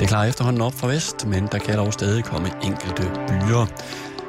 Det 0.00 0.08
klarer 0.08 0.28
efterhånden 0.28 0.62
op 0.62 0.74
fra 0.74 0.86
vest, 0.86 1.26
men 1.26 1.48
der 1.52 1.58
kan 1.58 1.78
dog 1.78 1.92
stadig 1.92 2.24
komme 2.24 2.50
enkelte 2.62 3.02
byer. 3.28 3.66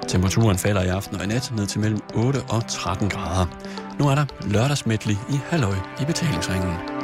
Temperaturen 0.07 0.57
falder 0.57 0.83
i 0.83 0.87
aften 0.87 1.15
og 1.15 1.23
i 1.23 1.27
nat 1.27 1.51
ned 1.57 1.67
til 1.67 1.79
mellem 1.79 2.01
8 2.13 2.39
og 2.49 2.67
13 2.67 3.09
grader. 3.09 3.45
Nu 3.99 4.07
er 4.07 4.15
der 4.15 4.25
lørdagsmedley 4.41 5.15
i 5.29 5.39
Halløj 5.49 5.75
i 6.01 6.05
betalingsringen. 6.05 6.94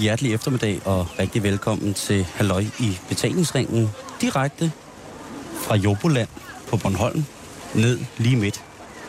Hjertelig 0.00 0.34
eftermiddag 0.34 0.80
og 0.84 1.06
rigtig 1.18 1.42
velkommen 1.42 1.94
til 1.94 2.26
Halløj 2.34 2.64
i 2.78 2.98
betalingsringen. 3.08 3.90
Direkte 4.20 4.72
fra 5.62 5.76
Joboland 5.76 6.28
på 6.68 6.76
Bornholm 6.76 7.24
ned 7.74 7.98
lige 8.18 8.36
midt 8.36 8.64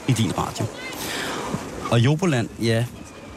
i 0.07 0.11
din 0.11 0.37
radio. 0.37 0.65
Og 1.91 1.99
Joboland, 1.99 2.49
ja, 2.61 2.85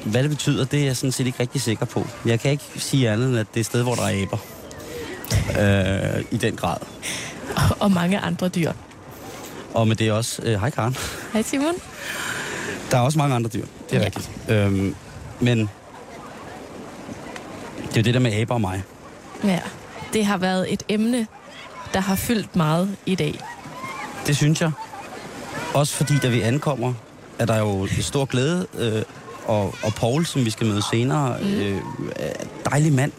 hvad 0.04 0.22
det 0.22 0.30
betyder, 0.30 0.64
det 0.64 0.80
er 0.80 0.84
jeg 0.84 0.96
sådan 0.96 1.12
set 1.12 1.26
ikke 1.26 1.40
rigtig 1.40 1.60
sikker 1.60 1.86
på. 1.86 2.06
Jeg 2.26 2.40
kan 2.40 2.50
ikke 2.50 2.64
sige 2.76 3.10
andet 3.10 3.28
end, 3.28 3.38
at 3.38 3.46
det 3.50 3.56
er 3.56 3.60
et 3.60 3.66
sted, 3.66 3.82
hvor 3.82 3.94
der 3.94 4.02
er 4.02 4.22
aber. 4.22 4.38
Øh, 6.18 6.24
I 6.30 6.36
den 6.36 6.56
grad. 6.56 6.76
og 7.80 7.90
mange 7.92 8.18
andre 8.18 8.48
dyr. 8.48 8.72
Og 9.74 9.88
med 9.88 9.96
det 9.96 10.12
også... 10.12 10.42
Øh, 10.42 10.60
hej 10.60 10.70
Karen. 10.70 10.96
Hej 11.32 11.42
Simon. 11.42 11.74
Der 12.90 12.96
er 12.96 13.00
også 13.00 13.18
mange 13.18 13.34
andre 13.34 13.50
dyr, 13.54 13.64
det 13.90 13.96
er 13.96 14.00
Ja. 14.00 14.04
rigtigt. 14.06 14.30
Øhm, 14.48 14.94
men 15.40 15.70
det 17.94 17.96
er 17.96 18.02
det 18.02 18.14
der 18.14 18.20
med 18.20 18.32
aber 18.40 18.54
og 18.54 18.60
mig. 18.60 18.82
Ja, 19.44 19.60
det 20.12 20.26
har 20.26 20.36
været 20.36 20.72
et 20.72 20.82
emne, 20.88 21.26
der 21.94 22.00
har 22.00 22.14
fyldt 22.16 22.56
meget 22.56 22.96
i 23.06 23.14
dag. 23.14 23.38
Det 24.26 24.36
synes 24.36 24.60
jeg. 24.60 24.70
Også 25.74 25.94
fordi, 25.94 26.18
da 26.18 26.28
vi 26.28 26.40
ankommer, 26.40 26.92
er 27.38 27.46
der 27.46 27.58
jo 27.58 27.86
stor 28.00 28.24
glæde. 28.24 28.66
Øh, 28.78 29.02
og, 29.46 29.74
og 29.82 29.94
Paul, 29.94 30.26
som 30.26 30.44
vi 30.44 30.50
skal 30.50 30.66
møde 30.66 30.82
senere, 30.90 31.36
Mm. 31.42 31.46
øh, 31.54 31.80
er 32.16 32.30
en 32.42 32.48
dejlig 32.70 32.92
mand. 32.92 33.12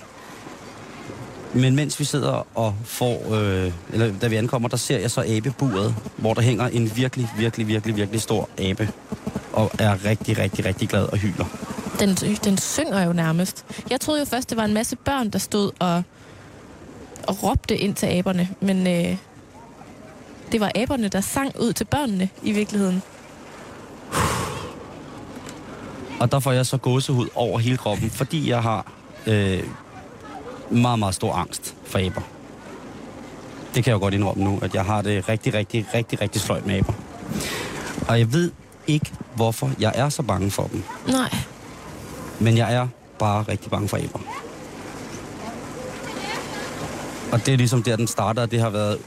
Men 1.53 1.75
mens 1.75 1.99
vi 1.99 2.05
sidder 2.05 2.47
og 2.55 2.75
får, 2.85 3.35
øh, 3.35 3.71
eller 3.93 4.11
da 4.21 4.27
vi 4.27 4.35
ankommer, 4.35 4.69
der 4.69 4.77
ser 4.77 4.99
jeg 4.99 5.11
så 5.11 5.23
abeburet, 5.27 5.95
hvor 6.17 6.33
der 6.33 6.41
hænger 6.41 6.67
en 6.67 6.91
virkelig, 6.95 7.29
virkelig, 7.37 7.67
virkelig, 7.67 7.95
virkelig 7.95 8.21
stor 8.21 8.49
abe. 8.57 8.89
Og 9.53 9.71
er 9.79 10.05
rigtig, 10.05 10.37
rigtig, 10.37 10.65
rigtig 10.65 10.89
glad 10.89 11.03
og 11.05 11.17
hyler. 11.17 11.45
Den, 11.99 12.15
den 12.43 12.57
synger 12.57 13.03
jo 13.03 13.13
nærmest. 13.13 13.65
Jeg 13.89 14.01
troede 14.01 14.19
jo 14.19 14.25
først, 14.25 14.49
det 14.49 14.57
var 14.57 14.65
en 14.65 14.73
masse 14.73 14.95
børn, 14.95 15.29
der 15.29 15.39
stod 15.39 15.71
og, 15.79 16.03
og 17.27 17.43
råbte 17.43 17.77
ind 17.77 17.95
til 17.95 18.05
aberne. 18.05 18.49
Men 18.59 18.87
øh, 18.87 19.17
det 20.51 20.59
var 20.59 20.71
aberne, 20.75 21.07
der 21.07 21.21
sang 21.21 21.59
ud 21.59 21.73
til 21.73 21.85
børnene 21.85 22.29
i 22.43 22.51
virkeligheden. 22.51 23.01
Og 26.19 26.31
der 26.31 26.39
får 26.39 26.51
jeg 26.51 26.65
så 26.65 26.77
gåsehud 26.77 27.27
over 27.35 27.59
hele 27.59 27.77
kroppen, 27.77 28.09
fordi 28.09 28.49
jeg 28.49 28.61
har 28.61 28.91
øh, 29.27 29.63
meget, 30.69 30.99
meget 30.99 31.15
stor 31.15 31.33
angst 31.33 31.75
for 31.85 31.99
aber. 31.99 32.21
Det 33.75 33.83
kan 33.83 33.91
jeg 33.91 33.95
jo 33.95 33.99
godt 33.99 34.13
indrømme 34.13 34.43
nu, 34.43 34.59
at 34.61 34.75
jeg 34.75 34.85
har 34.85 35.01
det 35.01 35.29
rigtig, 35.29 35.53
rigtig, 35.53 35.85
rigtig, 35.93 36.21
rigtig 36.21 36.41
sløjt 36.41 36.65
med 36.65 36.75
aber. 36.75 36.93
Og 38.07 38.19
jeg 38.19 38.33
ved 38.33 38.51
ikke, 38.87 39.11
hvorfor 39.35 39.71
jeg 39.79 39.91
er 39.95 40.09
så 40.09 40.21
bange 40.21 40.51
for 40.51 40.63
dem. 40.63 40.83
Nej, 41.07 41.29
Men 42.39 42.57
jeg 42.57 42.73
er 42.73 42.87
bare 43.19 43.43
rigtig 43.49 43.71
bange 43.71 43.87
for 43.87 43.97
aber. 43.97 44.19
Og 47.31 47.45
det 47.45 47.53
er 47.53 47.57
ligesom 47.57 47.83
der, 47.83 47.95
den 47.95 48.07
starter, 48.07 48.45
det 48.45 48.59
har 48.59 48.69
været, 48.69 48.97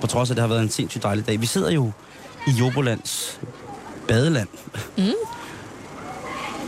på 0.00 0.06
trods 0.06 0.30
af, 0.30 0.36
det 0.36 0.40
har 0.42 0.48
været 0.48 0.62
en 0.62 0.70
sindssygt 0.70 1.02
dejlig 1.04 1.26
dag. 1.26 1.40
Vi 1.40 1.46
sidder 1.46 1.70
jo 1.70 1.90
i 2.46 2.50
Jobolands 2.50 3.40
badeland, 4.08 4.48
Mm. 4.98 5.04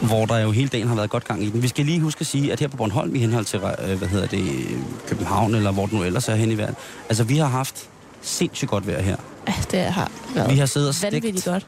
hvor 0.03 0.27
der 0.27 0.39
jo 0.39 0.51
hele 0.51 0.69
dagen 0.69 0.89
har 0.89 0.95
været 0.95 1.11
godt 1.11 1.25
gang 1.25 1.43
i 1.45 1.51
den. 1.51 1.63
Vi 1.63 1.69
skal 1.69 1.85
lige 1.85 2.01
huske 2.01 2.21
at 2.21 2.27
sige, 2.27 2.53
at 2.53 2.61
her 2.61 2.69
på 2.69 2.77
Bornholm, 2.77 3.15
i 3.15 3.19
henhold 3.19 3.45
til, 3.45 3.61
øh, 3.85 3.99
hvad 3.99 4.09
hedder 4.09 4.27
det, 4.27 4.67
København, 5.09 5.55
eller 5.55 5.73
hvor 5.73 5.87
det 5.87 5.95
nu 5.95 6.03
ellers 6.03 6.29
er 6.29 6.35
hen 6.35 6.51
i 6.51 6.59
verden, 6.59 6.75
altså 7.09 7.25
vi 7.25 7.37
har 7.37 7.47
haft 7.47 7.89
sindssygt 8.23 8.71
godt 8.71 8.87
vejr 8.87 9.01
her. 9.03 9.17
ja, 9.49 9.55
det 9.71 9.81
har 9.81 10.11
været 10.35 10.51
Vi 10.51 10.57
har 10.57 10.67
siddet 10.67 10.89
og 10.89 10.95
stegt, 10.95 11.45
godt. 11.45 11.67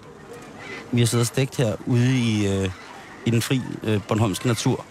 vi 0.92 1.00
har 1.00 1.06
siddet 1.06 1.22
og 1.22 1.26
stegt 1.26 1.56
her 1.56 1.72
ude 1.86 2.18
i, 2.18 2.46
øh, 2.46 2.70
i 3.26 3.30
den 3.30 3.42
fri 3.42 3.60
øh, 3.82 4.00
Bornholmske 4.08 4.46
natur. 4.46 4.84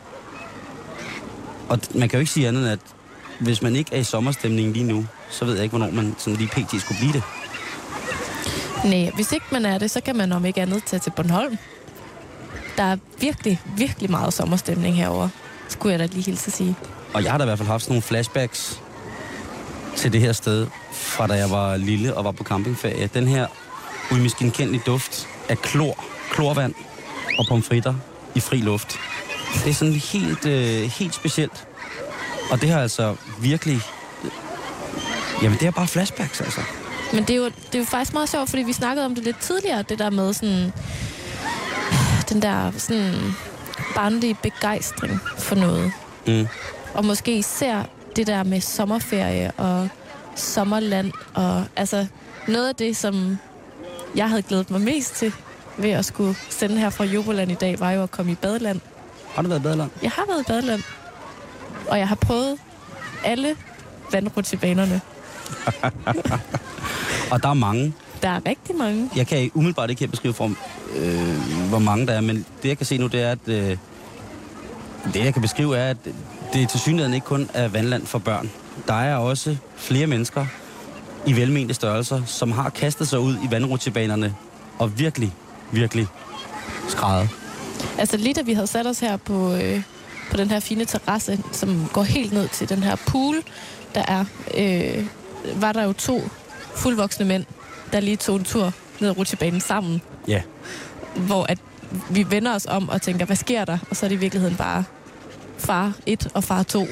Og 1.69 1.79
man 1.95 2.09
kan 2.09 2.17
jo 2.17 2.19
ikke 2.19 2.31
sige 2.31 2.47
andet 2.47 2.61
end, 2.61 2.71
at 2.71 2.79
hvis 3.39 3.61
man 3.61 3.75
ikke 3.75 3.95
er 3.95 3.99
i 3.99 4.03
sommerstemning 4.03 4.73
lige 4.73 4.85
nu, 4.85 5.05
så 5.29 5.45
ved 5.45 5.53
jeg 5.53 5.63
ikke, 5.63 5.77
hvornår 5.77 5.93
man 5.93 6.15
sådan 6.17 6.37
lige 6.37 6.49
pt. 6.49 6.81
skulle 6.81 6.97
blive 6.97 7.13
det. 7.13 7.23
Nej, 8.85 9.11
hvis 9.15 9.31
ikke 9.31 9.45
man 9.51 9.65
er 9.65 9.77
det, 9.77 9.91
så 9.91 10.01
kan 10.01 10.15
man 10.15 10.31
om 10.31 10.45
ikke 10.45 10.61
andet 10.61 10.83
tage 10.83 10.99
til 10.99 11.11
Bornholm. 11.15 11.57
Der 12.77 12.83
er 12.83 12.97
virkelig, 13.19 13.61
virkelig 13.77 14.11
meget 14.11 14.33
sommerstemning 14.33 14.95
herover. 14.95 15.29
Skulle 15.67 15.91
jeg 15.91 15.99
da 15.99 16.05
lige 16.05 16.23
hilse 16.23 16.47
at 16.47 16.53
sige. 16.53 16.75
Og 17.13 17.23
jeg 17.23 17.31
har 17.31 17.37
da 17.37 17.43
i 17.43 17.47
hvert 17.47 17.57
fald 17.57 17.69
haft 17.69 17.83
sådan 17.83 17.91
nogle 17.91 18.01
flashbacks 18.01 18.81
til 19.95 20.13
det 20.13 20.21
her 20.21 20.31
sted, 20.31 20.67
fra 20.91 21.27
da 21.27 21.33
jeg 21.33 21.49
var 21.49 21.77
lille 21.77 22.13
og 22.17 22.23
var 22.23 22.31
på 22.31 22.43
campingferie. 22.43 23.09
Den 23.13 23.27
her 23.27 23.47
uimiskenkendelige 24.11 24.83
duft 24.85 25.27
af 25.49 25.57
klor, 25.57 26.03
klorvand 26.31 26.73
og 27.39 27.45
pomfritter 27.49 27.93
i 28.35 28.39
fri 28.39 28.57
luft. 28.57 28.99
Det 29.63 29.69
er 29.69 29.73
sådan 29.73 29.93
helt, 29.93 30.45
øh, 30.45 30.81
helt 30.81 31.15
specielt. 31.15 31.67
Og 32.51 32.61
det 32.61 32.69
har 32.69 32.81
altså 32.81 33.15
virkelig... 33.39 33.81
Jamen, 35.41 35.57
det 35.59 35.67
er 35.67 35.71
bare 35.71 35.87
flashbacks, 35.87 36.41
altså. 36.41 36.61
Men 37.13 37.23
det 37.23 37.29
er, 37.29 37.37
jo, 37.37 37.45
det 37.45 37.75
er 37.75 37.79
jo 37.79 37.85
faktisk 37.85 38.13
meget 38.13 38.29
sjovt, 38.29 38.49
fordi 38.49 38.63
vi 38.63 38.73
snakkede 38.73 39.05
om 39.05 39.15
det 39.15 39.23
lidt 39.23 39.39
tidligere, 39.39 39.81
det 39.81 39.99
der 39.99 40.09
med 40.09 40.33
sådan... 40.33 40.73
Den 42.29 42.41
der 42.41 42.71
sådan 42.77 43.33
barnlige 43.95 44.35
begejstring 44.43 45.19
for 45.37 45.55
noget. 45.55 45.91
Mm. 46.27 46.47
Og 46.93 47.05
måske 47.05 47.37
især 47.37 47.83
det 48.15 48.27
der 48.27 48.43
med 48.43 48.61
sommerferie 48.61 49.51
og 49.51 49.89
sommerland. 50.35 51.11
Og 51.33 51.65
altså 51.75 52.07
noget 52.47 52.69
af 52.69 52.75
det, 52.75 52.97
som 52.97 53.37
jeg 54.15 54.29
havde 54.29 54.41
glædet 54.41 54.71
mig 54.71 54.81
mest 54.81 55.15
til 55.15 55.33
ved 55.77 55.89
at 55.89 56.05
skulle 56.05 56.35
sende 56.49 56.77
her 56.79 56.89
fra 56.89 57.03
Joboland 57.03 57.51
i 57.51 57.55
dag, 57.55 57.79
var 57.79 57.91
jo 57.91 58.03
at 58.03 58.11
komme 58.11 58.31
i 58.31 58.35
badeland. 58.35 58.79
Har 59.35 59.41
du 59.41 59.47
været 59.47 59.59
i 59.59 59.63
badeland? 59.63 59.89
Jeg 60.01 60.11
har 60.11 60.25
været 60.27 60.41
i 60.41 60.45
badeland, 60.47 60.83
og 61.87 61.99
jeg 61.99 62.07
har 62.07 62.15
prøvet 62.15 62.57
alle 63.25 63.55
vandrutsjebanerne. 64.11 65.01
Og 67.31 67.43
der 67.43 67.49
er 67.49 67.53
mange. 67.53 67.93
Der 68.21 68.29
er 68.29 68.39
rigtig 68.45 68.75
mange. 68.75 69.09
Jeg 69.15 69.27
kan 69.27 69.51
umiddelbart 69.53 69.89
ikke 69.89 69.99
helt 69.99 70.11
beskrive 70.11 70.33
for, 70.33 70.51
øh, 70.95 71.69
hvor 71.69 71.79
mange 71.79 72.07
der 72.07 72.13
er, 72.13 72.21
men 72.21 72.45
det 72.63 72.69
jeg 72.69 72.77
kan 72.77 72.85
se 72.85 72.97
nu, 72.97 73.07
det 73.07 73.21
er, 73.21 73.31
at 73.31 73.47
øh, 73.47 73.77
det 75.13 75.25
jeg 75.25 75.33
kan 75.33 75.41
beskrive 75.41 75.77
er, 75.77 75.89
at 75.89 75.97
det 76.53 76.69
til 76.69 76.79
synligheden 76.79 77.13
ikke 77.13 77.25
kun 77.25 77.49
er 77.53 77.67
vandland 77.67 78.05
for 78.05 78.19
børn. 78.19 78.51
Der 78.87 78.93
er 78.93 79.15
også 79.15 79.57
flere 79.75 80.07
mennesker 80.07 80.45
i 81.25 81.35
velmente 81.35 81.73
størrelser, 81.73 82.21
som 82.25 82.51
har 82.51 82.69
kastet 82.69 83.07
sig 83.07 83.19
ud 83.19 83.35
i 83.35 83.51
vandrutsjebanerne 83.51 84.35
og 84.79 84.99
virkelig, 84.99 85.33
virkelig 85.73 86.07
skrædet. 86.87 87.29
Altså 87.97 88.17
lige 88.17 88.33
da 88.33 88.41
vi 88.41 88.53
havde 88.53 88.67
sat 88.67 88.87
os 88.87 88.99
her 88.99 89.17
på, 89.17 89.53
øh, 89.53 89.81
på 90.31 90.37
den 90.37 90.49
her 90.49 90.59
fine 90.59 90.85
terrasse, 90.85 91.39
som 91.51 91.89
går 91.93 92.03
helt 92.03 92.33
ned 92.33 92.47
til 92.47 92.69
den 92.69 92.83
her 92.83 92.95
pool, 92.95 93.35
der 93.95 94.03
er, 94.07 94.25
øh, 94.57 95.05
var 95.61 95.71
der 95.71 95.83
jo 95.83 95.93
to 95.93 96.21
fuldvoksne 96.75 97.25
mænd, 97.25 97.45
der 97.91 97.99
lige 97.99 98.17
tog 98.17 98.35
en 98.35 98.43
tur 98.43 98.73
ned 98.99 99.09
ad 99.09 99.17
rutsjebanen 99.17 99.61
sammen. 99.61 100.01
Ja. 100.27 100.41
Hvor 101.15 101.45
at 101.49 101.57
vi 102.09 102.25
vender 102.29 102.55
os 102.55 102.65
om 102.65 102.89
og 102.89 103.01
tænker, 103.01 103.25
hvad 103.25 103.35
sker 103.35 103.65
der? 103.65 103.77
Og 103.89 103.95
så 103.95 104.05
er 104.05 104.07
det 104.07 104.15
i 104.15 104.19
virkeligheden 104.19 104.55
bare 104.55 104.83
far 105.57 105.93
1 106.05 106.27
og 106.33 106.43
far 106.43 106.63
2, 106.63 106.79
der 106.79 106.87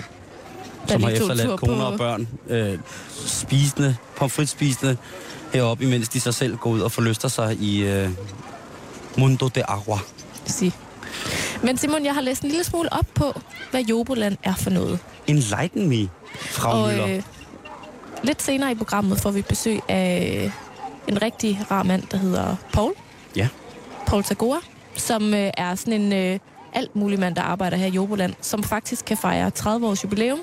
Som 0.88 1.04
har 1.04 1.10
efterladt 1.10 1.60
koner 1.60 1.84
og 1.84 1.98
børn 1.98 2.28
øh, 2.50 2.80
spisende, 3.26 3.96
pomfritspisende 4.16 4.98
heroppe, 5.54 5.84
imens 5.84 6.10
de 6.10 6.20
sig 6.20 6.34
selv 6.34 6.58
går 6.58 6.70
ud 6.70 6.80
og 6.80 6.92
forlyster 6.92 7.28
sig 7.28 7.58
i 7.60 7.84
øh, 7.84 8.10
Mundo 9.18 9.48
de 9.48 9.70
Agua. 9.70 9.98
sige. 10.46 10.74
Men 11.64 11.78
Simon, 11.78 12.06
jeg 12.06 12.14
har 12.14 12.22
læst 12.22 12.42
en 12.44 12.50
lille 12.50 12.64
smule 12.64 12.94
op 12.94 13.06
på, 13.14 13.34
hvad 13.72 13.82
Joboland 13.82 14.38
er 14.44 14.54
for 14.56 14.70
noget. 14.70 15.00
Enlighten 15.28 15.90
me, 15.90 16.10
Frau 16.36 16.74
Og 16.74 16.94
Müller. 16.94 17.10
øh, 17.10 17.22
lidt 18.24 18.42
senere 18.42 18.72
i 18.72 18.76
programmet 18.76 19.20
får 19.22 19.32
vi 19.32 19.42
besøg 19.42 19.80
af 19.90 20.52
en 21.08 21.22
rigtig 21.22 21.60
rar 21.72 21.84
mand, 21.84 22.04
der 22.12 22.18
hedder 22.18 22.56
Paul. 22.74 22.94
Ja. 23.36 23.48
Paul 24.08 24.24
Tagora, 24.24 24.60
som 24.96 25.34
øh, 25.34 25.52
er 25.58 25.76
sådan 25.76 26.02
en 26.02 26.14
øh, 26.14 26.40
alt 26.74 26.96
mulig 26.96 27.20
mand, 27.20 27.36
der 27.36 27.42
arbejder 27.42 27.78
her 27.78 27.86
i 27.86 27.90
Joboland, 27.90 28.34
som 28.42 28.64
faktisk 28.64 29.06
kan 29.06 29.18
fejre 29.18 29.50
30 29.52 29.88
års 29.88 30.04
jubilæum 30.04 30.40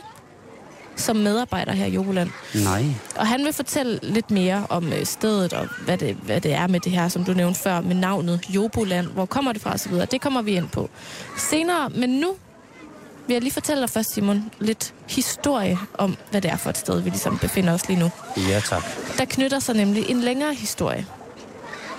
som 0.98 1.16
medarbejder 1.16 1.72
her 1.72 1.86
i 1.86 1.90
Joboland. 1.90 2.30
Nej. 2.54 2.84
Og 3.16 3.26
han 3.26 3.44
vil 3.44 3.52
fortælle 3.52 3.98
lidt 4.02 4.30
mere 4.30 4.66
om 4.68 4.92
øh, 4.92 5.04
stedet 5.04 5.52
og 5.52 5.68
hvad 5.84 5.98
det, 5.98 6.14
hvad 6.14 6.40
det 6.40 6.52
er 6.52 6.66
med 6.66 6.80
det 6.80 6.92
her, 6.92 7.08
som 7.08 7.24
du 7.24 7.32
nævnte 7.32 7.60
før, 7.60 7.80
med 7.80 7.94
navnet 7.94 8.40
Joboland. 8.48 9.06
Hvor 9.06 9.26
kommer 9.26 9.52
det 9.52 9.62
fra 9.62 9.74
osv. 9.74 9.92
Det 9.94 10.20
kommer 10.20 10.42
vi 10.42 10.52
ind 10.52 10.68
på 10.68 10.90
senere. 11.36 11.88
Men 11.88 12.10
nu 12.10 12.34
vil 13.26 13.34
jeg 13.34 13.42
lige 13.42 13.52
fortælle 13.52 13.80
dig 13.80 13.90
først, 13.90 14.14
Simon, 14.14 14.50
lidt 14.58 14.94
historie 15.08 15.78
om, 15.94 16.16
hvad 16.30 16.40
det 16.40 16.50
er 16.50 16.56
for 16.56 16.70
et 16.70 16.78
sted, 16.78 17.00
vi 17.00 17.10
ligesom 17.10 17.38
befinder 17.38 17.72
os 17.72 17.88
lige 17.88 18.00
nu. 18.00 18.10
Ja, 18.36 18.60
tak. 18.60 18.82
Der 19.18 19.24
knytter 19.24 19.58
sig 19.58 19.74
nemlig 19.76 20.10
en 20.10 20.20
længere 20.20 20.54
historie 20.54 21.06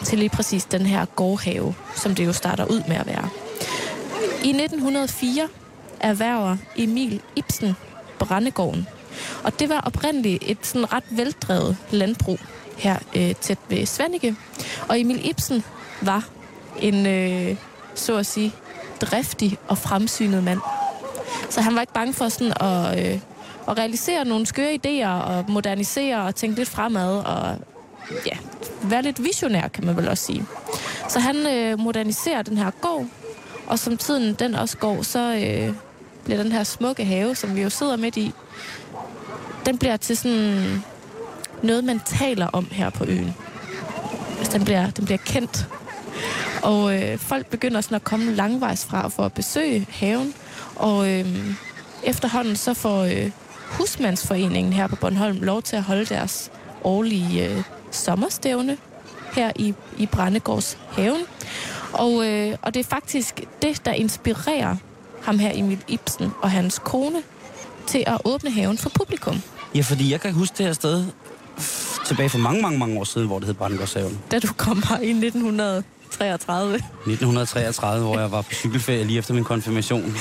til 0.05 0.19
lige 0.19 0.29
præcis 0.29 0.65
den 0.65 0.85
her 0.85 1.05
gårdhave, 1.05 1.75
som 1.95 2.15
det 2.15 2.25
jo 2.25 2.33
starter 2.33 2.65
ud 2.65 2.81
med 2.87 2.95
at 2.95 3.07
være. 3.07 3.29
I 4.43 4.49
1904 4.49 5.47
erhverver 5.99 6.57
Emil 6.75 7.21
Ibsen 7.35 7.75
Brændegården. 8.25 8.87
Og 9.43 9.59
det 9.59 9.69
var 9.69 9.79
oprindeligt 9.79 10.43
et 10.47 10.57
sådan 10.61 10.93
ret 10.93 11.03
veldrevet 11.09 11.77
landbrug 11.91 12.39
her 12.77 12.97
øh, 13.15 13.35
tæt 13.35 13.57
ved 13.69 13.85
Svanike. 13.85 14.35
Og 14.89 14.99
Emil 14.99 15.29
Ibsen 15.29 15.63
var 16.01 16.27
en, 16.81 17.05
øh, 17.05 17.55
så 17.95 18.17
at 18.17 18.25
sige, 18.25 18.53
driftig 19.01 19.57
og 19.67 19.77
fremsynet 19.77 20.43
mand. 20.43 20.59
Så 21.49 21.61
han 21.61 21.75
var 21.75 21.81
ikke 21.81 21.93
bange 21.93 22.13
for 22.13 22.29
sådan 22.29 22.53
at, 22.59 23.05
øh, 23.05 23.19
at 23.67 23.77
realisere 23.77 24.25
nogle 24.25 24.45
skøre 24.45 24.79
idéer 24.85 25.07
og 25.07 25.45
modernisere 25.49 26.23
og 26.23 26.35
tænke 26.35 26.57
lidt 26.57 26.69
fremad 26.69 27.17
og 27.17 27.57
ja, 28.25 28.37
være 28.83 29.01
lidt 29.01 29.23
visionær, 29.23 29.67
kan 29.67 29.85
man 29.85 29.97
vel 29.97 30.09
også 30.09 30.25
sige. 30.25 30.45
Så 31.09 31.19
han 31.19 31.35
øh, 31.47 31.79
moderniserer 31.79 32.41
den 32.41 32.57
her 32.57 32.71
gård, 32.81 33.05
og 33.67 33.79
som 33.79 33.97
tiden 33.97 34.33
den 34.33 34.55
også 34.55 34.77
går, 34.77 35.01
så 35.01 35.19
øh, 35.19 35.73
bliver 36.29 36.43
den 36.43 36.51
her 36.51 36.63
smukke 36.63 37.05
have, 37.05 37.35
som 37.35 37.55
vi 37.55 37.61
jo 37.61 37.69
sidder 37.69 37.97
midt 37.97 38.17
i, 38.17 38.33
den 39.65 39.77
bliver 39.77 39.97
til 39.97 40.17
sådan 40.17 40.83
noget, 41.63 41.83
man 41.83 41.99
taler 42.05 42.47
om 42.47 42.67
her 42.71 42.89
på 42.89 43.05
øen. 43.07 43.33
Altså, 44.37 44.57
den 44.57 44.65
bliver, 44.65 44.89
den 44.89 45.05
bliver 45.05 45.17
kendt. 45.17 45.67
Og 46.63 46.95
øh, 46.95 47.17
folk 47.17 47.45
begynder 47.45 47.81
sådan 47.81 47.95
at 47.95 48.03
komme 48.03 48.31
langvejs 48.31 48.85
fra 48.85 49.07
for 49.07 49.23
at 49.23 49.33
besøge 49.33 49.87
haven. 49.89 50.33
Og 50.75 51.09
øh, 51.09 51.25
efterhånden 52.03 52.55
så 52.55 52.73
får 52.73 53.03
øh, 53.03 53.31
Husmandsforeningen 53.65 54.73
her 54.73 54.87
på 54.87 54.95
Bornholm 54.95 55.41
lov 55.41 55.61
til 55.61 55.75
at 55.75 55.83
holde 55.83 56.05
deres 56.05 56.51
årlige 56.83 57.49
øh, 57.49 57.63
sommerstævne 57.91 58.77
her 59.33 59.51
i, 59.55 59.73
i 59.97 60.05
Brændegårds 60.05 60.77
haven. 60.91 61.21
Og, 61.93 62.27
øh, 62.27 62.55
og 62.61 62.73
det 62.73 62.79
er 62.79 62.89
faktisk 62.89 63.41
det, 63.61 63.85
der 63.85 63.93
inspirerer 63.93 64.75
ham 65.29 65.39
her, 65.39 65.51
Emil 65.53 65.83
Ibsen, 65.87 66.31
og 66.41 66.51
hans 66.51 66.79
kone, 66.79 67.21
til 67.87 68.03
at 68.07 68.17
åbne 68.25 68.51
haven 68.51 68.77
for 68.77 68.89
publikum. 68.89 69.41
Ja, 69.75 69.81
fordi 69.81 70.11
jeg 70.11 70.21
kan 70.21 70.33
huske 70.33 70.55
det 70.57 70.65
her 70.65 70.73
sted 70.73 71.05
tilbage 72.05 72.29
for 72.29 72.37
mange, 72.37 72.61
mange, 72.61 72.79
mange 72.79 72.99
år 72.99 73.03
siden, 73.03 73.27
hvor 73.27 73.39
det 73.39 73.45
hed 73.45 73.53
Brændegårdshaven. 73.53 74.19
Da 74.31 74.39
du 74.39 74.47
kom 74.57 74.83
her 74.89 74.99
i 74.99 75.09
1933. 75.09 76.75
1933, 76.75 78.05
hvor 78.05 78.19
jeg 78.19 78.31
var 78.31 78.41
på 78.41 78.53
cykelferie 78.53 79.03
lige 79.03 79.19
efter 79.19 79.33
min 79.33 79.43
konfirmation. 79.43 80.15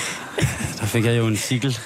Der 0.81 0.87
fik 0.87 1.05
jeg 1.05 1.17
jo 1.17 1.27
en 1.27 1.37
cykel. 1.37 1.79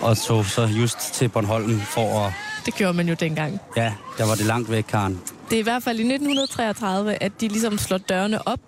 Og 0.00 0.18
tog 0.18 0.46
så 0.46 0.66
just 0.66 0.98
til 0.98 1.28
Bornholm 1.28 1.80
for 1.80 2.26
at... 2.26 2.32
Det 2.66 2.74
gjorde 2.74 2.94
man 2.94 3.08
jo 3.08 3.14
dengang. 3.14 3.60
Ja, 3.76 3.92
der 4.18 4.26
var 4.26 4.34
det 4.34 4.46
langt 4.46 4.70
væk, 4.70 4.84
Karen. 4.88 5.20
Det 5.50 5.56
er 5.56 5.60
i 5.60 5.62
hvert 5.62 5.82
fald 5.82 5.98
i 5.98 6.02
1933, 6.02 7.22
at 7.22 7.32
de 7.40 7.48
ligesom 7.48 7.78
slår 7.78 7.98
dørene 7.98 8.48
op 8.48 8.60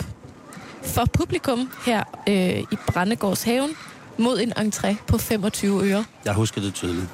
for 0.84 1.04
publikum 1.12 1.70
her 1.86 2.02
øh, 2.28 2.58
i 2.58 2.76
Brændegårdshaven 2.86 3.70
mod 4.18 4.40
en 4.40 4.52
entré 4.52 4.94
på 5.06 5.18
25 5.18 5.90
øre. 5.90 6.04
Jeg 6.24 6.32
husker 6.34 6.60
det 6.60 6.74
tydeligt. 6.74 7.06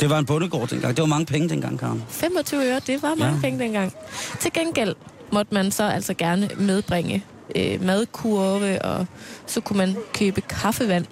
Det 0.00 0.10
var 0.10 0.18
en 0.18 0.26
bondegård 0.26 0.68
dengang. 0.68 0.96
Det 0.96 1.02
var 1.02 1.06
mange 1.08 1.26
penge 1.26 1.48
dengang, 1.48 1.78
Karen. 1.78 2.04
25 2.08 2.64
øre, 2.64 2.80
det 2.86 3.02
var 3.02 3.14
mange 3.14 3.34
Ja. 3.34 3.40
penge 3.40 3.58
dengang. 3.64 3.92
Til 4.40 4.52
gengæld 4.52 4.94
måtte 5.32 5.54
man 5.54 5.70
så 5.72 5.84
altså 5.84 6.14
gerne 6.14 6.50
medbringe 6.56 7.24
øh, 7.56 7.82
madkurve, 7.84 8.82
og 8.82 9.06
så 9.46 9.60
kunne 9.60 9.76
man 9.76 9.96
købe 10.14 10.40
kaffevand, 10.40 11.04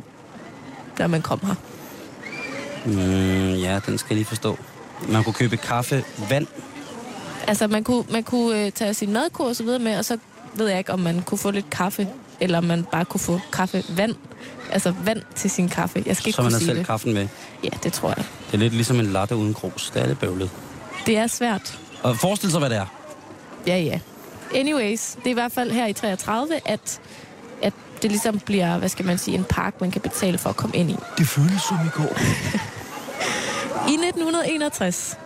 når 0.98 1.06
man 1.06 1.22
kom 1.22 1.40
her. 1.42 1.54
Mm, 2.84 3.54
ja, 3.54 3.80
den 3.86 3.98
skal 3.98 4.08
jeg 4.14 4.16
lige 4.16 4.24
forstå. 4.26 4.58
Man 5.08 5.24
kunne 5.24 5.32
købe 5.34 5.56
kaffe, 5.56 6.04
vand. 6.30 6.46
Altså, 7.46 7.66
man 7.66 7.84
kunne, 7.84 8.04
man 8.10 8.22
kunne 8.22 8.64
øh, 8.66 8.72
tage 8.72 8.94
sin 8.94 9.12
madkur 9.12 9.48
og 9.48 9.56
så 9.56 9.62
videre 9.62 9.78
med, 9.78 9.98
og 9.98 10.04
så 10.04 10.18
ved 10.56 10.68
jeg 10.68 10.78
ikke, 10.78 10.92
om 10.92 10.98
man 11.00 11.22
kunne 11.22 11.38
få 11.38 11.50
lidt 11.50 11.70
kaffe, 11.70 12.08
eller 12.40 12.58
om 12.58 12.64
man 12.64 12.84
bare 12.92 13.04
kunne 13.04 13.20
få 13.20 13.40
kaffevand. 13.52 14.14
Altså 14.70 14.94
vand 15.04 15.22
til 15.34 15.50
sin 15.50 15.68
kaffe. 15.68 16.02
Jeg 16.06 16.16
skal 16.16 16.28
ikke 16.28 16.36
Så 16.36 16.42
man 16.42 16.52
har 16.52 16.58
selv 16.58 16.78
det. 16.78 16.86
kaffen 16.86 17.14
med. 17.14 17.28
Ja, 17.64 17.68
det 17.82 17.92
tror 17.92 18.08
jeg. 18.08 18.24
Det 18.46 18.54
er 18.54 18.58
lidt 18.58 18.72
ligesom 18.74 19.00
en 19.00 19.06
latte 19.12 19.36
uden 19.36 19.54
grus. 19.54 19.90
Det 19.94 20.02
er 20.02 20.06
lidt 20.06 20.20
bøvlet. 20.20 20.50
Det 21.06 21.16
er 21.16 21.26
svært. 21.26 21.78
Og 22.02 22.16
forestil 22.16 22.50
sig, 22.50 22.58
hvad 22.58 22.70
det 22.70 22.78
er. 22.78 22.86
Ja, 23.66 23.78
ja. 23.78 24.00
Anyways, 24.54 25.14
det 25.14 25.26
er 25.26 25.30
i 25.30 25.32
hvert 25.32 25.52
fald 25.52 25.70
her 25.70 25.86
i 25.86 25.92
33, 25.92 26.60
at, 26.64 27.00
at 27.62 27.72
det 28.02 28.10
ligesom 28.10 28.38
bliver, 28.38 28.78
hvad 28.78 28.88
skal 28.88 29.04
man 29.06 29.18
sige, 29.18 29.36
en 29.36 29.44
park, 29.44 29.80
man 29.80 29.90
kan 29.90 30.00
betale 30.00 30.38
for 30.38 30.50
at 30.50 30.56
komme 30.56 30.76
ind 30.76 30.90
i. 30.90 30.96
Det 31.18 31.28
føles 31.28 31.62
som 31.68 31.76
i 31.86 31.90
går. 31.94 32.18
I 33.90 33.94
1961, 33.94 35.16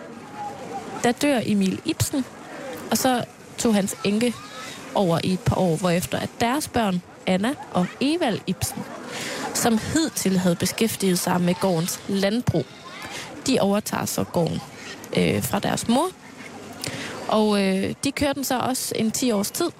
der 1.03 1.11
dør 1.11 1.39
Emil 1.43 1.81
Ibsen, 1.85 2.25
og 2.91 2.97
så 2.97 3.23
tog 3.57 3.75
hans 3.75 3.95
enke 4.03 4.33
over 4.95 5.19
i 5.23 5.33
et 5.33 5.39
par 5.39 5.57
år, 5.57 5.75
hvorefter 5.75 6.19
at 6.19 6.29
deres 6.41 6.67
børn, 6.67 7.01
Anna 7.27 7.53
og 7.71 7.85
Evald 8.01 8.39
Ibsen, 8.47 8.83
som 9.53 9.79
hidtil 9.93 10.37
havde 10.39 10.55
beskæftiget 10.55 11.19
sig 11.19 11.41
med 11.41 11.55
gårdens 11.55 11.99
landbrug, 12.07 12.65
de 13.47 13.59
overtager 13.59 14.05
så 14.05 14.23
gården 14.23 14.61
øh, 15.17 15.43
fra 15.43 15.59
deres 15.59 15.87
mor. 15.87 16.07
Og 17.27 17.63
øh, 17.63 17.93
de 18.03 18.11
kørte 18.11 18.33
den 18.33 18.43
så 18.43 18.59
også 18.59 18.93
en 18.95 19.11
10 19.11 19.31
års 19.31 19.51
tid, 19.51 19.71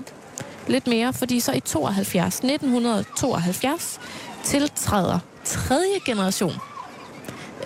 lidt 0.67 0.87
mere, 0.87 1.13
fordi 1.13 1.39
så 1.39 1.51
i 1.51 1.59
72, 1.59 2.35
1972 2.35 3.99
tiltræder 4.43 5.19
tredje 5.45 5.99
generation 6.05 6.53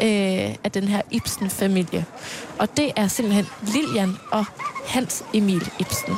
øh, 0.01 0.55
af 0.63 0.71
den 0.73 0.87
her 0.87 1.01
Ibsen-familie. 1.11 2.05
Og 2.59 2.77
det 2.77 2.91
er 2.95 3.07
simpelthen 3.07 3.45
Lilian 3.61 4.17
og 4.31 4.45
Hans 4.87 5.23
Emil 5.33 5.71
Ibsen. 5.79 6.13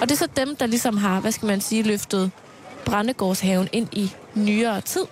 Og 0.00 0.08
det 0.08 0.12
er 0.12 0.16
så 0.16 0.28
dem, 0.36 0.56
der 0.56 0.66
ligesom 0.66 0.96
har, 0.96 1.20
hvad 1.20 1.32
skal 1.32 1.46
man 1.46 1.60
sige, 1.60 1.82
løftet 1.82 2.30
Brændegårdshaven 2.84 3.68
ind 3.72 3.88
i 3.92 4.12
nyere 4.34 4.80
tid. 4.80 5.04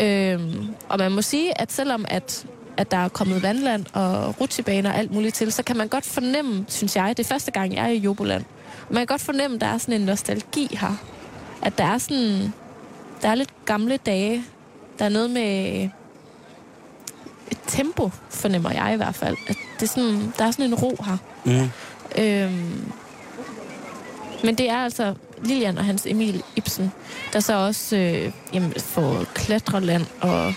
Øhm, 0.00 0.68
og 0.88 0.98
man 0.98 1.12
må 1.12 1.22
sige, 1.22 1.60
at 1.60 1.72
selvom 1.72 2.04
at, 2.08 2.46
at 2.76 2.90
der 2.90 2.96
er 2.96 3.08
kommet 3.08 3.42
vandland 3.42 3.86
og 3.92 4.40
rutsjebaner 4.40 4.90
og 4.90 4.98
alt 4.98 5.12
muligt 5.12 5.34
til, 5.34 5.52
så 5.52 5.62
kan 5.62 5.76
man 5.76 5.88
godt 5.88 6.04
fornemme, 6.04 6.64
synes 6.68 6.96
jeg, 6.96 7.16
det 7.16 7.24
er 7.24 7.28
første 7.28 7.50
gang, 7.50 7.74
jeg 7.74 7.84
er 7.84 7.88
i 7.88 7.98
Joboland, 7.98 8.44
man 8.90 9.00
kan 9.00 9.06
godt 9.06 9.20
fornemme, 9.20 9.54
at 9.54 9.60
der 9.60 9.66
er 9.66 9.78
sådan 9.78 10.00
en 10.00 10.06
nostalgi 10.06 10.76
her. 10.80 10.96
At 11.62 11.78
der 11.78 11.84
er 11.84 11.98
sådan, 11.98 12.52
der 13.22 13.28
er 13.28 13.34
lidt 13.34 13.64
gamle 13.64 13.96
dage. 13.96 14.44
Der 14.98 15.04
er 15.04 15.08
noget 15.08 15.30
med 15.30 15.88
et 17.54 17.60
tempo, 17.66 18.10
fornemmer 18.30 18.70
jeg 18.70 18.94
i 18.94 18.96
hvert 18.96 19.14
fald. 19.14 19.36
At 19.46 19.56
det 19.80 19.82
er 19.82 19.90
sådan, 19.90 20.32
der 20.38 20.44
er 20.44 20.50
sådan 20.50 20.64
en 20.64 20.74
ro 20.74 21.04
her. 21.04 21.16
Mm. 21.44 21.70
Øhm, 22.22 22.92
men 24.44 24.54
det 24.54 24.70
er 24.70 24.76
altså 24.76 25.14
Lilian 25.44 25.78
og 25.78 25.84
hans 25.84 26.06
Emil 26.06 26.42
Ibsen, 26.56 26.92
der 27.32 27.40
så 27.40 27.54
også 27.54 27.96
øh, 27.96 28.32
jamen, 28.52 28.72
får 28.80 29.24
klatreland 29.34 30.06
og 30.20 30.54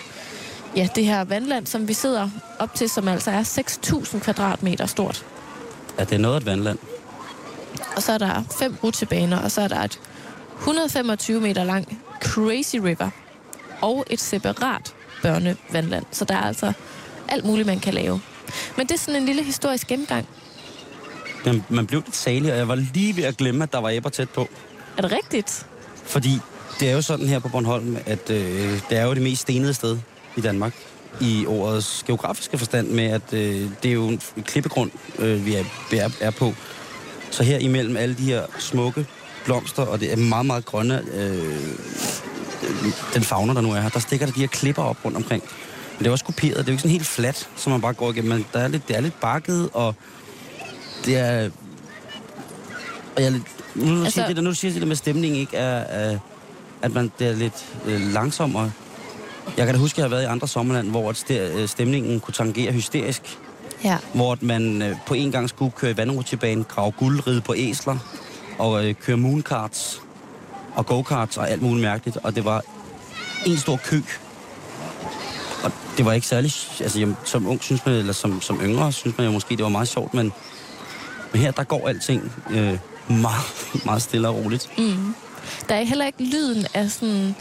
ja, 0.76 0.88
det 0.96 1.06
her 1.06 1.24
vandland, 1.24 1.66
som 1.66 1.88
vi 1.88 1.94
sidder 1.94 2.30
op 2.60 2.76
til, 2.76 2.90
som 2.90 3.08
altså 3.08 3.32
er 3.32 3.44
6.000 3.44 4.20
kvadratmeter 4.20 4.86
stort. 4.86 5.26
Ja, 6.00 6.04
det 6.04 6.14
er 6.14 6.20
noget 6.20 6.36
af 6.36 6.40
et 6.40 6.46
vandland. 6.46 6.78
Og 7.96 8.04
så 8.04 8.12
er 8.12 8.18
der 8.18 8.44
fem 8.60 8.76
rutsjebaner, 8.84 9.38
og 9.38 9.52
så 9.52 9.62
er 9.62 9.68
der 9.68 9.80
et 9.80 10.00
125 10.58 11.42
meter 11.42 11.64
lang 11.64 12.02
Crazy 12.22 12.76
River 12.76 13.10
og 13.82 14.06
et 14.10 14.20
separat 14.20 14.94
børnevandland. 15.22 16.06
Så 16.12 16.26
der 16.26 16.34
er 16.36 16.42
altså 16.42 16.74
alt 17.30 17.46
muligt, 17.46 17.66
man 17.68 17.80
kan 17.80 17.94
lave. 17.94 18.22
Men 18.78 18.88
det 18.88 18.94
er 18.94 19.00
sådan 19.00 19.22
en 19.22 19.26
lille 19.26 19.44
historisk 19.44 19.88
gennemgang. 19.88 20.28
Men 21.46 21.66
man 21.70 21.88
blev 21.88 22.02
lidt 22.06 22.16
salig, 22.16 22.52
og 22.52 22.58
jeg 22.58 22.68
var 22.68 22.76
lige 22.76 23.16
ved 23.16 23.24
at 23.24 23.38
glemme, 23.38 23.64
at 23.64 23.74
der 23.74 23.80
var 23.80 23.90
æber 23.90 24.10
tæt 24.10 24.30
på. 24.30 24.48
Er 24.98 25.02
det 25.02 25.12
rigtigt? 25.12 25.66
Fordi 26.04 26.40
det 26.80 26.90
er 26.90 26.94
jo 26.94 27.02
sådan 27.02 27.28
her 27.28 27.40
på 27.40 27.50
Bornholm, 27.50 27.98
at 28.06 28.30
øh, 28.30 28.80
det 28.90 28.98
er 28.98 29.06
jo 29.06 29.14
det 29.14 29.22
mest 29.22 29.42
stenede 29.42 29.74
sted 29.74 29.98
i 30.36 30.42
Danmark. 30.42 30.74
I 31.22 31.46
ordets 31.46 32.04
geografiske 32.08 32.58
forstand 32.58 32.88
med, 32.88 33.04
at 33.04 33.34
øh, 33.34 33.70
det 33.84 33.90
er 33.90 33.94
jo 33.94 34.08
en 34.08 34.22
klippegrund, 34.44 34.92
øh, 35.20 35.46
vi, 35.46 35.56
er, 35.56 35.64
er, 35.94 36.10
er 36.22 36.32
på. 36.32 36.54
Så 37.32 37.44
her 37.44 37.58
imellem 37.58 37.98
alle 37.98 38.16
de 38.16 38.24
her 38.24 38.44
smukke 38.60 39.06
blomster, 39.46 39.84
og 39.84 40.00
det 40.00 40.12
er 40.12 40.16
meget, 40.16 40.46
meget 40.46 40.66
grønne, 40.66 41.04
øh, 41.14 41.56
den 43.14 43.24
fauna, 43.24 43.54
der 43.54 43.62
nu 43.62 43.72
er 43.72 43.82
her, 43.82 43.90
der 43.90 44.00
stikker 44.00 44.26
der 44.26 44.34
de 44.34 44.40
her 44.40 44.48
klipper 44.48 44.84
op 44.84 44.98
rundt 45.06 45.18
omkring. 45.18 45.44
Men 45.98 46.00
det 46.00 46.08
er 46.08 46.12
også 46.12 46.26
kuperet, 46.26 46.58
det 46.58 46.62
er 46.62 46.66
jo 46.66 46.72
ikke 46.72 46.82
sådan 46.82 46.92
helt 46.92 47.06
fladt, 47.08 47.50
som 47.56 47.72
man 47.72 47.82
bare 47.82 47.94
går 47.94 48.12
igennem, 48.12 48.30
men 48.32 48.46
der 48.54 48.60
er 48.60 48.68
lidt, 48.68 48.88
det 48.88 48.96
er 48.98 49.02
lidt 49.02 49.20
bakket, 49.20 49.70
og 49.74 49.96
det 51.06 51.18
er... 51.18 51.50
Og 53.16 53.22
jeg, 53.22 53.26
er 53.26 53.30
lidt- 53.30 53.44
nu, 53.76 53.98
Altså- 54.04 54.12
siger 54.12 54.28
det, 54.28 54.36
der, 54.36 54.42
nu 54.42 54.54
siger 54.54 54.72
det 54.72 54.82
der 54.82 54.88
med 54.88 54.96
stemningen 54.96 55.40
ikke 55.40 55.58
er, 55.58 55.78
er 56.12 56.18
at 56.82 56.94
man 56.94 57.12
det 57.20 57.28
er 57.28 57.34
lidt 57.36 57.66
øh, 57.86 58.14
langsommere. 58.14 58.72
Jeg 59.58 59.66
kan 59.66 59.76
da 59.76 59.80
huske, 59.82 59.96
at 59.96 59.98
jeg 59.98 60.04
har 60.04 60.10
været 60.10 60.24
i 60.24 60.26
andre 60.26 60.48
sommerland, 60.48 60.90
hvor 60.90 61.10
at 61.10 61.32
øh, 61.32 61.68
stemningen 61.68 62.20
kunne 62.20 62.34
tangere 62.34 62.72
hysterisk. 62.72 63.38
Ja. 63.84 63.98
Hvor 64.14 64.38
man 64.42 64.82
øh, 64.82 64.96
på 65.08 65.14
en 65.14 65.32
gang 65.32 65.50
skulle 65.50 65.72
køre 65.72 65.92
i 65.92 65.98
vandrutsjebane, 65.98 66.64
grave 66.64 66.92
guld, 66.92 67.28
ride 67.28 67.42
på 67.42 67.54
æsler, 67.58 67.98
og 68.58 68.86
øh, 68.86 68.96
køre 68.96 69.18
mooncarts 69.18 70.02
og 70.78 70.86
go-karts 70.86 71.38
og 71.38 71.50
alt 71.50 71.62
muligt 71.62 71.82
mærkeligt. 71.82 72.18
Og 72.24 72.36
det 72.36 72.46
var 72.46 72.62
en 73.46 73.58
stor 73.58 73.80
kø. 73.86 74.02
Og 75.64 75.72
det 75.98 76.06
var 76.06 76.14
ikke 76.14 76.28
særlig... 76.28 76.52
Altså, 76.80 77.00
jeg, 77.00 77.14
som 77.24 77.48
ung 77.48 77.64
synes 77.64 77.86
man, 77.86 77.96
eller 77.96 78.14
som, 78.14 78.42
som 78.42 78.62
yngre 78.62 78.92
synes 78.92 79.18
man 79.18 79.28
jo 79.28 79.34
måske, 79.34 79.56
det 79.56 79.64
var 79.64 79.70
meget 79.70 79.88
sjovt, 79.88 80.14
men, 80.14 80.34
men 81.32 81.42
her, 81.42 81.52
der 81.52 81.64
går 81.64 81.88
alting 81.88 82.32
øh, 82.50 82.80
meget, 83.08 83.86
meget 83.86 84.02
stille 84.02 84.28
og 84.28 84.36
roligt. 84.36 84.70
Mm. 84.78 85.16
Der 85.70 85.76
er 85.76 85.84
heller 85.84 86.06
ikke 86.06 86.24
lyden 86.24 86.66
af 86.74 86.92
sådan 86.92 87.36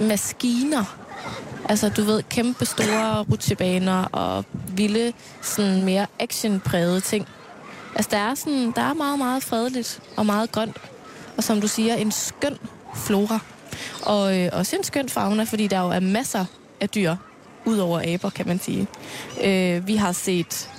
maskiner. 0.00 0.84
Altså, 1.68 1.88
du 1.88 2.02
ved, 2.02 2.22
kæmpe 2.22 2.66
store 2.66 3.22
rutsjebaner 3.22 4.04
og 4.04 4.44
vilde, 4.68 5.12
sådan 5.42 5.84
mere 5.84 6.06
actionprægede 6.18 7.00
ting. 7.00 7.26
Altså, 7.94 8.08
der 8.10 8.18
er, 8.18 8.34
sådan, 8.34 8.72
der 8.76 8.82
er 8.82 8.94
meget, 8.94 9.18
meget 9.18 9.42
fredeligt 9.42 10.00
og 10.16 10.26
meget 10.26 10.52
grønt. 10.52 10.76
Og 11.36 11.44
som 11.44 11.60
du 11.60 11.68
siger, 11.68 11.94
en 11.94 12.12
skøn 12.12 12.58
flora. 12.96 13.38
Og 14.02 14.38
øh, 14.38 14.48
også 14.52 14.76
en 14.76 14.84
skøn 14.84 15.08
fauna, 15.08 15.44
fordi 15.44 15.66
der 15.66 15.80
jo 15.80 15.88
er 15.88 16.00
masser 16.00 16.44
af 16.80 16.88
dyr, 16.88 17.16
udover 17.64 18.14
aber, 18.14 18.30
kan 18.30 18.46
man 18.48 18.60
sige. 18.60 18.86
Øh, 19.44 19.86
vi 19.86 19.96
har 19.96 20.12
set 20.12 20.70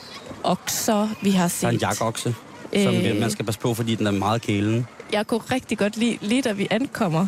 okser, 0.43 1.07
vi 1.21 1.31
har 1.31 1.47
set... 1.47 1.61
Der 1.61 1.67
er 1.67 1.71
en 1.71 1.77
jakokse, 1.79 2.35
som 2.73 2.95
Øh. 2.95 3.09
øh, 3.09 3.19
man 3.19 3.31
skal 3.31 3.45
passe 3.45 3.59
på, 3.59 3.73
fordi 3.73 3.95
den 3.95 4.07
er 4.07 4.11
meget 4.11 4.41
kælen. 4.41 4.87
jeg 5.11 5.27
kunne 5.27 5.41
rigtig 5.51 5.77
godt 5.77 5.97
lide, 5.97 6.17
lige 6.21 6.41
da 6.41 6.51
vi 6.51 6.67
ankommer 6.69 7.27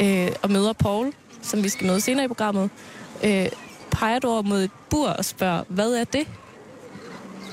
øh, 0.00 0.28
og 0.42 0.50
møder 0.50 0.72
Paul, 0.72 1.12
som 1.42 1.64
vi 1.64 1.68
skal 1.68 1.86
møde 1.86 2.00
senere 2.00 2.24
i 2.24 2.28
programmet, 2.28 2.70
øh, 3.24 3.46
peger 3.90 4.18
du 4.18 4.28
over 4.28 4.42
mod 4.42 4.62
et 4.64 4.70
bur 4.90 5.08
og 5.08 5.24
spørger, 5.24 5.62
hvad 5.68 5.92
er 5.92 6.04
det? 6.04 6.26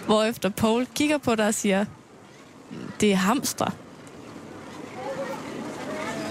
Hvorefter 0.06 0.50
Paul 0.50 0.88
kigger 0.96 1.18
på 1.18 1.36
dig 1.36 1.48
og 1.48 1.54
siger, 1.54 1.86
det 3.02 3.12
er 3.12 3.16
hamstre. 3.16 3.72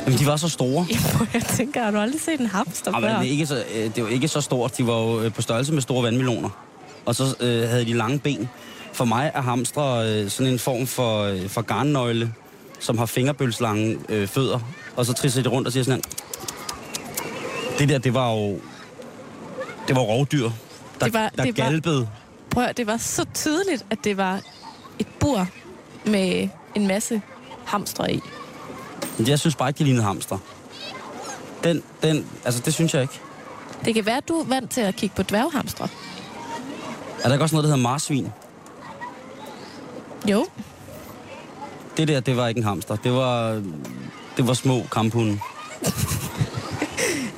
Jamen, 0.07 0.19
de 0.19 0.27
var 0.27 0.37
så 0.37 0.49
store. 0.49 0.87
Jamen, 0.91 1.29
jeg 1.35 1.43
tænker, 1.45 1.83
har 1.83 1.91
du 1.91 1.99
aldrig 1.99 2.21
set 2.21 2.41
en 2.41 2.47
hamster 2.47 2.91
Ja, 2.95 3.01
men 3.01 3.11
før? 3.11 3.19
det, 3.19 3.27
er 3.27 3.31
ikke 3.31 3.47
så, 3.47 3.65
øh, 3.75 3.95
det 3.97 4.05
var 4.05 4.09
ikke 4.11 4.29
så 4.29 4.41
stort. 4.41 4.79
De 4.79 4.87
var 4.87 4.99
jo 5.03 5.21
øh, 5.21 5.33
på 5.33 5.43
størrelse 5.43 5.73
med 5.73 5.83
store 5.83 6.03
vandmeloner. 6.05 6.49
Og 7.07 7.15
så 7.15 7.35
øh, 7.41 7.69
havde 7.69 7.85
de 7.85 7.93
lange 7.93 8.19
ben. 8.19 8.49
For 8.93 9.05
mig 9.05 9.31
er 9.35 9.43
hamstre 9.43 10.09
øh, 10.11 10.31
sådan 10.31 10.53
en 10.53 10.59
form 10.59 10.87
for, 10.87 11.23
øh, 11.23 11.49
for 11.49 11.63
garnnøgle, 11.63 12.33
som 12.81 12.99
har 12.99 13.07
fingerbølslange 13.07 13.99
øh, 14.09 14.29
fødder. 14.29 14.59
Og 14.97 15.07
så 15.07 15.13
trisser 15.13 15.43
de 15.43 15.49
rundt 15.49 15.67
og 15.67 15.73
siger 15.73 15.85
sådan 15.85 16.03
her. 16.11 17.79
Det 17.79 17.89
der, 17.89 17.99
det 17.99 18.15
var 18.15 18.33
jo... 18.33 18.59
Det 19.89 19.97
var 19.97 20.03
rovdyr, 20.03 20.43
der, 21.01 21.05
Det 21.05 21.15
var- 21.15 21.31
der 21.37 21.43
det 21.45 21.59
var- 21.59 21.65
galpede. 21.65 22.09
Prøv 22.51 22.67
det 22.77 22.87
var 22.87 22.97
så 22.97 23.25
tydeligt, 23.35 23.85
at 23.91 23.99
det 24.05 24.17
var 24.17 24.41
et 24.99 25.07
bur 25.21 25.47
med 26.07 26.49
en 26.75 26.87
masse 26.87 27.23
hamstre 27.65 28.13
i. 28.15 28.21
Men 29.19 29.29
jeg 29.29 29.39
synes 29.39 29.55
bare 29.57 29.69
ikke, 29.69 29.79
de 29.79 29.85
lignede 29.85 30.05
hamster. 30.05 30.39
Den, 31.65 31.83
den, 32.03 32.27
altså 32.45 32.63
det 32.65 32.75
synes 32.75 32.95
jeg 32.95 33.03
ikke. 33.03 33.21
Det 33.85 33.95
kan 33.95 34.07
være, 34.07 34.17
at 34.17 34.29
du 34.29 34.35
er 34.35 34.45
vant 34.45 34.71
til 34.71 34.81
at 34.81 34.97
kigge 34.97 35.17
på 35.17 35.23
dværghamstre. 35.23 35.89
Er 37.23 37.29
der 37.29 37.33
ikke 37.33 37.45
også 37.45 37.55
noget, 37.57 37.65
der 37.65 37.77
hedder 37.77 37.89
marsvin? 37.89 38.29
Jo, 40.31 40.47
Det 41.97 42.09
der, 42.09 42.21
det 42.21 42.37
var 42.37 42.49
ikke 42.49 42.59
en 42.59 42.65
hamster. 42.65 42.97
Det 42.97 43.13
var, 43.13 43.63
det 44.37 44.47
var 44.47 44.55
små 44.55 44.83
kamphunde. 44.93 45.39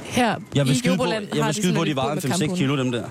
her 0.04 0.36
Jeg 0.54 0.66
vil 0.66 0.74
i 0.74 0.78
skyde 0.78 0.96
på, 0.96 1.06
jeg 1.06 1.20
vil 1.20 1.30
de 1.30 1.52
skyde 1.52 1.74
sådan 1.74 1.74
på, 1.74 1.84
de 1.84 1.94
med 1.94 2.24
5-6 2.24 2.28
kamphunde. 2.28 2.56
kilo, 2.56 2.76
dem 2.76 2.92
der. 2.92 3.04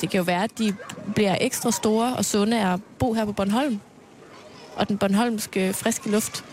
Det 0.00 0.10
kan 0.10 0.18
jo 0.18 0.24
være, 0.24 0.44
at 0.44 0.58
de 0.58 0.74
bliver 1.14 1.36
ekstra 1.40 1.70
store 1.70 2.16
og 2.16 2.24
sunde 2.24 2.60
af 2.60 2.72
at 2.72 2.80
bo 2.98 3.12
her 3.12 3.24
på 3.24 3.32
Bornholm. 3.32 3.80
Og 4.76 4.88
den 4.88 4.98
bornholmske 4.98 5.72
friske 5.72 6.10
luft, 6.10 6.44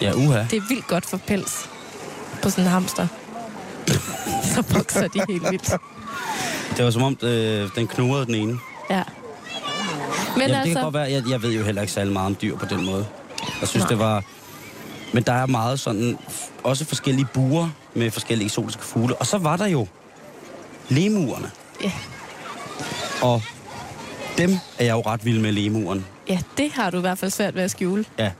Ja, 0.00 0.12
uha. 0.14 0.42
det 0.50 0.56
er 0.56 0.68
vildt 0.68 0.86
godt 0.86 1.06
for 1.06 1.16
pels 1.16 1.68
på 2.42 2.50
sådan 2.50 2.64
en 2.64 2.70
hamster. 2.70 3.06
Så 4.42 4.64
vokser 4.74 5.08
de 5.08 5.20
helt 5.28 5.50
vildt. 5.50 5.72
Det 6.76 6.84
var 6.84 6.90
som 6.90 7.02
om, 7.02 7.18
øh, 7.22 7.68
den 7.74 7.86
knurrede 7.86 8.26
den 8.26 8.34
ene. 8.34 8.58
Ja. 8.90 9.02
Men 10.36 10.42
Jamen, 10.42 10.48
det 10.48 10.48
kan 10.48 10.54
altså, 10.54 10.80
godt 10.82 10.94
være, 10.94 11.10
jeg, 11.10 11.22
jeg 11.28 11.42
ved 11.42 11.52
jo 11.52 11.62
heller 11.62 11.82
ikke 11.82 11.92
særlig 11.92 12.12
meget 12.12 12.26
om 12.26 12.36
dyr 12.42 12.56
på 12.56 12.66
den 12.66 12.86
måde. 12.86 13.06
Jeg 13.60 13.68
synes, 13.68 13.82
Nej. 13.82 13.88
det 13.88 13.98
var... 13.98 14.24
Men 15.12 15.22
der 15.22 15.32
er 15.32 15.46
meget 15.46 15.80
sådan, 15.80 16.18
også 16.64 16.84
forskellige 16.84 17.26
buer 17.34 17.68
med 17.94 18.10
forskellige 18.10 18.44
eksotiske 18.44 18.82
fugle. 18.84 19.16
Og 19.16 19.26
så 19.26 19.38
var 19.38 19.56
der 19.56 19.66
jo 19.66 19.86
lemuerne. 20.88 21.50
Ja. 21.82 21.92
Og 23.22 23.42
dem 24.38 24.58
er 24.78 24.84
jeg 24.84 24.92
jo 24.92 25.00
ret 25.00 25.24
vild 25.24 25.40
med 25.40 25.52
lemuren. 25.52 26.06
ja, 26.28 26.38
det 26.56 26.72
har 26.72 26.90
du 26.90 26.96
i 26.96 27.00
hvert 27.00 27.18
fald 27.18 27.30
svært 27.30 27.54
ved 27.54 27.62
at 27.62 27.70
skjule. 27.70 28.04
Ja, 28.18 28.30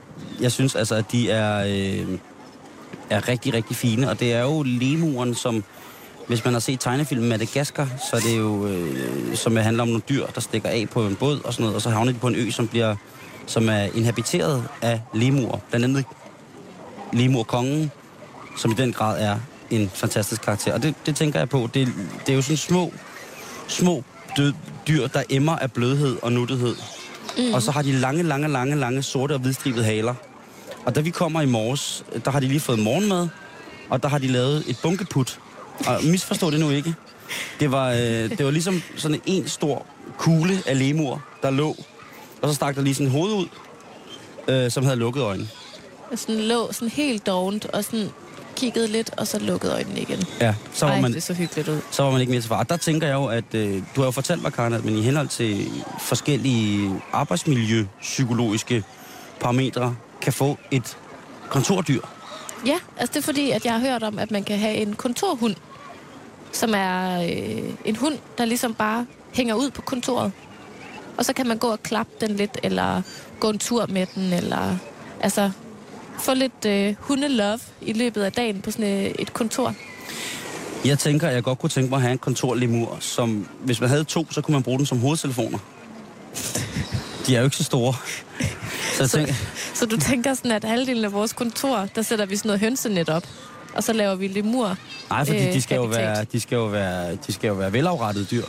jeg 0.41 0.51
synes 0.51 0.75
altså, 0.75 0.95
at 0.95 1.11
de 1.11 1.31
er, 1.31 1.63
øh, 1.67 2.17
er 3.09 3.27
rigtig, 3.27 3.53
rigtig 3.53 3.75
fine. 3.75 4.09
Og 4.09 4.19
det 4.19 4.33
er 4.33 4.41
jo 4.41 4.63
lemuren, 4.63 5.35
som... 5.35 5.63
Hvis 6.27 6.45
man 6.45 6.53
har 6.53 6.59
set 6.59 6.79
tegnefilmen 6.79 7.29
Madagaskar, 7.29 7.89
så 8.09 8.15
er 8.15 8.19
det 8.19 8.37
jo, 8.37 8.67
øh, 8.67 9.35
som 9.35 9.55
handler 9.55 9.83
om 9.83 9.87
nogle 9.87 10.03
dyr, 10.09 10.25
der 10.25 10.41
stikker 10.41 10.69
af 10.69 10.89
på 10.91 11.07
en 11.07 11.15
båd 11.15 11.41
og 11.43 11.53
sådan 11.53 11.63
noget, 11.63 11.75
og 11.75 11.81
så 11.81 11.89
havner 11.89 12.11
de 12.11 12.17
på 12.17 12.27
en 12.27 12.35
ø, 12.35 12.51
som 12.51 12.67
bliver 12.67 12.95
som 13.49 13.69
er 13.69 13.87
inhabiteret 13.95 14.63
af 14.81 15.01
lemurer. 15.13 15.59
Blandt 15.69 15.83
andet 15.83 16.05
lemurkongen, 17.13 17.91
som 18.57 18.71
i 18.71 18.73
den 18.73 18.93
grad 18.93 19.21
er 19.21 19.35
en 19.69 19.89
fantastisk 19.93 20.41
karakter. 20.41 20.73
Og 20.73 20.83
det, 20.83 20.95
det 21.05 21.15
tænker 21.15 21.39
jeg 21.39 21.49
på. 21.49 21.69
Det, 21.73 21.87
det 22.25 22.31
er 22.31 22.35
jo 22.35 22.41
sådan 22.41 22.57
små, 22.57 22.93
små 23.67 24.03
død, 24.37 24.53
dyr, 24.87 25.07
der 25.07 25.23
emmer 25.29 25.55
af 25.55 25.71
blødhed 25.71 26.17
og 26.21 26.31
nuttighed. 26.31 26.75
Mm. 27.37 27.53
Og 27.53 27.61
så 27.61 27.71
har 27.71 27.81
de 27.81 27.91
lange, 27.91 28.23
lange, 28.23 28.47
lange, 28.47 28.75
lange 28.75 29.03
sorte 29.03 29.33
og 29.33 29.39
hvidstribede 29.39 29.85
haler. 29.85 30.15
Og 30.85 30.95
da 30.95 31.01
vi 31.01 31.09
kommer 31.09 31.41
i 31.41 31.45
morges, 31.45 32.05
der 32.25 32.31
har 32.31 32.39
de 32.39 32.47
lige 32.47 32.59
fået 32.59 32.79
morgenmad, 32.79 33.27
og 33.89 34.03
der 34.03 34.09
har 34.09 34.17
de 34.17 34.27
lavet 34.27 34.63
et 34.67 34.77
bunkeput. 34.83 35.39
Og 35.87 36.03
misforstå 36.03 36.51
det 36.51 36.59
nu 36.59 36.69
ikke. 36.69 36.93
Det 37.59 37.71
var, 37.71 37.91
øh, 37.91 37.97
det 38.29 38.45
var 38.45 38.51
ligesom 38.51 38.81
sådan 38.95 39.21
en 39.25 39.47
stor 39.47 39.85
kugle 40.17 40.63
af 40.65 40.79
lemur, 40.79 41.23
der 41.41 41.49
lå. 41.49 41.75
Og 42.41 42.49
så 42.49 42.55
stak 42.55 42.75
der 42.75 42.81
lige 42.81 42.93
sådan 42.95 43.07
en 43.07 43.11
hoved 43.11 43.33
ud, 43.33 43.47
øh, 44.47 44.71
som 44.71 44.83
havde 44.83 44.97
lukket 44.97 45.21
øjnene. 45.21 45.49
Og 46.11 46.19
sådan 46.19 46.41
lå 46.41 46.71
sådan 46.71 46.89
helt 46.89 47.27
dovent 47.27 47.65
og 47.65 47.83
sådan 47.83 48.09
kiggede 48.55 48.87
lidt, 48.87 49.11
og 49.17 49.27
så 49.27 49.39
lukkede 49.39 49.73
øjnene 49.73 50.01
igen. 50.01 50.23
Ja, 50.41 50.55
så 50.73 50.85
var 50.85 50.93
Ej, 50.93 51.01
man, 51.01 51.13
det 51.13 51.23
så 51.23 51.33
hyggeligt 51.33 51.67
ud. 51.67 51.79
så 51.91 52.03
var 52.03 52.11
man 52.11 52.21
ikke 52.21 52.31
mere 52.31 52.41
til 52.41 52.47
far. 52.47 52.63
Der 52.63 52.77
tænker 52.77 53.07
jeg 53.07 53.13
jo, 53.13 53.25
at 53.25 53.53
øh, 53.53 53.83
du 53.95 54.01
har 54.01 54.05
jo 54.05 54.11
fortalt 54.11 54.41
mig, 54.41 54.53
Karen, 54.53 54.73
at 54.73 54.85
man 54.85 54.97
i 54.97 55.01
henhold 55.01 55.27
til 55.27 55.67
forskellige 55.99 56.91
arbejdsmiljøpsykologiske 57.13 58.83
parametre 59.39 59.95
kan 60.21 60.33
få 60.33 60.57
et 60.71 60.97
kontordyr. 61.49 62.01
Ja, 62.65 62.75
altså 62.97 63.13
det 63.13 63.19
er 63.19 63.25
fordi, 63.25 63.51
at 63.51 63.65
jeg 63.65 63.73
har 63.73 63.79
hørt 63.79 64.03
om, 64.03 64.19
at 64.19 64.31
man 64.31 64.43
kan 64.43 64.59
have 64.59 64.75
en 64.75 64.93
kontorhund, 64.93 65.55
som 66.51 66.73
er 66.75 67.21
øh, 67.21 67.73
en 67.85 67.95
hund, 67.95 68.17
der 68.37 68.45
ligesom 68.45 68.73
bare 68.73 69.05
hænger 69.33 69.55
ud 69.55 69.69
på 69.69 69.81
kontoret. 69.81 70.31
Og 71.17 71.25
så 71.25 71.33
kan 71.33 71.47
man 71.47 71.57
gå 71.57 71.67
og 71.67 71.83
klappe 71.83 72.11
den 72.21 72.35
lidt, 72.35 72.57
eller 72.63 73.01
gå 73.39 73.49
en 73.49 73.59
tur 73.59 73.85
med 73.85 74.05
den, 74.15 74.33
eller 74.33 74.77
altså 75.21 75.51
få 76.19 76.33
lidt 76.33 76.65
øh, 76.65 76.95
hundelove 76.99 77.59
i 77.81 77.93
løbet 77.93 78.23
af 78.23 78.31
dagen 78.31 78.61
på 78.61 78.71
sådan 78.71 79.05
øh, 79.05 79.11
et 79.19 79.33
kontor. 79.33 79.73
Jeg 80.85 80.99
tænker, 80.99 81.27
at 81.27 81.33
jeg 81.35 81.43
godt 81.43 81.59
kunne 81.59 81.69
tænke 81.69 81.89
mig 81.89 81.97
at 81.97 82.01
have 82.01 82.11
en 82.11 82.17
kontorlemur, 82.17 82.97
som 82.99 83.47
hvis 83.63 83.81
man 83.81 83.89
havde 83.89 84.03
to, 84.03 84.27
så 84.31 84.41
kunne 84.41 84.53
man 84.53 84.63
bruge 84.63 84.77
dem 84.77 84.85
som 84.85 84.99
hovedtelefoner. 84.99 85.57
De 87.27 87.35
er 87.35 87.39
jo 87.39 87.45
ikke 87.45 87.57
så 87.57 87.63
store. 87.63 87.93
Så 88.93 89.03
jeg 89.03 89.09
tænker, 89.09 89.33
Så 89.79 89.85
du 89.85 89.97
tænker 89.97 90.33
sådan, 90.33 90.51
at 90.51 90.63
halvdelen 90.63 91.05
af 91.05 91.13
vores 91.13 91.33
kontor, 91.33 91.87
der 91.95 92.01
sætter 92.01 92.25
vi 92.25 92.35
sådan 92.35 92.49
noget 92.49 92.61
hønsenet 92.61 93.09
op, 93.09 93.23
og 93.75 93.83
så 93.83 93.93
laver 93.93 94.15
vi 94.15 94.27
lemur. 94.27 94.77
nej, 95.09 95.25
fordi 95.25 95.47
øh, 95.47 95.53
de 95.53 95.61
skal, 95.61 95.75
jo 95.75 95.83
være, 95.83 96.23
de, 96.23 96.39
skal 96.39 96.55
jo 96.55 96.65
være, 96.65 97.15
de 97.27 97.33
skal 97.33 97.47
jo 97.47 97.53
være 97.53 97.73
velafrettede 97.73 98.25
dyr. 98.31 98.43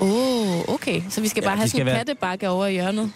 Åh, 0.00 0.10
oh, 0.10 0.74
okay. 0.74 1.02
Så 1.10 1.20
vi 1.20 1.28
skal 1.28 1.40
Ja, 1.42 1.46
bare 1.48 1.54
de 1.54 1.58
have 1.58 1.68
sådan 1.68 1.80
en 1.80 1.86
være- 1.86 1.96
kattebakke 1.96 2.48
over 2.48 2.66
i 2.66 2.72
hjørnet. 2.72 3.12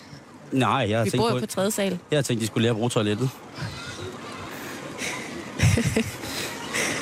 Nej, 0.52 0.68
jeg 0.68 0.98
har, 0.98 1.04
Vi 1.04 1.10
tænkt 1.10 1.22
bor 1.22 1.28
på, 1.30 1.34
jo 1.34 1.40
på 1.40 1.46
tredje 1.46 1.70
sal. 1.70 1.98
jeg 2.10 2.16
har 2.16 2.22
tænkt, 2.22 2.40
de 2.40 2.46
skulle 2.46 2.62
lære 2.62 2.70
at 2.70 2.76
bruge 2.76 2.90
toilettet. 2.90 3.30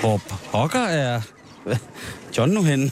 Hvor 0.01 0.21
pokker 0.53 0.81
er 0.81 1.21
John 2.39 2.53
nu 2.53 2.63
henne? 2.63 2.91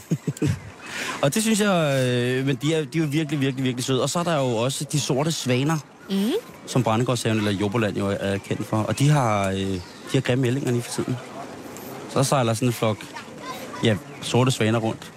og 1.21 1.33
det 1.35 1.43
synes 1.43 1.59
jeg, 1.59 2.05
øh, 2.07 2.45
men 2.45 2.55
de 2.55 2.73
er, 2.73 2.85
de 2.85 2.99
er 2.99 3.05
virkelig, 3.05 3.41
virkelig, 3.41 3.63
virkelig 3.63 3.85
søde. 3.85 4.01
Og 4.03 4.09
så 4.09 4.19
er 4.19 4.23
der 4.23 4.35
jo 4.35 4.45
også 4.55 4.85
de 4.91 4.99
sorte 4.99 5.31
svaner, 5.31 5.77
Mm. 6.09 6.31
som 6.65 6.83
Brændegårdshaven 6.83 7.37
eller 7.37 7.51
Joboland 7.51 7.97
jo 7.97 8.07
er 8.19 8.37
kendt 8.37 8.65
for. 8.67 8.77
Og 8.77 8.99
de 8.99 9.09
har, 9.09 9.49
øh, 9.49 9.57
de 9.57 9.79
har 10.13 10.21
grimme 10.21 10.47
ællinger 10.47 10.71
lige 10.71 10.81
for 10.81 10.91
tiden. 10.91 11.17
Så 12.09 12.23
sejler 12.23 12.53
sådan 12.53 12.67
en 12.69 12.73
flok 12.73 12.97
ja, 13.83 13.95
sorte 14.21 14.51
svaner 14.51 14.79
rundt. 14.79 15.11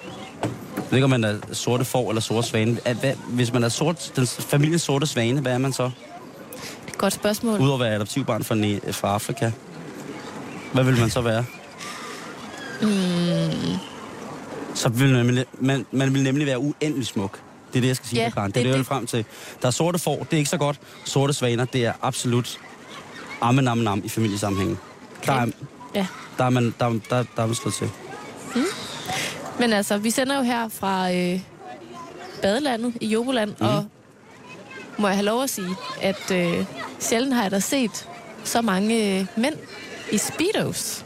Jeg 0.76 0.82
ved 0.90 0.98
ikke, 0.98 1.04
om 1.04 1.10
man 1.10 1.24
er 1.24 1.36
sorte 1.52 1.84
får 1.84 2.08
eller 2.08 2.20
sorte 2.20 2.48
svane. 2.48 2.78
Hvad, 3.00 3.14
hvis 3.28 3.52
man 3.52 3.64
er 3.64 3.68
sort, 3.68 4.12
den 4.16 4.26
familiens 4.26 4.82
sorte 4.82 5.06
svane, 5.06 5.40
hvad 5.40 5.52
er 5.52 5.58
man 5.58 5.72
så? 5.72 5.82
Det 5.82 5.90
er 6.86 6.88
et 6.88 6.98
godt 6.98 7.12
spørgsmål. 7.12 7.60
Udover 7.60 7.74
at 7.74 7.80
være 7.84 7.94
adoptivbarn 7.94 8.44
fra, 8.44 8.54
Ne- 8.54 8.92
fra 8.92 9.08
Afrika. 9.14 9.50
Hvad 10.72 10.84
vil 10.84 11.00
man 11.00 11.10
så 11.10 11.20
være? 11.20 11.44
Mm, 12.82 12.88
Så 14.74 14.88
vil 14.88 15.24
man, 15.24 15.44
man, 15.60 15.86
man 15.92 16.14
vil 16.14 16.22
nemlig 16.22 16.46
være 16.46 16.58
uendelig 16.58 17.06
smuk. 17.06 17.40
Det 17.72 17.78
er 17.78 17.80
det, 17.80 17.88
jeg 17.88 17.96
skal 17.96 18.08
sige 18.08 18.22
Ja, 18.22 18.30
Karen. 18.30 18.46
Det 18.46 18.54
det 18.54 18.60
er 18.60 18.64
det, 18.64 18.70
jeg 18.70 18.78
vil 18.78 18.84
frem 18.84 19.06
til. 19.06 19.24
Der 19.62 19.68
er 19.68 19.72
sorte 19.72 19.98
får, 19.98 20.18
det 20.18 20.32
er 20.32 20.38
ikke 20.38 20.50
så 20.50 20.56
godt. 20.56 20.80
Sorte 21.04 21.32
svaner, 21.32 21.64
det 21.64 21.84
er 21.84 21.92
absolut 22.02 22.58
amme 23.40 23.62
nam 23.62 23.78
nam 23.78 24.02
i 24.04 24.08
familiesammenhængen. 24.08 24.78
Der 25.26 25.32
er, 25.32 25.46
ja. 25.94 26.06
der 26.38 26.44
er 26.44 26.50
man, 26.50 26.74
der, 26.80 26.88
der, 26.88 27.24
der 27.36 27.42
er 27.42 27.46
man 27.46 27.54
slået 27.54 27.74
til. 27.74 27.90
Men 29.58 29.72
altså, 29.72 29.98
vi 29.98 30.10
sender 30.10 30.36
jo 30.36 30.42
her 30.42 30.68
fra 30.68 31.12
øh, 31.12 31.40
badelandet 32.42 32.94
i 33.00 33.06
Joboland, 33.06 33.50
mm. 33.60 33.66
og 33.66 33.84
må 34.98 35.08
jeg 35.08 35.16
have 35.16 35.24
lov 35.24 35.42
at 35.42 35.50
sige, 35.50 35.76
at 36.02 36.30
øh, 36.32 36.64
sjældent 37.00 37.34
har 37.34 37.42
jeg 37.42 37.50
da 37.50 37.60
set 37.60 38.08
så 38.44 38.62
mange 38.62 39.18
øh, 39.18 39.26
mænd 39.36 39.54
i 40.12 40.18
speedos. 40.18 41.04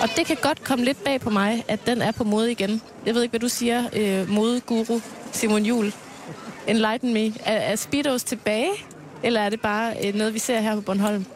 Og 0.00 0.08
det 0.16 0.26
kan 0.26 0.36
godt 0.42 0.64
komme 0.64 0.84
lidt 0.84 1.04
bag 1.04 1.20
på 1.20 1.30
mig, 1.30 1.64
at 1.68 1.86
den 1.86 2.02
er 2.02 2.12
på 2.12 2.24
mode 2.24 2.50
igen. 2.50 2.82
Jeg 3.06 3.14
ved 3.14 3.22
ikke, 3.22 3.32
hvad 3.32 3.40
du 3.40 3.48
siger, 3.48 3.84
øh, 3.92 4.30
modeguru 4.30 5.00
Simon 5.32 5.62
Jul. 5.66 5.92
Enlighten 6.66 7.12
me. 7.14 7.26
Er, 7.26 7.32
er 7.56 7.76
speedos 7.76 8.22
tilbage, 8.24 8.70
eller 9.22 9.40
er 9.40 9.50
det 9.50 9.60
bare 9.60 9.94
øh, 10.06 10.14
noget, 10.14 10.34
vi 10.34 10.38
ser 10.38 10.60
her 10.60 10.74
på 10.74 10.80
Bornholm? 10.80 11.26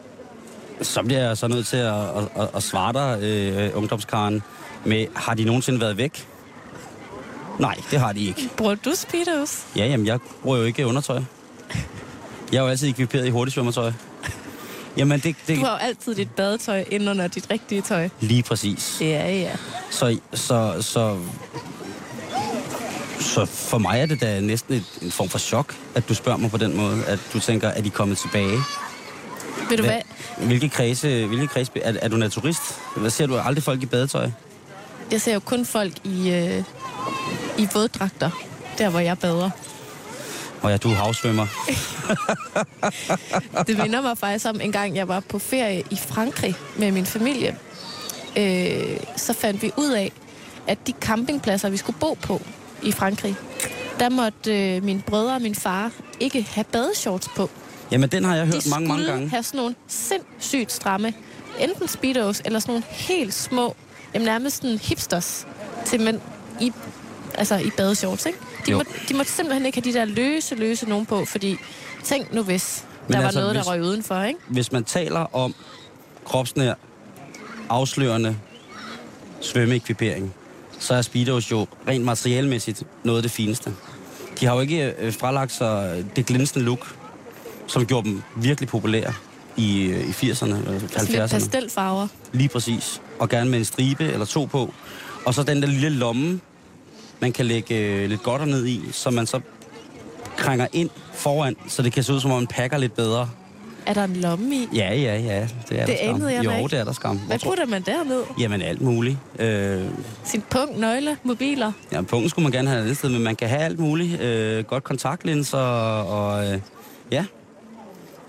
Så 0.81 1.03
bliver 1.03 1.21
jeg 1.27 1.37
så 1.37 1.47
nødt 1.47 1.67
til 1.67 1.77
at, 1.77 1.93
at, 1.93 2.27
at, 2.39 2.49
at 2.55 2.63
svare 2.63 2.93
dig, 2.93 3.23
øh, 3.23 3.77
ungdomskaren, 3.77 4.43
med, 4.85 5.05
har 5.15 5.33
de 5.33 5.43
nogensinde 5.43 5.79
været 5.81 5.97
væk? 5.97 6.27
Nej, 7.59 7.75
det 7.91 7.99
har 7.99 8.13
de 8.13 8.25
ikke. 8.27 8.49
Bruger 8.57 8.75
du 8.75 8.91
speedos? 8.95 9.65
Ja, 9.75 9.85
jamen, 9.85 10.05
jeg 10.05 10.19
bruger 10.43 10.57
jo 10.57 10.63
ikke 10.63 10.87
undertøj. 10.87 11.21
Jeg 12.51 12.57
er 12.57 12.61
jo 12.61 12.67
altid 12.67 12.89
ekviperet 12.89 13.25
i 13.25 13.29
hurtigsvømmertøj. 13.29 13.91
Jamen, 14.97 15.19
det, 15.19 15.35
det 15.47 15.57
Du 15.57 15.63
har 15.65 15.71
jo 15.71 15.77
altid 15.77 16.15
dit 16.15 16.31
badetøj 16.35 16.85
ind 16.91 17.09
under 17.09 17.27
dit 17.27 17.47
rigtige 17.51 17.81
tøj. 17.81 18.09
lige 18.19 18.43
præcis. 18.43 18.97
Ja, 19.01 19.31
ja. 19.31 19.51
Så, 19.89 20.19
så, 20.33 20.75
så, 20.81 21.17
så 23.19 23.45
for 23.45 23.77
mig 23.77 24.01
er 24.01 24.05
det 24.05 24.21
da 24.21 24.39
næsten 24.39 24.73
et, 24.73 24.83
en 25.01 25.11
form 25.11 25.29
for 25.29 25.39
chok, 25.39 25.75
at 25.95 26.09
du 26.09 26.13
spørger 26.13 26.37
mig 26.37 26.51
på 26.51 26.57
den 26.57 26.77
måde, 26.77 27.05
at 27.05 27.19
du 27.33 27.39
tænker, 27.39 27.69
at 27.69 27.83
de 27.83 27.89
kommet 27.89 28.17
tilbage. 28.17 28.57
Ved 29.69 29.77
du 29.77 29.83
hvad? 29.83 30.01
Hvilke 30.37 30.69
kredse, 30.69 31.25
hvilke 31.25 31.47
kredse 31.47 31.71
er, 31.75 31.93
er 32.01 32.07
du 32.07 32.17
naturist? 32.17 32.61
Hvad 32.97 33.09
ser 33.09 33.27
du 33.27 33.37
aldrig 33.37 33.63
folk 33.63 33.83
i 33.83 33.85
badetøj? 33.85 34.29
Jeg 35.11 35.21
ser 35.21 35.33
jo 35.33 35.39
kun 35.39 35.65
folk 35.65 35.93
i, 36.03 36.31
øh, 36.31 36.63
i 37.57 37.67
våddragter, 37.73 38.29
der 38.77 38.89
hvor 38.89 38.99
jeg 38.99 39.17
bader. 39.17 39.49
Og 40.61 40.71
ja, 40.71 40.77
du 40.77 40.89
er 40.89 40.93
havsvømmer. 40.93 41.47
Det 43.67 43.77
minder 43.77 44.01
mig 44.01 44.17
faktisk 44.17 44.45
om 44.45 44.61
en 44.61 44.71
gang, 44.71 44.95
jeg 44.95 45.07
var 45.07 45.19
på 45.19 45.39
ferie 45.39 45.83
i 45.89 45.95
Frankrig 45.95 46.55
med 46.75 46.91
min 46.91 47.05
familie. 47.05 47.57
Øh, 48.37 48.97
så 49.15 49.33
fandt 49.33 49.61
vi 49.61 49.71
ud 49.77 49.91
af, 49.91 50.11
at 50.67 50.87
de 50.87 50.93
campingpladser, 51.01 51.69
vi 51.69 51.77
skulle 51.77 51.99
bo 51.99 52.13
på 52.13 52.41
i 52.83 52.91
Frankrig, 52.91 53.35
der 53.99 54.09
måtte 54.09 54.75
øh, 54.75 54.83
mine 54.83 55.01
brødre 55.01 55.33
og 55.35 55.41
min 55.41 55.55
far 55.55 55.91
ikke 56.19 56.47
have 56.51 56.63
badeshorts 56.63 57.29
på. 57.35 57.49
Jamen, 57.91 58.09
den 58.09 58.23
har 58.23 58.35
jeg 58.35 58.47
De 58.47 58.51
hørt 58.51 58.67
mange, 58.69 58.87
mange 58.87 59.03
skulle 59.03 59.13
gange. 59.13 59.29
have 59.29 59.43
sådan 59.43 59.57
nogle 59.57 59.75
sindssygt 59.87 60.71
stramme, 60.71 61.13
enten 61.59 61.87
speedos 61.87 62.41
eller 62.45 62.59
sådan 62.59 62.71
nogle 62.73 62.83
helt 62.89 63.33
små, 63.33 63.75
jamen 64.13 64.25
nærmest 64.25 64.55
sådan 64.61 64.77
hipsters 64.77 65.47
til 65.85 66.01
mænd 66.01 66.19
i, 66.61 66.71
altså 67.35 67.55
i 67.57 67.69
badeshorts, 67.77 68.25
ikke? 68.25 68.39
De 68.65 68.71
Jo. 68.71 68.77
må, 68.77 68.83
de 69.09 69.13
måtte 69.13 69.31
simpelthen 69.31 69.65
ikke 69.65 69.81
have 69.83 69.91
de 69.93 69.97
der 69.99 70.05
løse, 70.05 70.55
løse 70.55 70.89
nogen 70.89 71.05
på, 71.05 71.25
fordi 71.25 71.57
tænk 72.03 72.33
nu 72.33 72.43
hvis 72.43 72.85
Men 73.07 73.13
der 73.13 73.19
var 73.19 73.25
altså, 73.25 73.39
noget, 73.39 73.55
der 73.55 73.61
hvis- 73.61 73.69
røg 73.69 73.81
udenfor, 73.81 74.21
ikke? 74.21 74.39
Hvis 74.47 74.71
man 74.71 74.83
taler 74.83 75.35
om 75.35 75.55
kropsnær, 76.25 76.73
afslørende 77.69 78.37
svømmeekvipering, 79.41 80.33
så 80.79 80.93
er 80.93 81.01
Speedos 81.01 81.51
jo 81.51 81.67
rent 81.87 82.05
materialmæssigt 82.05 82.83
noget 83.03 83.17
af 83.19 83.23
det 83.23 83.31
fineste. 83.31 83.73
De 84.39 84.45
har 84.45 84.53
jo 84.53 84.59
ikke 84.59 84.93
øh, 84.99 85.13
fralagt 85.13 85.51
sig 85.51 86.05
det 86.15 86.25
glinsende 86.25 86.65
look, 86.65 86.95
som 87.67 87.85
gjorde 87.85 88.09
dem 88.09 88.21
virkelig 88.35 88.69
populære 88.69 89.13
i, 89.57 89.81
øh, 89.83 90.09
i 90.09 90.11
80'erne 90.11 90.31
og 90.33 90.35
Sådan 90.39 90.57
lidt 90.81 90.91
70'erne. 90.95 91.27
pastelfarver. 91.27 92.07
Lige 92.33 92.49
præcis. 92.49 93.01
Og 93.19 93.29
gerne 93.29 93.49
med 93.49 93.59
en 93.59 93.65
stribe 93.65 94.03
eller 94.03 94.25
to 94.25 94.45
på. 94.45 94.73
Og 95.25 95.33
så 95.33 95.43
den 95.43 95.61
der 95.61 95.67
lille 95.67 95.89
lomme, 95.89 96.39
man 97.19 97.31
kan 97.31 97.45
lægge 97.45 97.75
øh, 97.75 98.09
lidt 98.09 98.23
godter 98.23 98.45
ned 98.45 98.65
i, 98.65 98.81
så 98.91 99.09
man 99.09 99.27
så 99.27 99.39
krænger 100.37 100.67
ind 100.73 100.89
foran, 101.13 101.55
så 101.67 101.81
det 101.81 101.93
kan 101.93 102.03
se 102.03 102.13
ud 102.13 102.19
som 102.19 102.31
om 102.31 102.37
man 102.37 102.47
pakker 102.47 102.77
lidt 102.77 102.95
bedre. 102.95 103.29
Er 103.87 103.93
der 103.93 104.03
en 104.03 104.15
lomme 104.15 104.55
i? 104.55 104.67
Ja, 104.73 104.93
ja, 104.93 105.17
ja. 105.17 105.47
Det 105.69 105.81
er 105.81 105.85
Det 105.85 105.97
der 106.01 106.09
anede 106.13 106.33
jeg 106.33 106.45
Jo, 106.45 106.51
ikke. 106.51 106.67
det 106.67 106.79
er 106.79 106.83
der 106.83 106.91
skam. 106.93 107.17
Hvad 107.17 107.39
putter 107.39 107.65
man 107.65 107.81
derned? 107.81 108.23
Jamen 108.39 108.61
alt 108.61 108.81
muligt. 108.81 109.17
Øh, 109.39 109.81
Sin 110.23 110.43
punkt, 110.49 110.79
nøgle, 110.79 111.17
mobiler. 111.23 111.71
ja, 111.91 112.01
punkten 112.01 112.29
skulle 112.29 112.43
man 112.43 112.51
gerne 112.51 112.67
have 112.69 112.79
et 112.79 112.83
andet 112.83 112.97
sted, 112.97 113.09
men 113.09 113.23
man 113.23 113.35
kan 113.35 113.49
have 113.49 113.61
alt 113.61 113.79
muligt. 113.79 114.21
Øh, 114.21 114.63
godt 114.63 114.83
kontaktlinser 114.83 115.57
og 115.57 116.47
øh, 116.53 116.59
ja, 117.11 117.25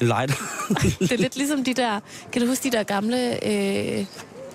en 0.00 0.06
lighter. 0.06 0.34
Det 1.00 1.12
er 1.12 1.16
lidt 1.16 1.36
ligesom 1.36 1.64
de 1.64 1.74
der... 1.74 2.00
Kan 2.32 2.42
du 2.42 2.48
huske 2.48 2.70
de 2.70 2.76
der 2.76 2.82
gamle 2.82 3.46
øh, 3.48 4.04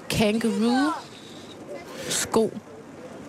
kangaroo 0.10 0.92
sko, 2.10 2.54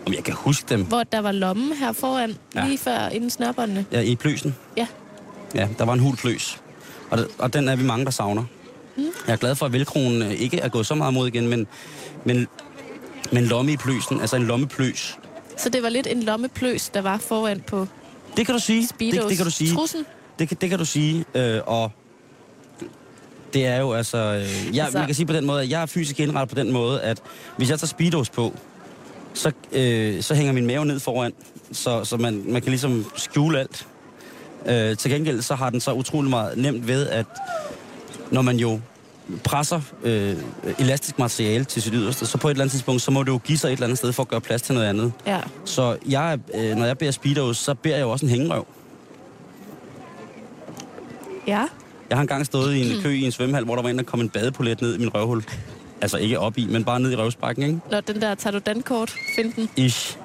Om 0.07 0.13
jeg 0.15 0.25
kan 0.25 0.35
huske 0.35 0.65
dem. 0.69 0.85
hvor 0.85 1.03
der 1.03 1.21
var 1.21 1.33
lomme 1.33 1.75
her 1.77 1.93
foran, 1.93 2.37
ja. 2.55 2.65
lige 2.67 2.79
før 2.79 3.09
inden 3.09 3.31
snørbåndene? 3.31 3.87
Ja, 3.93 4.01
i 4.01 4.17
pløsen. 4.17 4.55
Ja. 4.77 4.87
Ja, 5.55 5.69
der 5.79 5.85
var 5.85 5.93
en 5.93 6.01
hul 6.01 6.17
pløs. 6.17 6.61
Og, 7.15 7.27
og 7.39 7.53
den 7.53 7.69
er 7.69 7.77
vi 7.77 7.85
mange, 7.85 8.05
der 8.05 8.11
savner. 8.11 8.45
Mm. 8.97 9.05
Jeg 9.27 9.33
er 9.33 9.37
glad 9.37 9.55
for, 9.55 9.67
at 9.67 9.73
velkronen 9.73 10.23
øh, 10.23 10.33
ikke 10.33 10.61
er 10.61 10.69
gået 10.69 10.87
så 10.87 10.95
meget 10.95 11.15
mod 11.15 11.29
igen, 11.29 11.49
men, 11.49 11.67
men, 12.25 12.47
men 13.33 13.45
lomme 13.45 13.73
i 13.73 13.77
pløsen, 13.77 14.21
altså 14.21 14.37
en 14.37 14.43
lommepløs. 14.43 15.19
Så 15.57 15.69
det 15.69 15.83
var 15.83 15.89
lidt 15.89 16.07
en 16.07 16.23
lommepløs, 16.23 16.89
der 16.89 17.01
var 17.01 17.19
foran 17.19 17.61
på 17.61 17.87
Det 18.37 18.47
kan 18.47 18.55
du 18.55 18.61
sige. 18.61 18.87
Speedos. 18.87 19.21
Det, 19.21 19.29
det 19.29 19.37
kan 19.37 19.47
du 19.47 19.51
sige. 19.51 19.75
Trussen. 19.75 20.07
Det, 20.39 20.61
det 20.61 20.71
kan 20.71 20.79
du 20.79 20.85
sige. 20.85 21.25
Øh, 21.35 21.61
og 21.67 21.91
det 23.53 23.67
er 23.67 23.81
jo 23.81 23.93
altså... 23.93 24.19
Øh, 24.19 24.77
jeg, 24.77 24.85
altså... 24.85 24.99
Man 24.99 25.07
kan 25.07 25.15
sige 25.15 25.27
på 25.27 25.33
den 25.33 25.47
måde, 25.47 25.63
at 25.63 25.71
jeg 25.71 25.83
er 25.83 25.87
fysisk 25.87 26.21
indrettet 26.21 26.57
på 26.57 26.63
den 26.63 26.73
måde, 26.73 27.03
at 27.03 27.23
hvis 27.57 27.71
jeg 27.71 27.79
tager 27.79 27.89
speedos 27.89 28.31
på, 28.31 28.55
så, 29.35 29.53
øh, 29.73 30.23
så 30.23 30.35
hænger 30.35 30.53
min 30.53 30.67
mave 30.67 30.87
ned 30.87 31.01
foran, 31.01 31.33
så, 31.73 32.05
så 32.05 32.17
man, 32.17 32.45
man 32.47 32.63
kan 32.63 32.71
ligesom 32.71 33.07
skjule 33.17 33.61
alt. 33.61 33.87
Øh, 34.67 34.97
til 34.97 35.11
gengæld 35.11 35.43
så 35.43 35.55
har 35.55 35.71
den 35.71 35.81
så 35.81 35.93
utrolig 35.93 36.31
meget 36.31 36.59
nemt 36.59 36.89
ved, 36.89 37.09
at 37.09 37.27
når 38.31 38.43
man 38.43 38.57
jo 38.57 38.81
presser 39.45 39.81
øh, 40.03 40.37
elastisk 40.79 41.19
materiale 41.19 41.65
til 41.65 41.83
sit 41.83 41.93
yderste, 41.97 42.27
så 42.27 42.39
på 42.39 42.49
et 42.49 42.51
eller 42.51 42.63
andet 42.63 42.73
tidspunkt, 42.73 43.03
så 43.03 43.11
må 43.11 43.23
det 43.23 43.29
jo 43.29 43.41
give 43.45 43.59
sig 43.59 43.69
et 43.69 43.73
eller 43.73 43.87
andet 43.87 43.99
sted 43.99 44.13
for 44.13 44.23
at 44.23 44.29
gøre 44.29 44.41
plads 44.41 44.63
til 44.63 44.75
noget 44.75 44.89
andet. 44.89 45.13
Ja. 45.27 45.41
Så 45.65 45.97
jeg, 46.09 46.39
øh, 46.55 46.77
når 46.77 46.87
jeg 46.87 46.99
beder 46.99 47.11
speedos, 47.11 47.57
så 47.57 47.75
beder 47.75 47.97
jeg 47.97 48.03
jo 48.03 48.11
også 48.11 48.27
en 48.27 48.31
hængerøv. 48.31 48.67
Ja. 51.47 51.65
Jeg 52.11 52.17
har 52.17 52.21
engang 52.21 52.47
stået 52.47 52.75
i 52.75 52.95
en 52.95 53.03
kø 53.03 53.11
i 53.11 53.23
en 53.23 53.33
svømmehal, 53.33 53.65
hvor 53.65 53.75
der 53.75 53.83
var 53.83 53.91
en, 53.91 53.99
der 53.99 54.05
kom 54.05 54.21
en 54.21 54.29
badepolet 54.29 54.81
ned 54.81 54.95
i 54.95 54.99
min 54.99 55.15
røvhul. 55.15 55.45
Altså 56.01 56.17
ikke 56.17 56.39
op 56.39 56.59
i, 56.59 56.67
men 56.67 56.85
bare 56.85 57.01
ned 57.01 57.13
i 57.13 57.17
røvsprækken, 57.17 57.65
ikke? 57.65 57.81
Når 57.91 58.01
den 58.01 58.21
der 58.21 58.35
tager 58.35 58.53
du 58.53 58.59
dankort, 58.67 59.15
find 59.37 59.53
den. 59.53 59.69
Ish. 59.77 60.19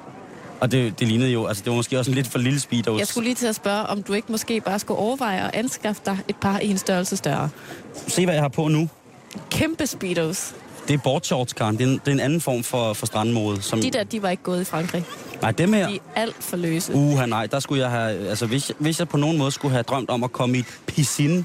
Og 0.60 0.72
det, 0.72 0.98
det 0.98 1.08
lignede 1.08 1.30
jo, 1.30 1.46
altså 1.46 1.62
det 1.64 1.70
var 1.70 1.76
måske 1.76 1.98
også 1.98 2.10
en 2.10 2.14
lidt 2.14 2.26
for 2.26 2.38
lille 2.38 2.60
speedos. 2.60 2.98
Jeg 2.98 3.06
skulle 3.06 3.24
lige 3.24 3.34
til 3.34 3.46
at 3.46 3.54
spørge, 3.54 3.86
om 3.86 4.02
du 4.02 4.12
ikke 4.12 4.32
måske 4.32 4.60
bare 4.60 4.78
skulle 4.78 4.98
overveje 4.98 5.44
at 5.44 5.50
anskaffe 5.54 6.02
dig 6.06 6.18
et 6.28 6.36
par 6.36 6.58
i 6.58 6.68
en 6.68 6.78
størrelse 6.78 7.16
større. 7.16 7.48
Se, 8.08 8.24
hvad 8.24 8.34
jeg 8.34 8.42
har 8.42 8.48
på 8.48 8.68
nu. 8.68 8.88
Kæmpe 9.50 9.86
speedos. 9.86 10.54
Det 10.88 10.94
er 10.94 10.98
boardshorts, 10.98 11.52
Karen. 11.52 11.78
Det 11.78 11.84
er 11.84 11.88
en, 11.88 12.00
det 12.04 12.08
er 12.08 12.12
en 12.12 12.20
anden 12.20 12.40
form 12.40 12.62
for, 12.62 12.92
for 12.92 13.06
strandmode. 13.06 13.62
Som, 13.62 13.80
De 13.80 13.90
der, 13.90 14.04
de 14.04 14.22
var 14.22 14.30
ikke 14.30 14.42
gået 14.42 14.60
i 14.60 14.64
Frankrig. 14.64 15.04
Nej, 15.42 15.50
dem 15.50 15.72
her. 15.72 15.88
De 15.88 15.94
er 15.94 16.20
alt 16.20 16.36
for 16.40 16.56
løse. 16.56 16.94
Uha, 16.94 17.26
nej, 17.26 17.46
der 17.46 17.60
skulle 17.60 17.82
jeg 17.82 17.90
have... 17.90 18.28
Altså, 18.28 18.46
hvis, 18.46 18.72
hvis 18.78 18.98
jeg 18.98 19.08
på 19.08 19.16
nogen 19.16 19.38
måde 19.38 19.50
skulle 19.50 19.72
have 19.72 19.82
drømt 19.82 20.10
om 20.10 20.24
at 20.24 20.32
komme 20.32 20.56
i 20.56 20.60
et 20.60 20.66
piscine 20.86 21.44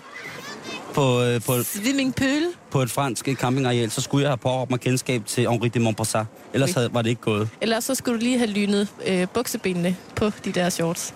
på, 0.94 1.22
øh, 1.22 1.42
på, 1.42 1.64
Swimmingpool. 1.64 2.42
På 2.76 2.82
et 2.82 2.92
fransk 2.92 3.30
campingareal, 3.34 3.92
så 3.92 4.02
skulle 4.02 4.22
jeg 4.22 4.30
have 4.30 4.38
påråbt 4.38 4.72
mig 4.72 4.80
kendskab 4.80 5.26
til 5.26 5.50
Henri 5.50 5.68
de 5.68 5.80
Montpassat. 5.80 6.26
Ellers 6.54 6.74
havde, 6.74 6.94
var 6.94 7.02
det 7.02 7.10
ikke 7.10 7.22
gået. 7.22 7.50
Ellers 7.62 7.84
så 7.84 7.96
skulle 7.96 8.20
du 8.20 8.24
lige 8.24 8.38
have 8.38 8.50
lynet 8.50 8.88
øh, 9.08 9.28
buksebenene 9.34 9.96
på 10.16 10.32
de 10.46 10.52
der 10.52 10.70
shorts. 10.70 11.14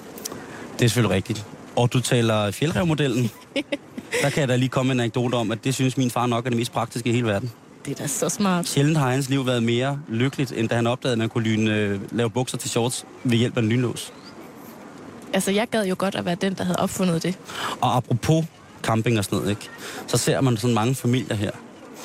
Det 0.79 0.85
er 0.85 0.89
selvfølgelig 0.89 1.15
rigtigt. 1.15 1.45
Og 1.75 1.93
du 1.93 1.99
taler 1.99 2.51
fjeldrevmodellen. 2.51 3.31
Der 4.23 4.29
kan 4.29 4.39
jeg 4.39 4.47
da 4.47 4.55
lige 4.55 4.69
komme 4.69 4.91
en 4.91 4.99
anekdote 4.99 5.35
om, 5.35 5.51
at 5.51 5.63
det 5.63 5.73
synes 5.73 5.97
min 5.97 6.11
far 6.11 6.25
nok 6.25 6.45
er 6.45 6.49
det 6.49 6.57
mest 6.57 6.71
praktiske 6.71 7.09
i 7.09 7.11
hele 7.11 7.27
verden. 7.27 7.51
Det 7.85 7.91
er 7.91 7.95
da 7.95 8.07
så 8.07 8.29
smart. 8.29 8.67
Sjældent 8.67 8.97
har 8.97 9.11
hans 9.11 9.29
liv 9.29 9.45
været 9.45 9.63
mere 9.63 9.99
lykkeligt, 10.07 10.51
end 10.51 10.69
da 10.69 10.75
han 10.75 10.87
opdagede, 10.87 11.13
at 11.13 11.19
man 11.19 11.29
kunne 11.29 11.43
lyne, 11.43 11.75
øh, 11.75 11.99
lave 12.11 12.29
bukser 12.29 12.57
til 12.57 12.69
shorts 12.69 13.05
ved 13.23 13.37
hjælp 13.37 13.57
af 13.57 13.61
en 13.61 13.69
lynlås. 13.69 14.13
Altså, 15.33 15.51
jeg 15.51 15.67
gad 15.67 15.85
jo 15.85 15.95
godt 15.97 16.15
at 16.15 16.25
være 16.25 16.35
den, 16.35 16.53
der 16.53 16.63
havde 16.63 16.79
opfundet 16.79 17.23
det. 17.23 17.37
Og 17.81 17.97
apropos 17.97 18.45
camping 18.83 19.17
og 19.17 19.25
sådan 19.25 19.37
noget, 19.37 19.49
ikke? 19.49 19.69
så 20.07 20.17
ser 20.17 20.41
man 20.41 20.57
sådan 20.57 20.73
mange 20.73 20.95
familier 20.95 21.35
her. 21.35 21.51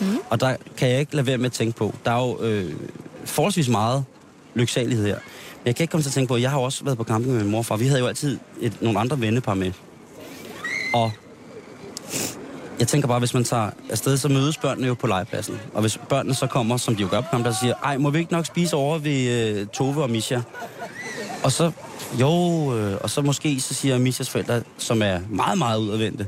Mm. 0.01 0.19
Og 0.31 0.41
der 0.41 0.57
kan 0.77 0.89
jeg 0.89 1.01
ikke 1.01 1.17
lade 1.17 1.27
være 1.27 1.39
med 1.39 1.47
at 1.47 1.53
tænke 1.53 1.77
på, 1.77 1.95
der 2.05 2.11
er 2.11 2.27
jo 2.27 2.43
øh, 2.43 2.75
forholdsvis 3.25 3.69
meget 3.69 4.05
lyksalighed 4.55 5.07
her. 5.07 5.15
Men 5.15 5.67
jeg 5.67 5.77
kan 5.77 5.85
ikke 5.85 5.91
komme 5.91 6.03
til 6.03 6.11
at 6.11 6.15
tænke 6.15 6.29
på, 6.29 6.37
jeg 6.37 6.51
har 6.51 6.59
også 6.59 6.85
været 6.85 6.99
på 6.99 7.05
camping 7.05 7.35
med 7.35 7.43
min 7.43 7.51
mor 7.51 7.59
og 7.59 7.67
far. 7.67 7.77
Vi 7.77 7.87
havde 7.87 8.01
jo 8.01 8.07
altid 8.07 8.39
et, 8.61 8.83
nogle 8.83 9.01
andre 9.01 9.21
vennepar 9.21 9.55
med. 9.55 9.73
Og 10.95 11.13
jeg 12.79 12.89
tænker 12.89 13.09
bare, 13.09 13.19
hvis 13.19 13.35
man 13.35 13.45
tager 13.45 13.71
afsted, 13.91 14.17
så 14.17 14.29
mødes 14.29 14.57
børnene 14.57 14.87
jo 14.87 14.95
på 14.95 15.07
legepladsen. 15.07 15.61
Og 15.75 15.81
hvis 15.81 15.99
børnene 16.09 16.35
så 16.35 16.47
kommer, 16.47 16.77
som 16.77 16.97
de 16.97 17.03
jo 17.03 17.09
gør 17.11 17.21
på 17.21 17.27
campingpladsen, 17.31 17.71
og 17.71 17.77
siger, 17.81 17.89
ej, 17.89 17.99
må 17.99 18.11
vi 18.11 18.19
ikke 18.19 18.33
nok 18.33 18.47
spise 18.47 18.77
over 18.77 18.99
ved 18.99 19.31
øh, 19.31 19.67
Tove 19.67 20.03
og 20.03 20.11
Misha? 20.11 20.41
Og 21.45 21.53
så, 21.53 21.73
jo, 22.21 22.31
øh, 22.79 22.99
og 23.01 23.11
så 23.11 23.23
måske 23.23 23.61
så 23.61 23.75
siger 23.75 23.99
Mishas 23.99 24.31
forældre, 24.31 24.63
som 24.79 25.03
er 25.03 25.21
meget, 25.31 25.59
meget 25.59 25.79
udadvendte, 25.79 26.27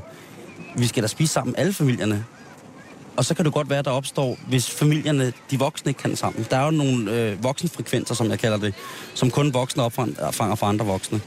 vi 0.77 0.87
skal 0.87 1.03
da 1.03 1.07
spise 1.07 1.33
sammen, 1.33 1.55
alle 1.57 1.73
familierne. 1.73 2.25
Og 3.17 3.25
så 3.25 3.33
kan 3.33 3.45
det 3.45 3.53
godt 3.53 3.69
være, 3.69 3.81
der 3.81 3.91
opstår, 3.91 4.37
hvis 4.47 4.69
familierne, 4.71 5.33
de 5.51 5.59
voksne 5.59 5.89
ikke 5.89 6.01
kan 6.01 6.15
sammen. 6.15 6.45
Der 6.49 6.57
er 6.57 6.65
jo 6.65 6.71
nogle 6.71 7.11
øh, 7.11 7.43
voksenfrekvenser, 7.43 8.15
som 8.15 8.29
jeg 8.29 8.39
kalder 8.39 8.57
det, 8.57 8.73
som 9.13 9.31
kun 9.31 9.53
voksne 9.53 9.83
opfanger 9.83 10.55
for 10.55 10.65
andre 10.65 10.85
voksne. 10.85 11.21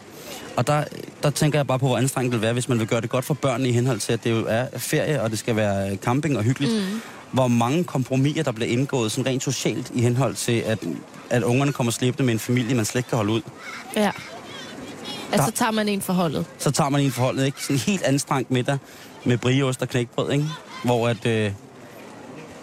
Og 0.56 0.66
der, 0.66 0.84
der 1.22 1.30
tænker 1.30 1.58
jeg 1.58 1.66
bare 1.66 1.78
på, 1.78 1.86
hvor 1.86 1.98
anstrengt 1.98 2.32
det 2.32 2.40
vil 2.40 2.42
være, 2.42 2.52
hvis 2.52 2.68
man 2.68 2.78
vil 2.78 2.86
gøre 2.86 3.00
det 3.00 3.10
godt 3.10 3.24
for 3.24 3.34
børnene 3.34 3.68
i 3.68 3.72
henhold 3.72 4.00
til, 4.00 4.12
at 4.12 4.24
det 4.24 4.30
jo 4.30 4.44
er 4.48 4.66
ferie, 4.78 5.22
og 5.22 5.30
det 5.30 5.38
skal 5.38 5.56
være 5.56 5.96
camping 5.96 6.36
og 6.36 6.42
hyggeligt. 6.44 6.72
Mm. 6.72 7.00
Hvor 7.32 7.48
mange 7.48 7.84
kompromiser, 7.84 8.42
der 8.42 8.52
bliver 8.52 8.68
indgået 8.70 9.12
sådan 9.12 9.26
rent 9.26 9.42
socialt 9.42 9.90
i 9.94 10.00
henhold 10.02 10.34
til, 10.34 10.52
at, 10.66 10.78
at 11.30 11.42
ungerne 11.42 11.72
kommer 11.72 11.92
slæbende 11.92 12.22
med 12.22 12.32
en 12.32 12.38
familie, 12.40 12.74
man 12.74 12.84
slet 12.84 12.98
ikke 12.98 13.08
kan 13.08 13.16
holde 13.16 13.32
ud. 13.32 13.40
Ja. 13.96 14.10
Altså, 15.32 15.36
Der- 15.36 15.44
så 15.44 15.50
tager 15.52 15.70
man 15.72 15.88
en 15.88 16.00
forholdet. 16.02 16.46
Så 16.58 16.70
tager 16.70 16.90
man 16.90 17.00
en 17.00 17.10
forholdet, 17.10 17.46
ikke? 17.46 17.62
Sådan 17.62 17.76
en 17.76 17.80
helt 17.80 18.02
anstrengt 18.02 18.50
middag 18.50 18.78
med 19.24 19.38
brieost 19.38 19.83
og 19.83 19.88
knækbrød, 19.88 20.33
ikke? 20.33 20.44
Hvor 20.85 21.09
at... 21.09 21.26
Øh, 21.26 21.52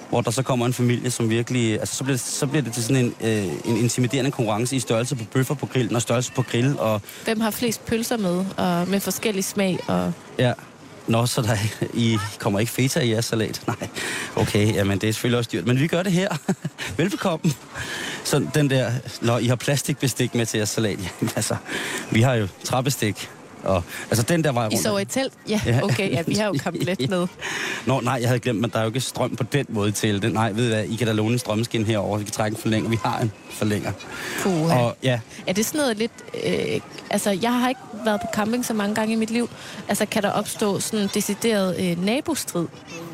hvor 0.09 0.21
der 0.21 0.31
så 0.31 0.43
kommer 0.43 0.65
en 0.65 0.73
familie, 0.73 1.11
som 1.11 1.29
virkelig... 1.29 1.73
Altså, 1.79 1.95
så 1.95 2.03
bliver 2.03 2.17
så 2.17 2.47
bliver 2.47 2.63
det 2.63 2.73
til 2.73 2.83
sådan 2.83 3.05
en, 3.05 3.13
øh, 3.21 3.45
en 3.65 3.77
intimiderende 3.77 4.31
konkurrence 4.31 4.75
i 4.75 4.79
størrelse 4.79 5.15
på 5.15 5.23
bøffer 5.23 5.55
på 5.55 5.65
grillen 5.65 5.95
og 5.95 6.01
størrelse 6.01 6.31
på 6.31 6.41
grill 6.41 6.79
og 6.79 7.01
Hvem 7.23 7.39
har 7.39 7.51
flest 7.51 7.85
pølser 7.85 8.17
med, 8.17 8.45
og 8.57 8.87
med 8.87 8.99
forskellig 8.99 9.43
smag? 9.43 9.79
Og... 9.87 10.13
Ja. 10.39 10.53
Nå, 11.07 11.25
så 11.25 11.41
der, 11.41 11.57
I 11.93 12.17
kommer 12.39 12.59
ikke 12.59 12.71
feta 12.71 12.99
i 12.99 13.11
jeres 13.11 13.25
salat? 13.25 13.61
Nej. 13.67 13.89
Okay, 14.35 14.73
jamen 14.73 15.01
det 15.01 15.09
er 15.09 15.13
selvfølgelig 15.13 15.37
også 15.37 15.49
dyrt. 15.53 15.65
Men 15.65 15.79
vi 15.79 15.87
gør 15.87 16.03
det 16.03 16.11
her. 16.11 16.37
Velbekomme. 16.97 17.51
Så 18.23 18.47
den 18.53 18.69
der, 18.69 18.91
når 19.21 19.37
I 19.37 19.47
har 19.47 19.55
plastikbestik 19.55 20.35
med 20.35 20.45
til 20.45 20.57
jeres 20.57 20.69
salat, 20.69 20.99
jamen 20.99 21.31
altså, 21.35 21.55
vi 22.11 22.21
har 22.21 22.33
jo 22.33 22.47
træbestik. 22.63 23.29
Og, 23.63 23.83
altså 24.09 24.23
den 24.23 24.43
der 24.43 24.51
vej 24.51 24.63
I 24.63 24.67
rundt. 24.67 24.79
sover 24.79 24.99
i 24.99 25.05
telt? 25.05 25.33
Ja, 25.49 25.61
okay, 25.83 26.11
ja, 26.11 26.21
vi 26.27 26.33
har 26.33 26.45
jo 26.45 26.55
komplet 26.63 27.09
med. 27.09 27.27
Nå, 27.85 28.01
nej, 28.01 28.17
jeg 28.21 28.29
havde 28.29 28.39
glemt, 28.39 28.59
men 28.61 28.69
der 28.69 28.77
er 28.79 28.83
jo 28.83 28.87
ikke 28.87 28.99
strøm 28.99 29.35
på 29.35 29.43
den 29.43 29.65
måde 29.69 29.91
til 29.91 30.21
det. 30.21 30.33
Nej, 30.33 30.51
ved 30.51 30.65
I 30.65 30.69
hvad, 30.69 30.83
I 30.83 30.95
kan 30.95 31.07
da 31.07 31.13
låne 31.13 31.33
en 31.33 31.39
strømskin 31.39 31.85
herover. 31.85 32.17
Vi 32.17 32.23
kan 32.23 32.33
trække 32.33 32.55
en 32.55 32.61
forlænger. 32.61 32.89
Vi 32.89 32.99
har 33.03 33.19
en 33.19 33.31
forlænger. 33.51 33.91
Puha. 34.41 34.79
Og 34.79 34.97
ja, 35.03 35.19
Er 35.47 35.53
det 35.53 35.65
sådan 35.65 35.81
noget 35.81 35.97
lidt... 35.97 36.11
Øh, 36.45 36.79
altså, 37.09 37.31
jeg 37.41 37.53
har 37.59 37.69
ikke 37.69 37.81
været 38.05 38.21
på 38.21 38.27
camping 38.35 38.65
så 38.65 38.73
mange 38.73 38.95
gange 38.95 39.13
i 39.13 39.15
mit 39.17 39.31
liv. 39.31 39.49
Altså, 39.87 40.05
kan 40.05 40.23
der 40.23 40.29
opstå 40.31 40.79
sådan 40.79 40.99
en 40.99 41.09
decideret 41.13 41.75
øh, 41.79 42.05
nabostrid 42.05 42.67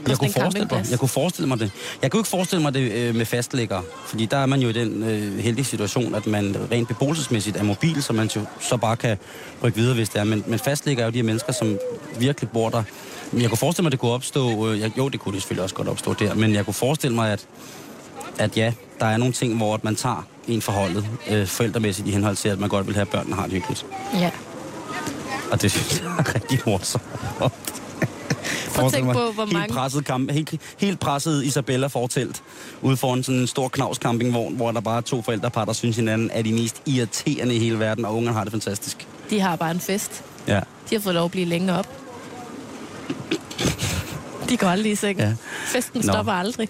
jeg 0.08 0.18
kunne, 0.18 0.32
forestille 0.32 0.68
mig, 0.72 0.86
jeg 0.92 1.00
kunne 1.00 1.10
forestille 1.10 1.48
mig 1.48 1.60
det. 1.60 1.72
Jeg 2.02 2.12
kunne 2.12 2.20
ikke 2.20 2.30
forestille 2.30 2.62
mig 2.62 2.74
det 2.74 2.92
øh, 2.92 3.16
med 3.16 3.26
fastlæggere, 3.26 3.84
fordi 4.08 4.26
der 4.26 4.38
er 4.38 4.46
man 4.46 4.62
jo 4.62 4.70
i 4.70 4.74
den 4.74 5.04
øh, 5.04 5.38
heldige 5.38 5.66
situation, 5.66 6.16
at 6.16 6.28
man 6.28 6.56
rent 6.72 6.88
beboelsesmæssigt 6.88 7.58
er 7.58 7.64
mobil, 7.64 8.04
så 8.04 8.14
man 8.14 8.30
jo 8.36 8.46
så 8.62 8.78
bare 8.78 8.96
kan 8.96 9.18
rykke 9.64 9.78
videre, 9.78 9.96
hvis 9.96 10.10
det 10.10 10.20
er. 10.20 10.24
Men, 10.24 10.44
men 10.48 10.60
fastlæggere 10.60 11.04
er 11.04 11.08
jo 11.08 11.12
de 11.12 11.18
her 11.18 11.24
mennesker, 11.24 11.54
som 11.54 11.78
virkelig 12.20 12.50
bor 12.50 12.70
der. 12.70 12.84
Men 13.32 13.42
jeg 13.42 13.50
kunne 13.50 13.58
forestille 13.58 13.84
mig, 13.84 13.88
at 13.88 13.92
det 13.92 14.00
kunne 14.00 14.12
opstå... 14.12 14.72
Øh, 14.72 14.80
jeg, 14.80 14.98
jo, 14.98 15.10
det 15.10 15.20
kunne 15.20 15.34
det 15.34 15.42
selvfølgelig 15.42 15.64
også 15.64 15.76
godt 15.76 15.88
opstå 15.88 16.14
der, 16.14 16.34
men 16.34 16.54
jeg 16.54 16.66
kunne 16.66 16.74
forestille 16.74 17.16
mig, 17.16 17.32
at, 17.32 17.46
at 18.40 18.58
ja, 18.58 18.74
der 19.00 19.06
er 19.06 19.18
nogle 19.18 19.34
ting, 19.34 19.58
hvor 19.58 19.74
at 19.74 19.84
man 19.84 19.96
tager 19.96 20.28
en 20.48 20.62
forholdet 20.62 21.06
øh, 21.30 21.48
forældremæssigt 21.48 22.08
i 22.08 22.12
henhold 22.12 22.36
til, 22.36 22.50
at 22.50 22.60
man 22.60 22.70
godt 22.70 22.88
vil 22.88 22.96
have, 22.96 23.02
at 23.02 23.10
børnene 23.10 23.36
har 23.36 23.44
det 23.44 23.52
hyggeligt. 23.52 23.86
Ja. 24.14 24.32
Og 25.52 25.62
det 25.62 25.72
synes 25.72 26.02
jeg 26.02 26.12
er 26.20 26.36
rigtig 26.36 26.60
morsomt. 26.66 27.04
Prøv 28.76 28.86
at 28.86 28.94
tænke 28.94 29.14
på, 29.14 29.32
hvor 29.32 29.46
helt 29.46 29.54
mange... 29.54 29.74
Presset 29.74 30.06
kamp, 30.06 30.32
helt, 30.32 30.62
helt 30.78 31.00
presset 31.00 31.44
Isabella 31.44 31.88
fortelt 31.88 32.44
ude 32.82 32.98
foran 32.98 33.24
sådan 33.24 33.42
en 33.42 33.48
stor 33.48 33.68
knavs 33.68 33.98
campingvogn, 33.98 34.56
hvor 34.56 34.72
der 34.72 34.82
bare 34.82 34.98
er 34.98 35.02
to 35.02 35.22
forældrepar, 35.22 35.66
der 35.66 35.74
synes 35.74 35.96
hinanden 35.96 36.30
er 36.34 36.42
de 36.42 36.54
mest 36.54 36.82
irriterende 36.86 37.56
i 37.56 37.60
hele 37.60 37.80
verden, 37.80 38.06
og 38.06 38.16
ungerne 38.16 38.38
har 38.38 38.44
det 38.44 38.52
fantastisk. 38.52 39.08
De 39.30 39.40
har 39.40 39.56
bare 39.56 39.72
en 39.72 39.80
fest. 39.80 40.24
Ja. 40.48 40.60
De 40.90 40.96
har 40.96 41.00
fået 41.00 41.16
lov 41.16 41.26
at 41.26 41.32
blive 41.32 41.46
længe 41.46 41.74
op. 41.74 41.88
De 44.50 44.58
går 44.58 44.68
aldrig 44.68 44.92
i 44.92 44.96
seng. 44.96 45.20
Ja. 45.20 45.36
Festen 45.66 46.02
Nå. 46.06 46.14
stopper 46.14 46.32
aldrig. 46.32 46.70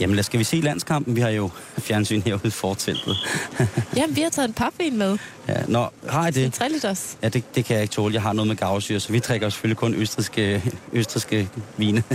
Jamen, 0.00 0.16
lad 0.16 0.22
skal 0.24 0.38
vi 0.38 0.44
se 0.44 0.60
landskampen? 0.60 1.16
Vi 1.16 1.20
har 1.20 1.28
jo 1.30 1.50
fjernsyn 1.78 2.22
herude 2.22 2.48
i 2.48 2.50
forteltet. 2.50 3.16
Jamen, 3.96 4.16
vi 4.16 4.20
har 4.22 4.30
taget 4.30 4.48
en 4.48 4.54
papvin 4.54 4.98
med. 4.98 5.18
Ja. 5.48 5.54
Nå, 5.68 5.88
har 6.08 6.24
I 6.24 6.28
En 6.28 6.34
det? 6.34 6.52
3 6.52 6.68
liters. 6.68 7.16
Ja, 7.22 7.28
det, 7.28 7.44
det 7.54 7.64
kan 7.64 7.74
jeg 7.74 7.82
ikke 7.82 7.92
tåle. 7.92 8.14
Jeg 8.14 8.22
har 8.22 8.32
noget 8.32 8.48
med 8.48 8.56
gavsyre, 8.56 9.00
så 9.00 9.12
vi 9.12 9.18
drikker 9.18 9.48
selvfølgelig 9.48 9.76
kun 9.76 9.94
østriske, 9.94 10.62
østriske 10.92 11.48
vine. 11.76 12.02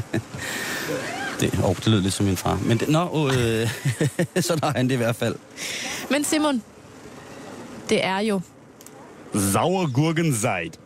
Det, 1.40 1.60
oh, 1.64 1.76
det 1.76 1.88
lød 1.88 2.02
lidt 2.02 2.14
som 2.14 2.26
min 2.26 2.38
far. 2.38 2.60
Men 2.66 2.78
det, 2.78 2.90
nå, 2.90 3.28
øh, 3.28 3.70
så 4.42 4.60
har 4.64 4.74
han 4.76 4.88
det 4.88 4.94
i 4.94 4.98
hvert 4.98 5.16
fald. 5.16 5.36
Men 6.10 6.24
Simon, 6.24 6.64
det 7.90 8.06
er 8.06 8.20
jo... 8.20 8.42
Sauergurkenzeit. 9.54 10.80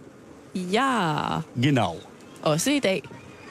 Ja, 0.55 1.17
Genau. 1.63 1.95
også 2.41 2.71
i 2.71 2.79
dag. 2.79 3.03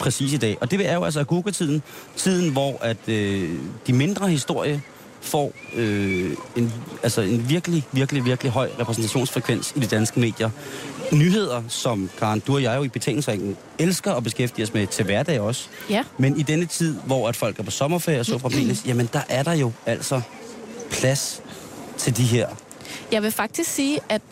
Præcis 0.02 0.32
i 0.32 0.36
dag. 0.36 0.56
Og 0.60 0.70
det 0.70 0.88
er 0.88 0.94
jo 0.94 1.04
altså 1.04 1.20
agurketiden. 1.20 1.82
Tiden, 2.16 2.52
hvor 2.52 2.78
at 2.80 3.08
øh, 3.08 3.50
de 3.86 3.92
mindre 3.92 4.28
historie 4.28 4.82
får 5.20 5.52
øh, 5.74 6.36
en, 6.56 6.72
altså 7.02 7.20
en 7.20 7.48
virkelig, 7.48 7.84
virkelig, 7.92 8.24
virkelig 8.24 8.52
høj 8.52 8.70
repræsentationsfrekvens 8.80 9.72
i 9.76 9.80
de 9.80 9.86
danske 9.86 10.20
medier. 10.20 10.50
Nyheder, 11.12 11.62
som 11.68 12.10
Karen, 12.18 12.40
du 12.40 12.54
og 12.54 12.62
jeg 12.62 12.76
jo 12.76 12.82
i 12.82 12.88
betalingsringen 12.88 13.56
elsker 13.78 14.12
at 14.12 14.24
beskæftige 14.24 14.62
os 14.62 14.74
med 14.74 14.86
til 14.86 15.04
hverdag 15.04 15.40
også. 15.40 15.68
Ja. 15.90 16.04
Men 16.18 16.38
i 16.38 16.42
denne 16.42 16.66
tid, 16.66 16.96
hvor 17.06 17.28
at 17.28 17.36
folk 17.36 17.58
er 17.58 17.62
på 17.62 17.70
sommerferie 17.70 18.20
og 18.20 18.26
så 18.26 18.38
fra 18.38 18.48
penis, 18.48 18.84
jamen 18.88 19.08
der 19.12 19.22
er 19.28 19.42
der 19.42 19.52
jo 19.52 19.72
altså 19.86 20.20
plads 20.90 21.42
til 21.98 22.16
de 22.16 22.22
her. 22.22 22.48
Jeg 23.12 23.22
vil 23.22 23.30
faktisk 23.30 23.70
sige, 23.70 23.98
at 24.08 24.22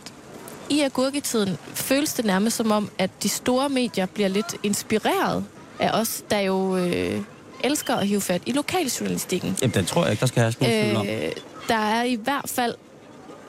i 0.70 0.80
agurketiden 0.80 1.59
føles 1.74 2.12
det 2.12 2.24
nærmest 2.24 2.56
som 2.56 2.70
om, 2.70 2.90
at 2.98 3.11
de 3.22 3.28
store 3.28 3.68
medier 3.68 4.06
bliver 4.06 4.28
lidt 4.28 4.54
inspireret 4.62 5.44
af 5.81 6.01
os, 6.01 6.23
der 6.31 6.38
jo 6.38 6.77
øh, 6.77 7.21
elsker 7.64 7.97
at 7.97 8.07
hive 8.07 8.21
fat 8.21 8.43
i 8.47 8.53
lokaljournalistikken. 8.53 9.57
Jamen 9.62 9.75
den 9.75 9.85
tror 9.85 10.03
jeg 10.03 10.11
ikke, 10.11 10.21
der 10.21 10.27
skal 10.27 10.40
have 10.40 10.53
sådan 10.53 10.97
om. 10.97 11.07
Øh, 11.07 11.33
der 11.69 11.77
er 11.77 12.03
i 12.03 12.14
hvert 12.14 12.49
fald, 12.49 12.75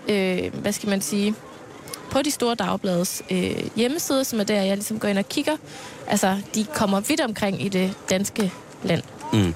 øh, 0.08 0.54
hvad 0.62 0.72
skal 0.72 0.89
man 0.89 1.02
sige, 1.02 1.36
på 2.12 2.22
de 2.22 2.32
store 2.32 2.56
dagblades 2.56 3.24
øh, 3.32 3.56
hjemmeside, 3.76 4.24
som 4.24 4.39
er 4.39 4.44
der, 4.44 4.62
jeg 4.62 4.78
ligesom 4.78 5.00
går 5.00 5.08
ind 5.08 5.17
og 5.17 5.30
kigger. 5.30 5.58
Altså, 6.08 6.38
de 6.56 6.65
kommer 6.74 7.00
vidt 7.00 7.22
omkring 7.22 7.65
i 7.65 7.70
det 7.70 7.94
danske 8.10 8.52
land. 8.84 9.04
Mm. 9.34 9.54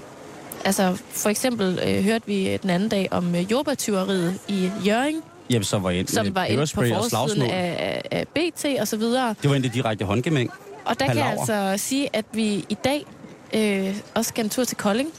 Altså, 0.66 0.98
for 1.12 1.30
eksempel 1.30 1.80
øh, 1.86 2.04
hørte 2.04 2.28
vi 2.28 2.58
den 2.62 2.70
anden 2.70 2.90
dag 2.90 3.08
om 3.12 3.36
øh, 3.36 3.52
jordbærtyveriet 3.52 4.40
i 4.48 4.72
Jørgen, 4.86 5.22
Jamen 5.50 5.64
så 5.64 5.80
var 5.80 5.90
jeg 5.90 6.06
som 6.08 6.36
var 6.36 6.46
inde 6.46 6.68
på 6.76 6.82
forsiden 6.82 7.42
af, 7.42 8.02
af, 8.12 8.20
af 8.20 8.28
BT 8.28 8.66
og 8.80 8.88
så 8.88 8.98
videre. 8.98 9.36
Det 9.42 9.50
var 9.50 9.56
egentlig 9.56 9.74
direkte 9.74 10.06
håndgemæng. 10.06 10.52
Og 10.86 11.00
der 11.00 11.06
kan 11.06 11.17
jeg 11.17 11.24
Palaver. 11.39 11.62
altså 11.69 11.84
sige, 11.88 12.10
at 12.13 12.26
vi 12.34 12.65
i 12.69 12.78
dag 12.84 13.06
øh, 13.54 13.95
også 14.13 14.30
skal 14.30 14.43
en 14.43 14.50
tur 14.50 14.63
til 14.63 14.78
Kolding. 14.78 15.10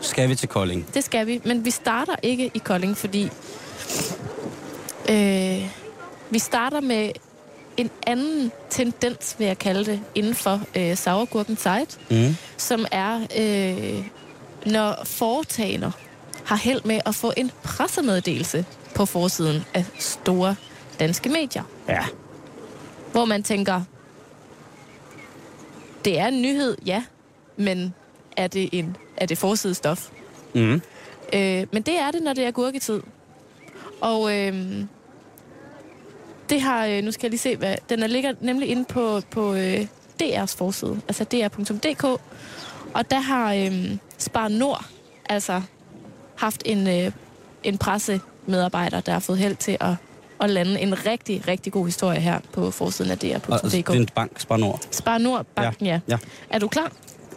Skal 0.00 0.28
vi 0.28 0.34
til 0.34 0.48
Kolding? 0.48 0.86
Det 0.94 1.04
skal 1.04 1.26
vi, 1.26 1.40
men 1.44 1.64
vi 1.64 1.70
starter 1.70 2.14
ikke 2.22 2.50
i 2.54 2.58
Kolding, 2.58 2.96
fordi 2.96 3.30
øh, 5.10 5.68
vi 6.30 6.38
starter 6.38 6.80
med 6.80 7.10
en 7.76 7.90
anden 8.06 8.52
tendens, 8.70 9.36
vil 9.38 9.46
jeg 9.46 9.58
kalde 9.58 9.84
det, 9.84 10.00
inden 10.14 10.34
for 10.34 10.60
øh, 10.76 10.96
sauergurken 10.96 11.56
site, 11.56 11.98
Mm. 12.10 12.36
som 12.56 12.86
er, 12.92 13.20
øh, 13.38 14.06
når 14.72 15.02
foretagender 15.04 15.90
har 16.44 16.56
held 16.56 16.80
med 16.84 17.00
at 17.06 17.14
få 17.14 17.32
en 17.36 17.50
pressemeddelelse 17.62 18.64
på 18.94 19.06
forsiden 19.06 19.64
af 19.74 19.84
store 19.98 20.56
danske 21.00 21.28
medier, 21.28 21.62
Ja. 21.88 22.04
hvor 23.12 23.24
man 23.24 23.42
tænker, 23.42 23.82
det 26.08 26.18
er 26.18 26.26
en 26.26 26.42
nyhed, 26.42 26.76
ja, 26.86 27.04
men 27.56 27.94
er 28.36 28.46
det, 28.46 28.68
en, 28.72 28.96
er 29.16 29.26
det 29.26 29.38
forsidestof? 29.38 30.08
Mm. 30.54 30.82
Øh, 31.32 31.66
men 31.72 31.82
det 31.82 31.98
er 31.98 32.10
det, 32.10 32.22
når 32.22 32.32
det 32.32 32.44
er 32.44 32.50
gurketid. 32.50 33.00
Og 34.00 34.36
øh, 34.36 34.84
det 36.50 36.60
har, 36.60 36.86
øh, 36.86 37.02
nu 37.02 37.12
skal 37.12 37.26
jeg 37.26 37.30
lige 37.30 37.38
se, 37.40 37.56
hvad, 37.56 37.76
den 37.88 38.02
er 38.02 38.06
ligger 38.06 38.34
nemlig 38.40 38.68
inde 38.68 38.84
på, 38.84 39.20
på 39.30 39.54
øh, 39.54 39.86
DR's 40.22 40.56
forside, 40.56 41.00
altså 41.08 41.24
dr.dk. 41.24 42.04
Og 42.94 43.10
der 43.10 43.20
har 43.20 43.54
øh, 43.54 43.96
Spar 44.18 44.48
Nord 44.48 44.84
altså 45.28 45.62
haft 46.36 46.62
en, 46.64 46.88
øh, 46.88 47.12
en 47.62 47.78
pressemedarbejder, 47.78 49.00
der 49.00 49.12
har 49.12 49.20
fået 49.20 49.38
held 49.38 49.56
til 49.56 49.76
at, 49.80 49.94
at 50.40 50.50
lande 50.50 50.80
en 50.80 51.06
rigtig, 51.06 51.48
rigtig 51.48 51.72
god 51.72 51.86
historie 51.86 52.20
her 52.20 52.40
på 52.52 52.70
forsiden 52.70 53.10
af 53.10 53.16
Og, 53.16 53.24
altså, 53.52 53.76
det 53.76 53.86
dr.dk. 53.86 53.96
er 53.96 54.00
en 54.00 54.08
bank, 54.14 54.40
Spar 54.40 54.56
Nord. 54.56 54.80
Spar 54.90 55.18
Nord 55.18 55.46
banken, 55.54 55.86
ja. 55.86 56.00
Ja. 56.08 56.18
Er 56.50 56.58
du 56.58 56.68
klar? 56.68 56.92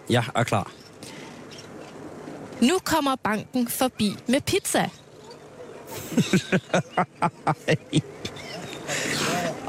Jeg 0.09 0.23
er 0.35 0.43
klar. 0.43 0.71
Nu 2.61 2.77
kommer 2.83 3.15
banken 3.23 3.67
forbi 3.67 4.15
med 4.27 4.41
pizza. 4.41 4.89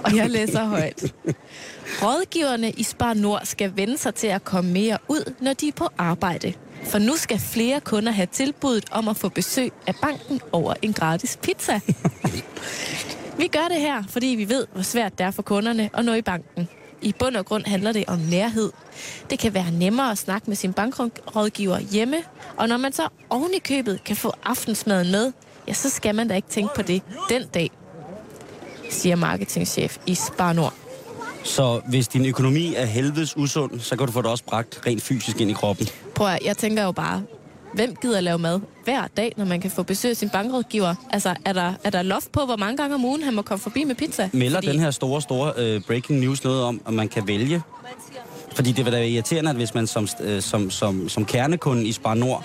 og 0.05 0.17
jeg 0.17 0.31
læser 0.31 0.65
højt. 0.65 1.15
Rådgiverne 2.03 2.71
i 2.71 2.83
Spar 2.83 3.15
Nord 3.15 3.41
skal 3.45 3.73
vende 3.77 3.99
sig 3.99 4.15
til 4.15 4.27
at 4.27 4.45
komme 4.45 4.71
mere 4.73 4.99
ud, 5.09 5.35
når 5.41 5.53
de 5.53 5.69
er 5.69 5.73
på 5.73 5.89
arbejde. 5.99 6.53
For 6.85 6.99
nu 6.99 7.17
skal 7.17 7.39
flere 7.39 7.81
kunder 7.81 8.13
have 8.13 8.27
tilbuddet 8.33 8.85
om 8.91 9.09
at 9.09 9.17
få 9.17 9.29
besøg 9.29 9.73
af 9.87 9.95
banken 10.03 10.41
over 10.53 10.75
en 10.83 10.93
gratis 10.93 11.39
pizza. 11.43 11.81
vi 13.39 13.47
gør 13.47 13.69
det 13.71 13.81
her, 13.81 14.03
fordi 14.09 14.27
vi 14.27 14.49
ved, 14.49 14.67
hvor 14.73 14.83
svært 14.83 15.19
det 15.19 15.27
er 15.27 15.31
for 15.31 15.43
kunderne 15.43 15.91
at 15.95 16.05
nå 16.05 16.15
i 16.15 16.23
banken. 16.23 16.69
I 17.03 17.15
bund 17.19 17.37
og 17.37 17.47
grund 17.47 17.65
handler 17.67 17.93
det 17.93 18.05
om 18.07 18.19
nærhed. 18.19 18.73
Det 19.31 19.39
kan 19.39 19.55
være 19.55 19.71
nemmere 19.71 20.11
at 20.11 20.19
snakke 20.19 20.51
med 20.51 20.57
sin 20.57 20.73
bankrådgiver 20.73 21.79
hjemme, 21.79 22.17
og 22.57 22.69
når 22.69 22.77
man 22.77 22.93
så 22.93 23.09
oven 23.31 23.51
i 23.55 23.59
købet 23.59 24.05
kan 24.05 24.17
få 24.17 24.33
aftensmaden 24.45 25.11
med, 25.13 25.33
ja, 25.69 25.73
så 25.73 25.91
skal 25.91 26.15
man 26.15 26.29
da 26.29 26.35
ikke 26.35 26.49
tænke 26.49 26.75
på 26.77 26.83
det 26.83 27.03
den 27.29 27.47
dag, 27.55 27.71
siger 28.91 29.17
marketingchef 29.17 29.97
i 30.07 30.15
Spar 30.15 30.53
Nord. 30.53 30.75
Så 31.45 31.81
hvis 31.89 32.09
din 32.09 32.27
økonomi 32.27 32.75
er 32.75 32.85
helvedes 32.85 33.37
usund, 33.37 33.81
så 33.81 33.97
kan 33.97 34.07
du 34.07 34.13
få 34.13 34.23
det 34.23 34.31
også 34.31 34.45
bragt 34.45 34.81
rent 34.87 35.03
fysisk 35.03 35.41
ind 35.41 35.51
i 35.51 35.55
kroppen. 35.55 35.87
Prøv 36.15 36.27
at, 36.27 36.39
jeg 36.45 36.57
tænker 36.57 36.83
jo 36.83 36.93
bare, 36.93 37.23
hvem 37.75 37.97
gider 38.03 38.21
lave 38.21 38.39
mad 38.39 38.61
hver 38.85 39.07
dag, 39.17 39.33
når 39.37 39.45
man 39.45 39.61
kan 39.61 39.71
få 39.71 39.83
besøg 39.83 40.11
af 40.11 40.17
sin 40.17 40.31
bankrådgiver? 40.31 40.95
Altså, 41.11 41.35
er 41.45 41.53
der, 41.53 41.73
er 41.85 41.91
der 41.91 42.03
loft 42.03 42.33
på, 42.33 42.45
hvor 42.45 42.57
mange 42.57 42.77
gange 42.77 42.95
om 42.95 43.05
ugen 43.05 43.23
han 43.23 43.35
må 43.35 43.43
komme 43.43 43.63
forbi 43.63 43.85
med 43.85 43.95
pizza? 43.95 44.31
Melder 44.33 44.57
Fordi... 44.57 44.67
den 44.67 44.81
her 44.81 44.91
store, 44.91 45.23
store 45.23 45.77
uh, 45.77 45.83
breaking 45.83 46.21
news 46.21 46.45
noget 46.45 46.63
om, 46.63 46.81
at 46.87 46.95
man 46.95 47.09
kan 47.09 47.27
vælge? 47.27 47.63
Fordi 48.55 48.73
det 48.73 48.85
vil 48.85 48.93
da 48.93 48.99
være 48.99 49.09
irriterende, 49.09 49.51
at 49.51 49.57
hvis 49.57 49.75
man 49.75 49.87
som, 49.87 50.09
uh, 50.25 50.41
som, 50.41 50.71
som, 50.71 51.09
som 51.09 51.25
kernekunde 51.25 51.85
i 51.85 51.93
Spar 51.93 52.15
Nord 52.15 52.45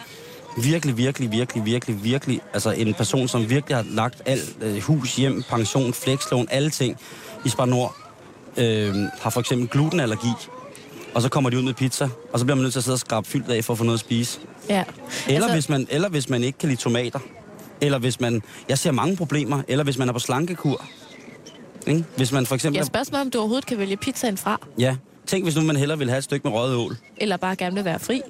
virkelig, 0.64 0.98
virkelig, 0.98 1.32
virkelig, 1.32 1.66
virkelig, 1.66 2.04
virkelig, 2.04 2.42
altså 2.54 2.72
en 2.72 2.94
person, 2.94 3.28
som 3.28 3.50
virkelig 3.50 3.78
har 3.78 3.86
lagt 3.92 4.22
alt 4.26 4.58
uh, 4.66 4.78
hus, 4.78 5.16
hjem, 5.16 5.44
pension, 5.50 5.94
flekslån, 5.94 6.48
alle 6.52 6.70
ting 6.70 6.98
i 7.46 7.50
Spar 7.50 7.66
Nord, 7.66 7.96
øh, 8.58 8.96
har 9.22 9.30
for 9.30 9.40
eksempel 9.40 9.68
glutenallergi, 9.68 10.32
og 11.14 11.22
så 11.22 11.30
kommer 11.30 11.50
de 11.50 11.58
ud 11.58 11.62
med 11.62 11.74
pizza, 11.74 12.10
og 12.34 12.40
så 12.40 12.46
bliver 12.46 12.56
man 12.56 12.64
nødt 12.64 12.74
til 12.74 12.80
at 12.80 12.84
sidde 12.84 12.96
og 12.96 13.00
skrabe 13.00 13.28
fyldt 13.28 13.50
af 13.50 13.64
for 13.64 13.74
at 13.74 13.78
få 13.78 13.84
noget 13.84 13.98
at 13.98 14.00
spise. 14.00 14.40
Ja. 14.70 14.84
Eller, 15.28 15.42
altså... 15.42 15.54
hvis 15.54 15.70
man, 15.70 15.88
eller 15.90 16.10
hvis 16.10 16.30
man 16.30 16.44
ikke 16.44 16.60
kan 16.60 16.70
lide 16.70 16.82
tomater. 16.82 17.20
Eller 17.82 18.00
hvis 18.00 18.20
man... 18.20 18.42
Jeg 18.70 18.78
ser 18.78 18.92
mange 18.92 19.16
problemer. 19.16 19.62
Eller 19.68 19.84
hvis 19.84 19.98
man 19.98 20.10
er 20.10 20.14
på 20.14 20.20
slankekur. 20.20 20.86
Ikke? 21.88 22.04
Hvis 22.16 22.32
man 22.32 22.46
for 22.46 22.56
eksempel... 22.56 22.78
Jeg 22.78 22.86
spørger 22.86 23.06
mig, 23.12 23.22
om 23.22 23.32
du 23.32 23.38
overhovedet 23.38 23.66
kan 23.66 23.78
vælge 23.78 23.98
pizzaen 23.98 24.38
fra. 24.38 24.62
Ja. 24.80 24.96
Tænk, 25.26 25.44
hvis 25.44 25.56
nu 25.56 25.62
man 25.62 25.76
hellere 25.76 25.98
vil 25.98 26.10
have 26.10 26.18
et 26.18 26.24
stykke 26.24 26.48
med 26.48 26.58
røget 26.58 26.76
ål. 26.76 26.98
Eller 27.18 27.38
bare 27.38 27.56
gerne 27.56 27.76
vil 27.76 27.86
være 27.86 28.00
fri. 28.00 28.22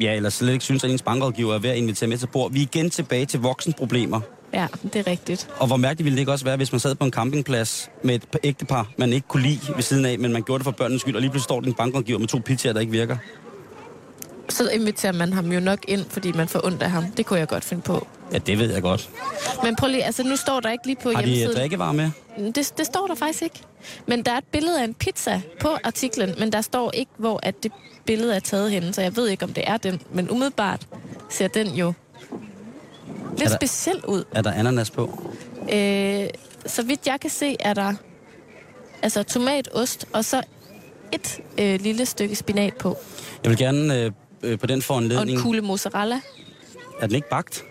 Ja, 0.00 0.14
eller 0.14 0.30
slet 0.30 0.52
ikke 0.52 0.64
synes, 0.64 0.84
at 0.84 0.90
ens 0.90 1.02
bankrådgiver 1.02 1.54
er 1.54 1.58
ved 1.58 1.70
at 1.70 1.76
invitere 1.76 2.08
med 2.08 2.18
til 2.18 2.26
bord. 2.26 2.52
Vi 2.52 2.58
er 2.58 2.62
igen 2.62 2.90
tilbage 2.90 3.26
til 3.26 3.40
voksenproblemer. 3.40 4.20
Ja, 4.54 4.66
det 4.82 4.96
er 4.96 5.06
rigtigt. 5.06 5.48
Og 5.58 5.66
hvor 5.66 5.76
mærkeligt 5.76 6.04
ville 6.04 6.16
det 6.16 6.20
ikke 6.20 6.32
også 6.32 6.44
være, 6.44 6.56
hvis 6.56 6.72
man 6.72 6.80
sad 6.80 6.94
på 6.94 7.04
en 7.04 7.10
campingplads 7.10 7.90
med 8.02 8.14
et 8.14 8.22
ægtepar, 8.44 8.88
man 8.98 9.12
ikke 9.12 9.28
kunne 9.28 9.42
lide 9.42 9.60
ved 9.74 9.82
siden 9.82 10.04
af, 10.04 10.18
men 10.18 10.32
man 10.32 10.42
gjorde 10.42 10.58
det 10.58 10.64
for 10.64 10.70
børnenes 10.70 11.00
skyld, 11.00 11.14
og 11.14 11.20
lige 11.20 11.30
pludselig 11.30 11.44
står 11.44 11.60
den 11.60 11.74
bankrådgiver 11.74 12.18
med 12.18 12.28
to 12.28 12.40
pizzaer, 12.44 12.72
der 12.72 12.80
ikke 12.80 12.92
virker? 12.92 13.16
Så 14.48 14.68
inviterer 14.70 15.12
man 15.12 15.32
ham 15.32 15.52
jo 15.52 15.60
nok 15.60 15.78
ind, 15.88 16.04
fordi 16.08 16.32
man 16.32 16.48
får 16.48 16.66
ondt 16.66 16.82
af 16.82 16.90
ham. 16.90 17.04
Det 17.16 17.26
kunne 17.26 17.38
jeg 17.38 17.48
godt 17.48 17.64
finde 17.64 17.82
på. 17.82 18.06
Ja, 18.32 18.38
det 18.38 18.58
ved 18.58 18.72
jeg 18.72 18.82
godt. 18.82 19.10
Men 19.62 19.76
prøv 19.76 19.88
lige, 19.88 20.04
altså 20.04 20.22
nu 20.22 20.36
står 20.36 20.60
der 20.60 20.70
ikke 20.70 20.86
lige 20.86 20.96
på 21.02 21.10
Har 21.14 21.20
hjemmesiden. 21.22 21.48
Har 21.48 21.54
de 21.54 21.60
drikkevarer 21.60 21.92
med? 21.92 22.10
Det, 22.54 22.72
det 22.78 22.86
står 22.86 23.06
der 23.06 23.14
faktisk 23.14 23.42
ikke. 23.42 23.60
Men 24.06 24.22
der 24.22 24.32
er 24.32 24.38
et 24.38 24.44
billede 24.52 24.80
af 24.80 24.84
en 24.84 24.94
pizza 24.94 25.40
på 25.60 25.68
artiklen, 25.84 26.34
men 26.38 26.52
der 26.52 26.60
står 26.60 26.90
ikke, 26.94 27.10
hvor 27.16 27.40
at 27.42 27.62
det 27.62 27.72
billede 28.04 28.34
er 28.36 28.40
taget 28.40 28.70
henne, 28.70 28.94
så 28.94 29.02
jeg 29.02 29.16
ved 29.16 29.28
ikke, 29.28 29.44
om 29.44 29.52
det 29.52 29.64
er 29.66 29.76
den. 29.76 30.00
Men 30.12 30.30
umiddelbart 30.30 30.86
ser 31.30 31.48
den 31.48 31.66
jo 31.66 31.92
lidt 33.38 33.50
der, 33.50 33.56
speciel 33.56 34.04
ud. 34.04 34.24
Er 34.32 34.42
der 34.42 34.52
ananas 34.52 34.90
på? 34.90 35.32
Øh, 35.72 36.26
så 36.66 36.82
vidt 36.82 37.06
jeg 37.06 37.20
kan 37.20 37.30
se, 37.30 37.56
er 37.60 37.74
der 37.74 37.94
altså 39.02 39.22
tomat, 39.22 39.68
ost 39.74 40.06
og 40.12 40.24
så 40.24 40.42
et 41.12 41.40
øh, 41.58 41.80
lille 41.80 42.06
stykke 42.06 42.36
spinat 42.36 42.74
på. 42.74 42.96
Jeg 43.42 43.50
vil 43.50 43.58
gerne 43.58 44.00
øh, 44.00 44.10
øh 44.42 44.58
på 44.58 44.66
den 44.66 44.82
foranledning... 44.82 45.30
Og 45.30 45.36
en 45.36 45.42
kugle 45.42 45.60
mozzarella. 45.60 46.20
Er 47.00 47.06
den 47.06 47.16
ikke 47.16 47.28
bagt? 47.28 47.64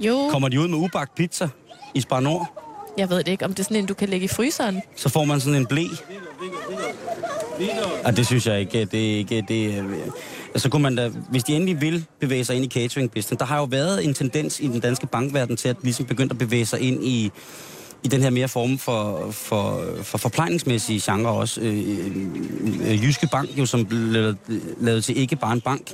Jo. 0.00 0.28
Kommer 0.30 0.48
de 0.48 0.60
ud 0.60 0.68
med 0.68 0.78
ubagt 0.78 1.14
pizza 1.14 1.48
i 1.94 2.00
Spar 2.00 2.20
Nord? 2.20 2.60
Jeg 2.98 3.10
ved 3.10 3.18
det 3.18 3.28
ikke, 3.28 3.44
om 3.44 3.50
det 3.50 3.58
er 3.58 3.64
sådan 3.64 3.76
en, 3.76 3.86
du 3.86 3.94
kan 3.94 4.08
lægge 4.08 4.24
i 4.24 4.28
fryseren. 4.28 4.82
Så 4.96 5.08
får 5.08 5.24
man 5.24 5.40
sådan 5.40 5.60
en 5.60 5.66
blæ. 5.66 5.84
Ja, 8.04 8.10
det 8.10 8.26
synes 8.26 8.46
jeg 8.46 8.60
ikke. 8.60 8.84
Det 8.84 9.14
er 9.14 9.18
ikke... 9.18 9.44
Det, 9.48 9.84
så 10.56 10.68
kunne 10.68 10.82
man 10.82 10.96
da, 10.96 11.08
hvis 11.08 11.44
de 11.44 11.56
endelig 11.56 11.80
vil 11.80 12.04
bevæge 12.20 12.44
sig 12.44 12.56
ind 12.56 12.64
i 12.64 12.68
catering 12.68 13.10
business, 13.10 13.38
der 13.38 13.44
har 13.44 13.58
jo 13.58 13.64
været 13.64 14.04
en 14.04 14.14
tendens 14.14 14.60
i 14.60 14.66
den 14.66 14.80
danske 14.80 15.06
bankverden 15.06 15.56
til 15.56 15.68
at 15.68 15.76
ligesom 15.82 16.06
begynde 16.06 16.30
at 16.30 16.38
bevæge 16.38 16.66
sig 16.66 16.80
ind 16.80 17.04
i, 17.04 17.30
i 18.04 18.08
den 18.08 18.22
her 18.22 18.30
mere 18.30 18.48
form 18.48 18.78
for, 18.78 19.30
for, 19.30 19.84
for 20.02 20.18
forplejningsmæssige 20.18 21.12
genre 21.12 21.32
også. 21.32 21.60
Øh, 21.60 21.78
øh, 22.86 23.04
Jyske 23.04 23.26
Bank, 23.26 23.50
jo, 23.58 23.66
som 23.66 23.86
blev 23.86 24.34
lavet 24.80 25.04
til 25.04 25.18
ikke 25.18 25.36
bare 25.36 25.52
en 25.52 25.60
bank, 25.60 25.92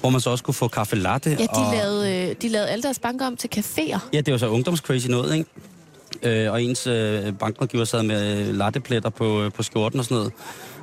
hvor 0.00 0.10
man 0.10 0.20
så 0.20 0.30
også 0.30 0.44
kunne 0.44 0.54
få 0.54 0.68
kaffe 0.68 0.96
latte. 0.96 1.30
Ja, 1.30 1.36
de, 1.36 1.48
og, 1.48 1.74
lavede, 1.74 2.30
øh, 2.30 2.36
de 2.42 2.48
lavede 2.48 2.68
alle 2.68 2.82
deres 2.82 2.98
banker 2.98 3.26
om 3.26 3.36
til 3.36 3.50
caféer. 3.56 3.98
Ja, 4.12 4.20
det 4.20 4.32
var 4.32 4.38
så 4.38 4.48
ungdomscrazy 4.48 5.06
noget, 5.06 5.34
ikke? 5.36 5.50
Øh, 6.22 6.52
og 6.52 6.62
ens 6.62 6.86
øh, 6.86 7.32
bankrådgiver 7.32 7.84
sad 7.84 8.02
med 8.02 8.52
lattepletter 8.52 9.10
på, 9.10 9.50
på 9.54 9.62
skjorten 9.62 9.98
og 9.98 10.04
sådan 10.04 10.16
noget 10.16 10.32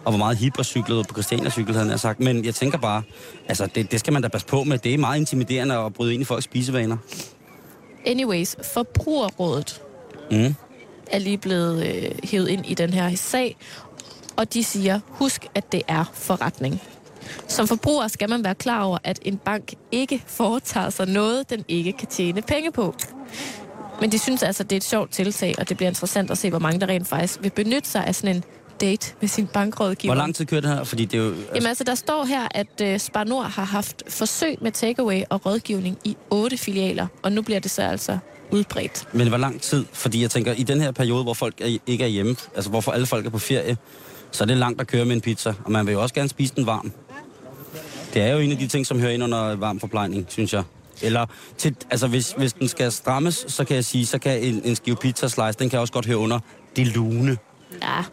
og 0.05 0.11
hvor 0.11 0.17
meget 0.17 0.37
hip 0.37 0.57
og 0.57 0.65
cyklede 0.65 1.03
på 1.03 1.13
Christiania 1.13 1.49
cykel, 1.49 1.75
havde 1.75 1.89
jeg 1.89 1.99
sagt. 1.99 2.19
Men 2.19 2.45
jeg 2.45 2.55
tænker 2.55 2.77
bare, 2.77 3.03
altså 3.47 3.67
det, 3.75 3.91
det 3.91 3.99
skal 3.99 4.13
man 4.13 4.21
da 4.21 4.27
passe 4.27 4.47
på 4.47 4.63
med. 4.63 4.77
Det 4.77 4.93
er 4.93 4.97
meget 4.97 5.19
intimiderende 5.19 5.75
at 5.75 5.93
bryde 5.93 6.13
ind 6.13 6.21
i 6.21 6.25
folks 6.25 6.43
spisevaner. 6.43 6.97
Anyways, 8.05 8.55
Forbrugerrådet 8.73 9.81
mm. 10.31 10.55
Er 11.11 11.19
lige 11.19 11.37
blevet 11.37 11.85
øh, 11.85 12.11
hævet 12.23 12.47
ind 12.47 12.65
i 12.65 12.73
den 12.73 12.93
her 12.93 13.15
sag, 13.15 13.57
og 14.35 14.53
de 14.53 14.63
siger, 14.63 14.99
husk, 15.07 15.45
at 15.55 15.71
det 15.71 15.81
er 15.87 16.11
forretning. 16.13 16.81
Som 17.47 17.67
forbruger 17.67 18.07
skal 18.07 18.29
man 18.29 18.43
være 18.43 18.55
klar 18.55 18.83
over, 18.83 18.97
at 19.03 19.19
en 19.21 19.37
bank 19.37 19.73
ikke 19.91 20.23
foretager 20.27 20.89
sig 20.89 21.07
noget, 21.07 21.49
den 21.49 21.65
ikke 21.67 21.93
kan 21.93 22.07
tjene 22.07 22.41
penge 22.41 22.71
på. 22.71 22.95
Men 24.01 24.11
de 24.11 24.19
synes 24.19 24.43
altså, 24.43 24.63
det 24.63 24.71
er 24.71 24.77
et 24.77 24.83
sjovt 24.83 25.11
tiltag, 25.11 25.55
og 25.57 25.69
det 25.69 25.77
bliver 25.77 25.89
interessant 25.89 26.31
at 26.31 26.37
se, 26.37 26.49
hvor 26.49 26.59
mange 26.59 26.79
der 26.79 26.87
rent 26.87 27.07
faktisk 27.07 27.39
vil 27.41 27.49
benytte 27.49 27.89
sig 27.89 28.05
af 28.05 28.15
sådan 28.15 28.35
en 28.35 28.43
date 28.81 29.13
med 29.21 29.29
sin 29.29 29.47
bankrådgiver. 29.47 30.13
Hvor 30.13 30.21
lang 30.21 30.35
tid 30.35 30.45
kører 30.45 30.61
det 30.61 30.69
her? 30.69 30.83
Fordi 30.83 31.05
det 31.05 31.19
er 31.19 31.23
jo, 31.23 31.29
altså... 31.29 31.45
Jamen 31.55 31.67
altså, 31.67 31.83
der 31.83 31.95
står 31.95 32.23
her, 32.25 32.47
at 32.51 32.81
uh, 32.83 32.97
Spar 32.97 33.23
Nord 33.23 33.45
har 33.45 33.63
haft 33.63 34.03
forsøg 34.07 34.57
med 34.61 34.71
takeaway 34.71 35.21
og 35.29 35.45
rådgivning 35.45 35.97
i 36.05 36.17
otte 36.29 36.57
filialer, 36.57 37.07
og 37.23 37.31
nu 37.31 37.41
bliver 37.41 37.59
det 37.59 37.71
så 37.71 37.81
altså 37.81 38.17
udbredt. 38.51 39.07
Men 39.13 39.27
hvor 39.27 39.37
lang 39.37 39.61
tid? 39.61 39.85
Fordi 39.93 40.21
jeg 40.21 40.31
tænker, 40.31 40.53
i 40.53 40.63
den 40.63 40.81
her 40.81 40.91
periode, 40.91 41.23
hvor 41.23 41.33
folk 41.33 41.61
er, 41.61 41.77
ikke 41.87 42.03
er 42.03 42.07
hjemme, 42.07 42.35
altså 42.55 42.69
hvorfor 42.69 42.91
alle 42.91 43.05
folk 43.05 43.25
er 43.25 43.29
på 43.29 43.39
ferie, 43.39 43.77
så 44.31 44.43
er 44.43 44.45
det 44.45 44.57
langt 44.57 44.81
at 44.81 44.87
køre 44.87 45.05
med 45.05 45.15
en 45.15 45.21
pizza, 45.21 45.53
og 45.65 45.71
man 45.71 45.85
vil 45.85 45.91
jo 45.93 46.01
også 46.01 46.15
gerne 46.15 46.29
spise 46.29 46.55
den 46.55 46.65
varm. 46.65 46.91
Det 48.13 48.21
er 48.21 48.33
jo 48.33 48.39
en 48.39 48.51
af 48.51 48.57
de 48.57 48.67
ting, 48.67 48.85
som 48.85 48.99
hører 48.99 49.11
ind 49.11 49.23
under 49.23 49.55
varm 49.55 49.79
forplejning, 49.79 50.25
synes 50.29 50.53
jeg. 50.53 50.63
Eller 51.01 51.25
til, 51.57 51.75
altså 51.89 52.07
hvis, 52.07 52.33
hvis 52.37 52.53
den 52.53 52.67
skal 52.67 52.91
strammes, 52.91 53.45
så 53.47 53.63
kan 53.63 53.75
jeg 53.75 53.85
sige, 53.85 54.05
så 54.05 54.19
kan 54.19 54.43
en, 54.43 54.61
en 54.65 54.75
skive 54.75 54.95
pizza 54.95 55.27
slice, 55.27 55.59
den 55.59 55.69
kan 55.69 55.79
også 55.79 55.93
godt 55.93 56.05
høre 56.05 56.17
under 56.17 56.39
det 56.75 56.87
lune. 56.87 57.37
Ja, 57.81 58.03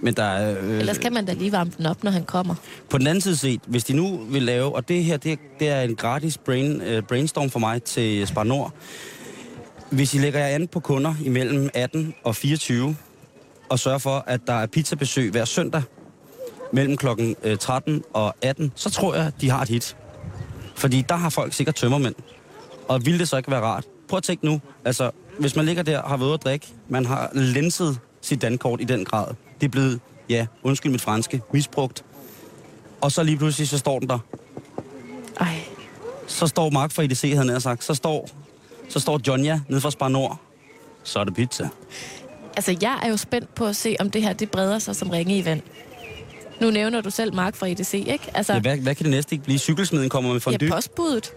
men 0.00 0.14
der 0.14 0.22
er, 0.22 0.62
øh, 0.62 0.78
Ellers 0.78 0.98
kan 0.98 1.12
man 1.12 1.26
da 1.26 1.32
lige 1.32 1.52
varme 1.52 1.72
den 1.78 1.86
op, 1.86 2.04
når 2.04 2.10
han 2.10 2.24
kommer. 2.24 2.54
På 2.90 2.98
den 2.98 3.06
anden 3.06 3.20
side 3.20 3.36
set, 3.36 3.60
hvis 3.66 3.84
de 3.84 3.92
nu 3.92 4.20
vil 4.30 4.42
lave, 4.42 4.74
og 4.74 4.88
det 4.88 5.04
her 5.04 5.16
det, 5.16 5.38
det 5.58 5.68
er 5.68 5.80
en 5.80 5.96
gratis 5.96 6.38
brain, 6.38 6.80
uh, 6.80 7.04
brainstorm 7.08 7.50
for 7.50 7.58
mig 7.58 7.82
til 7.82 8.26
Spar 8.26 8.44
Nord. 8.44 8.72
Hvis 9.90 10.14
I 10.14 10.18
lægger 10.18 10.40
jer 10.40 10.46
an 10.46 10.68
på 10.68 10.80
kunder 10.80 11.14
imellem 11.24 11.70
18 11.74 12.14
og 12.24 12.36
24, 12.36 12.96
og 13.68 13.78
sørger 13.78 13.98
for, 13.98 14.24
at 14.26 14.40
der 14.46 14.52
er 14.52 14.66
pizzabesøg 14.66 15.30
hver 15.30 15.44
søndag 15.44 15.82
mellem 16.72 16.96
klokken 16.96 17.36
13 17.60 17.94
øh, 17.94 18.00
og 18.12 18.34
18, 18.42 18.72
så 18.74 18.90
tror 18.90 19.14
jeg, 19.14 19.32
de 19.40 19.50
har 19.50 19.62
et 19.62 19.68
hit. 19.68 19.96
Fordi 20.76 21.04
der 21.08 21.14
har 21.14 21.28
folk 21.28 21.52
sikkert 21.52 21.74
tømmermænd. 21.74 22.14
Og 22.88 23.06
vil 23.06 23.18
det 23.18 23.28
så 23.28 23.36
ikke 23.36 23.50
være 23.50 23.60
rart? 23.60 23.84
Prøv 24.08 24.16
at 24.16 24.22
tænke 24.22 24.44
nu, 24.44 24.60
altså, 24.84 25.10
hvis 25.38 25.56
man 25.56 25.64
ligger 25.64 25.82
der, 25.82 26.02
har 26.02 26.16
været 26.16 26.34
at 26.34 26.44
drikke, 26.44 26.66
man 26.88 27.06
har 27.06 27.30
lenset 27.34 27.98
sit 28.20 28.42
dankort 28.42 28.80
i 28.80 28.84
den 28.84 29.04
grad, 29.04 29.34
det 29.60 29.66
er 29.66 29.70
blevet, 29.70 30.00
ja, 30.28 30.46
undskyld 30.62 30.92
mit 30.92 31.00
franske, 31.00 31.42
misbrugt. 31.52 32.04
Og 33.00 33.12
så 33.12 33.22
lige 33.22 33.36
pludselig, 33.36 33.68
så 33.68 33.78
står 33.78 33.98
den 33.98 34.08
der. 34.08 34.18
Ej. 35.40 35.60
Så 36.26 36.46
står 36.46 36.70
Mark 36.70 36.92
fra 36.92 37.02
IDC, 37.02 37.20
havde 37.20 37.50
han 37.50 37.60
sagt. 37.60 37.84
Så 37.84 37.94
står, 37.94 38.28
så 38.88 39.00
står 39.00 39.20
Jonja 39.26 39.60
nede 39.68 39.80
fra 39.80 39.90
Spar 39.90 40.08
Nord. 40.08 40.40
Så 41.02 41.18
er 41.20 41.24
det 41.24 41.34
pizza. 41.34 41.68
Altså, 42.56 42.76
jeg 42.82 43.00
er 43.02 43.08
jo 43.08 43.16
spændt 43.16 43.54
på 43.54 43.66
at 43.66 43.76
se, 43.76 43.96
om 44.00 44.10
det 44.10 44.22
her 44.22 44.32
det 44.32 44.50
breder 44.50 44.78
sig 44.78 44.96
som 44.96 45.10
ringe 45.10 45.38
i 45.38 45.44
vand. 45.44 45.60
Nu 46.60 46.70
nævner 46.70 47.00
du 47.00 47.10
selv 47.10 47.34
Mark 47.34 47.56
fra 47.56 47.66
IDC, 47.66 47.94
ikke? 47.94 48.30
Altså, 48.34 48.52
ja, 48.52 48.60
hvad, 48.60 48.76
hvad 48.76 48.94
kan 48.94 49.04
det 49.04 49.10
næste 49.10 49.34
ikke 49.34 49.44
blive? 49.44 49.58
Cykelsmeden 49.58 50.08
kommer 50.08 50.32
med 50.32 50.40
fondue? 50.40 50.66
Ja, 50.66 50.74
postbuddet. 50.74 51.32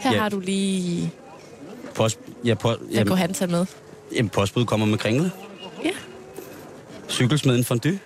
Her 0.00 0.12
ja. 0.12 0.20
har 0.20 0.28
du 0.28 0.40
lige... 0.40 1.12
Post, 1.94 2.18
ja, 2.44 2.54
po, 2.54 2.68
hvad 2.92 3.04
kunne 3.04 3.18
han 3.18 3.34
tage 3.34 3.50
med? 3.50 3.66
Jamen, 4.16 4.28
postbuddet 4.28 4.68
kommer 4.68 4.86
med 4.86 4.98
kringle. 4.98 5.32
Ja 5.84 5.90
cykelsmeden 7.12 7.64
fondue, 7.64 7.98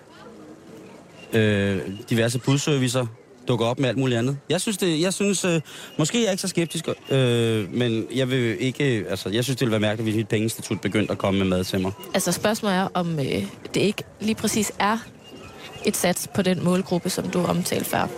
øh, 1.33 1.81
diverse 2.11 2.39
budservicer, 2.39 3.07
dukker 3.49 3.67
op 3.67 3.79
med 3.79 3.89
alt 3.89 3.99
muligt 3.99 4.19
andet. 4.19 4.39
Jeg 4.51 4.61
synes, 4.61 4.77
det, 4.77 5.01
jeg 5.01 5.15
synes 5.15 5.45
øh, 5.45 5.61
måske 5.99 6.19
er 6.19 6.23
jeg 6.23 6.31
ikke 6.31 6.41
så 6.41 6.49
skeptisk, 6.49 6.89
øh, 7.11 7.75
men 7.75 8.07
jeg 8.15 8.31
vil 8.31 8.57
ikke, 8.61 9.05
altså, 9.09 9.29
jeg 9.29 9.45
synes, 9.45 9.57
det 9.57 9.61
ville 9.61 9.73
være 9.73 9.81
mærkeligt, 9.81 10.13
hvis 10.13 10.23
et 10.23 10.29
pengeinstitut 10.29 10.81
begyndte 10.81 11.13
at 11.13 11.19
komme 11.19 11.39
med 11.39 11.47
mad 11.47 11.65
til 11.65 11.81
mig. 11.81 11.93
Altså 12.15 12.33
spørgsmålet 12.33 12.77
er, 12.77 12.89
om 12.95 13.19
øh, 13.19 13.45
det 13.75 13.81
ikke 13.81 14.03
lige 14.21 14.35
præcis 14.35 14.73
er 14.79 14.99
et 15.85 15.97
sats 15.97 16.29
på 16.35 16.43
den 16.43 16.65
målgruppe, 16.65 17.11
som 17.11 17.29
du 17.29 17.45
omtalte 17.45 17.85
før. 17.85 18.09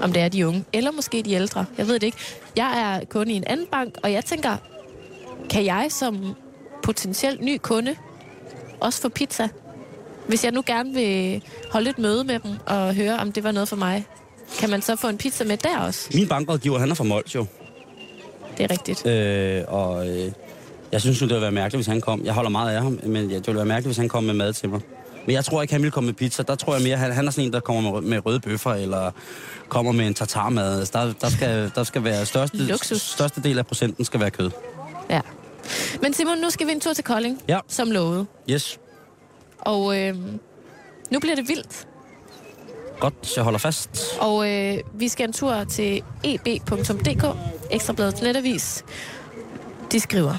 Om 0.00 0.12
det 0.12 0.22
er 0.22 0.28
de 0.28 0.46
unge, 0.48 0.64
eller 0.72 0.90
måske 0.90 1.22
de 1.22 1.32
ældre. 1.32 1.64
Jeg 1.78 1.86
ved 1.86 1.94
det 1.94 2.02
ikke. 2.02 2.18
Jeg 2.56 2.80
er 2.80 3.04
kunde 3.04 3.32
i 3.32 3.36
en 3.36 3.44
anden 3.46 3.66
bank, 3.66 3.94
og 4.02 4.12
jeg 4.12 4.24
tænker, 4.24 4.56
kan 5.50 5.64
jeg 5.64 5.86
som 5.90 6.34
potentielt 6.82 7.40
ny 7.40 7.58
kunde 7.62 7.96
også 8.80 9.00
få 9.00 9.08
pizza? 9.08 9.48
Hvis 10.28 10.44
jeg 10.44 10.52
nu 10.52 10.62
gerne 10.66 10.94
vil 10.94 11.42
holde 11.72 11.90
et 11.90 11.98
møde 11.98 12.24
med 12.24 12.38
dem 12.38 12.50
og 12.66 12.94
høre, 12.94 13.18
om 13.18 13.32
det 13.32 13.44
var 13.44 13.52
noget 13.52 13.68
for 13.68 13.76
mig, 13.76 14.06
kan 14.58 14.70
man 14.70 14.82
så 14.82 14.96
få 14.96 15.08
en 15.08 15.18
pizza 15.18 15.44
med 15.44 15.56
der 15.56 15.78
også? 15.78 16.08
Min 16.14 16.28
bankrådgiver, 16.28 16.78
han 16.78 16.90
er 16.90 16.94
fra 16.94 17.04
Mols 17.04 17.34
jo. 17.34 17.46
Det 18.58 18.64
er 18.64 18.70
rigtigt. 18.70 19.06
Øh, 19.06 19.62
og 19.68 20.08
øh, 20.08 20.32
jeg 20.92 21.00
synes 21.00 21.20
jo, 21.20 21.26
det 21.26 21.30
ville 21.34 21.42
være 21.42 21.52
mærkeligt, 21.52 21.78
hvis 21.78 21.86
han 21.86 22.00
kom. 22.00 22.24
Jeg 22.24 22.34
holder 22.34 22.50
meget 22.50 22.76
af 22.76 22.82
ham, 22.82 22.98
men 23.06 23.30
det 23.30 23.46
ville 23.46 23.56
være 23.56 23.64
mærkeligt, 23.64 23.86
hvis 23.88 23.96
han 23.96 24.08
kom 24.08 24.24
med 24.24 24.34
mad 24.34 24.52
til 24.52 24.68
mig. 24.68 24.80
Men 25.26 25.34
jeg 25.34 25.44
tror 25.44 25.62
ikke, 25.62 25.74
han 25.74 25.82
ville 25.82 25.90
komme 25.92 26.06
med 26.06 26.14
pizza. 26.14 26.42
Der 26.42 26.54
tror 26.54 26.74
jeg 26.74 26.82
mere, 26.82 26.96
han, 26.96 27.12
han 27.12 27.26
er 27.26 27.30
sådan 27.30 27.44
en, 27.46 27.52
der 27.52 27.60
kommer 27.60 27.92
med, 27.92 28.00
med 28.00 28.26
røde 28.26 28.40
bøffer, 28.40 28.72
eller 28.74 29.10
kommer 29.68 29.92
med 29.92 30.06
en 30.06 30.14
tartarmad. 30.14 30.78
Altså, 30.78 30.92
der, 30.98 31.12
der, 31.20 31.28
skal, 31.28 31.70
der 31.74 31.84
skal 31.84 32.04
være 32.04 32.26
største, 32.26 32.56
Luksus. 32.56 33.00
største 33.00 33.42
del 33.42 33.58
af 33.58 33.66
procenten 33.66 34.04
skal 34.04 34.20
være 34.20 34.30
kød. 34.30 34.50
Ja. 35.10 35.20
Men 36.02 36.12
Simon, 36.14 36.38
nu 36.38 36.50
skal 36.50 36.66
vi 36.66 36.72
en 36.72 36.80
tur 36.80 36.92
til 36.92 37.04
Kolding, 37.04 37.42
Ja. 37.48 37.58
som 37.68 37.90
lovet. 37.90 38.26
Yes. 38.50 38.78
Og 39.58 40.00
øh, 40.00 40.14
nu 41.10 41.20
bliver 41.20 41.36
det 41.36 41.48
vildt. 41.48 41.86
Godt, 43.00 43.36
jeg 43.36 43.44
holder 43.44 43.58
fast. 43.58 43.90
Og 44.20 44.50
øh, 44.50 44.78
vi 44.94 45.08
skal 45.08 45.26
en 45.26 45.32
tur 45.32 45.64
til 45.64 46.02
eb.dk, 46.24 47.36
Ekstrabladets 47.70 48.22
netavis. 48.22 48.84
De 49.92 50.00
skriver, 50.00 50.34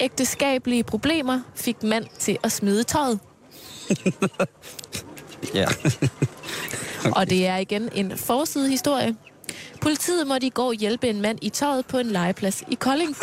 ægteskabelige 0.00 0.84
problemer 0.84 1.40
fik 1.54 1.82
mand 1.82 2.06
til 2.18 2.38
at 2.42 2.52
smide 2.52 2.82
tøjet. 2.84 3.20
Ja. 5.54 5.66
Og 7.16 7.30
det 7.30 7.46
er 7.46 7.56
igen 7.56 7.88
en 7.94 8.16
forside 8.16 8.68
historie. 8.68 9.16
Politiet 9.80 10.26
måtte 10.26 10.46
i 10.46 10.50
går 10.50 10.72
hjælpe 10.72 11.08
en 11.08 11.20
mand 11.20 11.38
i 11.42 11.48
tøjet 11.48 11.86
på 11.86 11.98
en 11.98 12.06
legeplads 12.06 12.62
i 12.68 12.74
Kolding. 12.74 13.16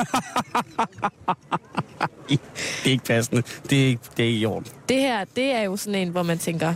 det 2.30 2.40
er 2.86 2.90
ikke 2.90 3.06
passende. 3.06 3.44
Det 3.70 3.84
er 3.84 3.88
ikke, 3.88 4.02
det 4.18 4.24
er 4.24 4.28
ikke 4.28 4.40
i 4.40 4.46
orden. 4.46 4.68
Det 4.90 4.98
her, 5.00 5.26
det 5.36 5.52
er 5.52 5.62
jo 5.62 5.78
sådan 5.78 5.96
en, 5.96 6.10
hvor 6.10 6.24
man 6.24 6.40
tænker, 6.40 6.74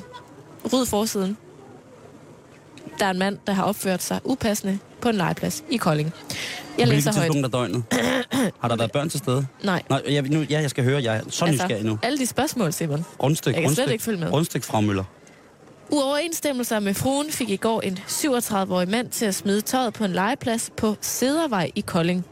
ryd 0.74 0.86
forsiden. 0.86 1.38
Der 3.00 3.06
er 3.06 3.10
en 3.12 3.20
mand, 3.20 3.38
der 3.48 3.54
har 3.54 3.64
opført 3.64 4.04
sig 4.04 4.20
upassende 4.24 4.80
på 5.02 5.10
en 5.10 5.16
legeplads 5.16 5.64
i 5.70 5.78
Kolding. 5.78 6.14
Jeg 6.78 6.88
læser 6.88 7.12
hvilket 7.12 7.16
højt. 7.16 7.32
tidspunkt 7.32 7.46
af 7.46 7.52
døgnet? 7.52 7.84
Har 8.62 8.68
der 8.68 8.76
været 8.76 8.92
børn 8.92 9.10
til 9.10 9.20
stede? 9.20 9.46
Nej. 9.64 9.84
Nej, 9.90 10.02
jeg, 10.10 10.22
nu, 10.24 10.42
ja, 10.42 10.62
jeg 10.62 10.70
skal 10.70 10.84
høre. 10.84 11.04
Jeg 11.04 11.18
er 11.18 11.22
så 11.30 11.46
nysgerrig 11.46 11.84
nu. 11.86 12.00
alle 12.04 12.18
de 12.18 12.26
spørgsmål, 12.26 12.74
Simon. 12.74 13.06
Rundstyk, 13.24 13.54
Jeg 13.54 13.62
kan 13.62 13.70
slet 13.72 13.78
rundstyk, 13.80 13.94
ikke 13.94 14.04
følge 14.04 14.20
med. 14.20 14.34
Rundstyk 14.34 14.64
fra 14.64 14.82
Møller. 14.82 15.04
Uoverensstemmelser 15.90 16.80
med 16.80 16.94
fruen 16.94 17.32
fik 17.32 17.50
i 17.50 17.56
går 17.56 17.82
en 17.82 18.00
37-årig 18.08 18.90
mand 18.90 19.10
til 19.10 19.26
at 19.26 19.36
smide 19.36 19.62
tøjet 19.62 19.94
på 19.94 20.04
en 20.04 20.12
legeplads 20.12 20.72
på 20.78 20.96
Sædervej 21.02 21.72
i 21.76 21.82
Kolding. 21.82 22.26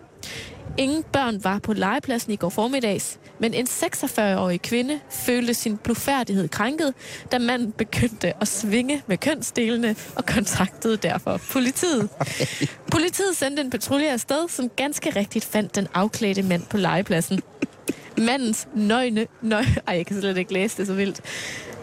Ingen 0.77 1.03
børn 1.03 1.43
var 1.43 1.59
på 1.59 1.73
legepladsen 1.73 2.33
i 2.33 2.35
går 2.35 2.49
formiddags, 2.49 3.19
men 3.39 3.53
en 3.53 3.67
46-årig 3.67 4.61
kvinde 4.61 4.99
følte 5.09 5.53
sin 5.53 5.77
blufærdighed 5.77 6.47
krænket, 6.47 6.93
da 7.31 7.39
manden 7.39 7.71
begyndte 7.71 8.33
at 8.41 8.47
svinge 8.47 9.03
med 9.07 9.17
kønsdelene 9.17 9.95
og 10.15 10.25
kontaktede 10.25 10.97
derfor 10.97 11.39
politiet. 11.51 12.09
Politiet 12.91 13.35
sendte 13.35 13.61
en 13.61 13.69
patrulje 13.69 14.11
afsted, 14.11 14.49
som 14.49 14.69
ganske 14.69 15.09
rigtigt 15.09 15.45
fandt 15.45 15.75
den 15.75 15.87
afklædte 15.93 16.41
mand 16.41 16.63
på 16.69 16.77
legepladsen. 16.77 17.41
Mandens 18.17 18.67
nøgne... 18.73 19.27
Nøg, 19.41 19.65
ej, 19.87 19.95
jeg 19.95 20.05
kan 20.05 20.19
slet 20.19 20.37
ikke 20.37 20.53
læse 20.53 20.77
det 20.77 20.87
så 20.87 20.93
vildt. 20.93 21.21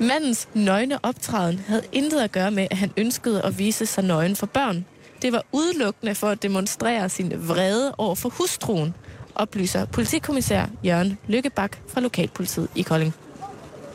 Mandens 0.00 0.48
nøgne 0.54 1.04
optræden 1.04 1.58
havde 1.68 1.82
intet 1.92 2.20
at 2.20 2.32
gøre 2.32 2.50
med, 2.50 2.66
at 2.70 2.76
han 2.76 2.90
ønskede 2.96 3.42
at 3.42 3.58
vise 3.58 3.86
sig 3.86 4.04
nøgen 4.04 4.36
for 4.36 4.46
børn. 4.46 4.84
Det 5.22 5.32
var 5.32 5.42
udelukkende 5.52 6.14
for 6.14 6.28
at 6.28 6.42
demonstrere 6.42 7.08
sin 7.08 7.32
vrede 7.48 7.94
over 7.98 8.14
for 8.14 8.28
hustruen, 8.28 8.94
oplyser 9.34 9.84
politikommissær 9.84 10.66
Jørgen 10.84 11.18
Lykkebak 11.28 11.76
fra 11.88 12.00
Lokalpolitiet 12.00 12.68
i 12.74 12.82
Kolding. 12.82 13.14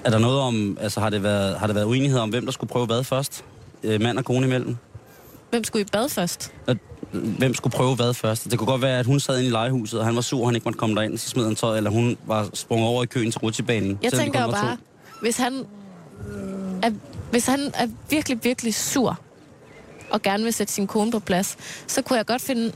Er 0.03 0.09
der 0.09 0.19
noget 0.19 0.39
om, 0.39 0.77
altså 0.81 0.99
har 0.99 1.09
det 1.09 1.23
været, 1.23 1.59
har 1.59 1.67
det 1.67 1.75
været 1.75 1.85
uenighed 1.85 2.19
om, 2.19 2.29
hvem 2.29 2.45
der 2.45 2.51
skulle 2.51 2.69
prøve 2.69 2.85
hvad 2.85 3.03
først? 3.03 3.45
Øh, 3.83 4.01
mand 4.01 4.17
og 4.17 4.25
kone 4.25 4.45
imellem? 4.45 4.75
Hvem 5.49 5.63
skulle 5.63 5.81
i 5.81 5.87
bad 5.91 6.09
først? 6.09 6.53
At, 6.67 6.77
hvem 7.11 7.53
skulle 7.53 7.73
prøve 7.73 7.95
hvad 7.95 8.13
først? 8.13 8.51
Det 8.51 8.59
kunne 8.59 8.67
godt 8.67 8.81
være, 8.81 8.99
at 8.99 9.05
hun 9.05 9.19
sad 9.19 9.37
inde 9.37 9.47
i 9.47 9.51
legehuset, 9.51 9.99
og 9.99 10.05
han 10.05 10.15
var 10.15 10.21
sur, 10.21 10.41
og 10.41 10.47
han 10.47 10.55
ikke 10.55 10.65
måtte 10.65 10.79
komme 10.79 10.95
derind, 10.95 11.17
så 11.17 11.29
smed 11.29 11.45
han 11.45 11.55
tøj, 11.55 11.77
eller 11.77 11.89
hun 11.89 12.17
var 12.25 12.49
sprunget 12.53 12.87
over 12.87 13.03
i 13.03 13.05
køen 13.05 13.31
til 13.31 13.39
rutsjebanen. 13.39 13.99
Jeg 14.03 14.13
tænker 14.13 14.39
var 14.39 14.45
to. 14.45 14.51
bare, 14.51 14.77
hvis 15.21 15.37
han, 15.37 15.65
er, 16.83 16.91
hvis 17.31 17.45
han 17.45 17.59
er 17.73 17.87
virkelig, 18.09 18.39
virkelig 18.43 18.75
sur, 18.75 19.19
og 20.09 20.21
gerne 20.21 20.43
vil 20.43 20.53
sætte 20.53 20.73
sin 20.73 20.87
kone 20.87 21.11
på 21.11 21.19
plads, 21.19 21.57
så 21.87 22.01
kunne 22.01 22.17
jeg 22.17 22.25
godt 22.25 22.41
finde... 22.41 22.71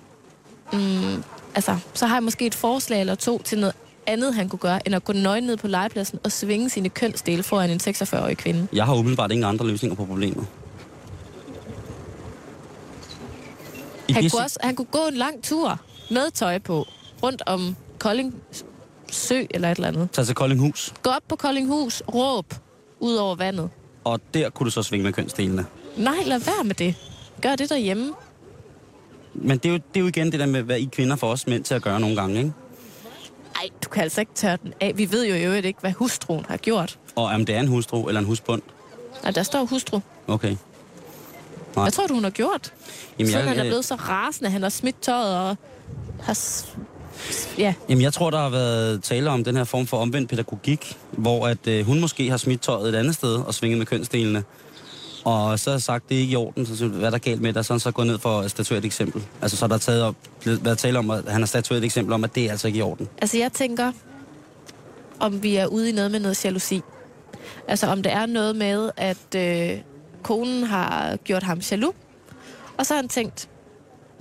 Mm, 0.74 1.24
altså, 1.56 1.78
så 1.94 2.06
har 2.08 2.16
jeg 2.16 2.24
måske 2.24 2.46
et 2.46 2.56
forslag 2.56 3.00
eller 3.00 3.16
to 3.16 3.42
til 3.42 3.60
noget 3.60 3.76
andet, 4.08 4.34
han 4.36 4.50
kunne 4.50 4.60
gøre, 4.60 4.88
end 4.88 4.96
at 4.96 5.04
gå 5.04 5.14
nøgen 5.14 5.44
ned 5.44 5.58
på 5.58 5.68
legepladsen 5.68 6.20
og 6.24 6.32
svinge 6.32 6.70
sine 6.70 6.90
kønsdele 6.90 7.44
foran 7.44 7.70
en 7.70 7.80
46-årig 7.88 8.38
kvinde. 8.38 8.68
Jeg 8.74 8.86
har 8.86 8.94
umiddelbart 8.96 9.32
ingen 9.32 9.46
andre 9.46 9.68
løsninger 9.68 9.96
på 9.96 10.06
problemet. 10.06 10.48
I 14.08 14.14
Han 14.14 14.24
disse- 14.24 14.38
kunne, 14.38 14.46
også, 14.46 14.60
han 14.64 14.76
kunne 14.76 14.86
gå 14.92 15.08
en 15.08 15.16
lang 15.16 15.44
tur 15.44 15.80
med 16.12 16.32
tøj 16.32 16.60
på, 16.60 16.86
rundt 17.24 17.42
om 17.46 17.76
Kolding 18.00 18.36
Sø 19.12 19.44
eller 19.50 19.72
et 19.72 19.76
eller 19.76 19.88
andet. 19.88 20.12
Tag 20.12 20.26
til 20.26 20.36
Koldinghus, 20.36 20.94
Gå 21.02 21.10
op 21.10 21.22
på 21.28 21.36
Koldinghus, 21.36 22.02
råb 22.14 22.46
ud 23.00 23.16
over 23.16 23.36
vandet. 23.36 23.70
og 24.04 24.20
der 24.34 24.50
kunne 24.50 24.66
du 24.66 24.72
så 24.72 24.84
svinge 24.84 25.04
med 25.04 25.14
kønsdelene. 25.14 25.66
Nej, 25.98 26.16
lad 26.26 26.40
være 26.40 26.64
med 26.64 26.76
det. 26.76 26.96
Gør 27.42 27.56
det 27.56 27.70
derhjemme. 27.70 28.14
Men 29.34 29.58
det 29.58 29.66
er, 29.66 29.70
jo, 29.70 29.76
det 29.76 29.96
er 29.96 30.00
jo 30.00 30.08
igen 30.08 30.32
det 30.32 30.40
der 30.40 30.46
med, 30.46 30.62
hvad 30.62 30.78
I 30.80 30.90
kvinder 30.92 31.16
får 31.16 31.32
os 31.32 31.48
mænd 31.48 31.64
til 31.64 31.74
at 31.74 31.82
gøre 31.82 32.00
nogle 32.00 32.16
gange, 32.16 32.38
ikke? 32.38 32.52
Nej, 33.56 33.70
du 33.84 33.90
kan 33.90 34.04
altså 34.04 34.22
ikke 34.22 34.34
tørre 34.36 34.58
den 34.64 34.74
af. 34.82 34.94
Vi 34.96 35.12
ved 35.12 35.28
jo 35.28 35.36
i 35.36 35.44
øvrigt 35.46 35.66
ikke, 35.66 35.80
hvad 35.82 35.92
hustruen 35.92 36.46
har 36.50 36.58
gjort. 36.58 37.00
Og 37.16 37.24
om 37.24 37.46
det 37.46 37.56
er 37.56 37.60
en 37.60 37.68
hustru 37.68 38.08
eller 38.08 38.20
en 38.20 38.28
husbund. 38.28 38.62
Nej, 39.24 39.32
der 39.32 39.44
står 39.44 39.66
hustru. 39.66 40.00
Okay. 40.28 40.56
Nej. 41.76 41.84
Hvad 41.84 41.92
tror 41.92 42.08
du, 42.08 42.14
hun 42.14 42.24
har 42.24 42.32
gjort? 42.32 42.74
Jamen, 43.20 43.32
Siden 43.32 43.46
jeg, 43.46 43.50
han 43.50 43.60
er 43.60 43.70
blevet 43.70 43.86
så 43.86 43.96
rasende, 43.96 44.50
han 44.50 44.62
har 44.62 44.70
smidt 44.70 45.02
tøjet 45.02 45.38
og 45.38 45.58
har... 46.24 46.40
Ja, 47.58 47.74
jamen, 47.90 48.02
jeg 48.02 48.14
tror, 48.14 48.30
der 48.30 48.38
har 48.38 48.50
været 48.50 49.04
tale 49.04 49.30
om 49.30 49.44
den 49.44 49.56
her 49.56 49.64
form 49.64 49.88
for 49.88 49.98
omvendt 49.98 50.30
pædagogik, 50.30 50.98
hvor 51.12 51.48
at 51.48 51.68
øh, 51.68 51.86
hun 51.86 52.00
måske 52.00 52.30
har 52.30 52.38
smidt 52.38 52.62
tøjet 52.62 52.90
et 52.90 52.96
andet 52.96 53.16
sted 53.16 53.36
og 53.36 53.54
svinget 53.54 53.78
med 53.78 53.86
kønsdelene. 53.86 54.44
Og 55.24 55.60
så 55.60 55.70
har 55.70 55.76
jeg 55.76 55.82
sagt, 55.82 56.10
det 56.10 56.18
er 56.18 56.22
ikke 56.22 56.34
i 56.34 56.36
orden, 56.36 56.66
så 56.66 56.88
hvad 56.88 57.08
er 57.08 57.10
der 57.10 57.18
galt 57.18 57.42
med 57.42 57.54
dig? 57.54 57.66
Så 57.66 57.74
er 57.74 57.76
han 57.76 57.80
så 57.80 57.92
gået 57.92 58.08
ned 58.08 58.20
for 58.20 58.40
at 58.40 58.52
statuere 58.52 58.80
et 58.80 58.86
eksempel. 58.86 59.24
Altså, 59.42 59.58
så 59.58 59.66
er 59.66 59.70
der 59.70 59.78
taget 59.78 60.04
op, 60.04 60.16
været 60.46 60.78
tale 60.78 61.00
om, 61.00 61.10
at 61.10 61.24
han 61.28 61.42
har 61.42 61.46
statueret 61.46 61.82
et 61.82 61.86
eksempel 61.86 62.14
om, 62.14 62.24
at 62.24 62.36
det 62.36 62.46
er 62.46 62.52
altså 62.52 62.68
ikke 62.68 62.80
i 62.80 62.82
orden. 62.82 63.10
altså 63.22 63.38
jeg 63.38 63.54
tænker, 63.54 63.92
om 65.20 65.44
vi 65.44 65.56
er 65.56 65.68
ude 65.68 65.90
i 65.90 65.92
noget 65.92 66.12
med 66.12 66.20
noget 66.20 66.46
jalousi. 66.46 66.82
Altså 67.68 67.88
om 67.88 68.04
det 68.04 68.12
er 68.12 68.26
noget 68.26 68.56
med, 68.56 68.92
at 68.98 69.36
øh, 69.36 69.82
konen 70.24 70.64
har 70.64 71.16
gjort 71.16 71.44
ham 71.44 71.60
jaloux, 71.72 71.96
og 72.78 72.86
så 72.86 72.94
har 72.94 73.02
han 73.02 73.10
tænkt, 73.10 73.50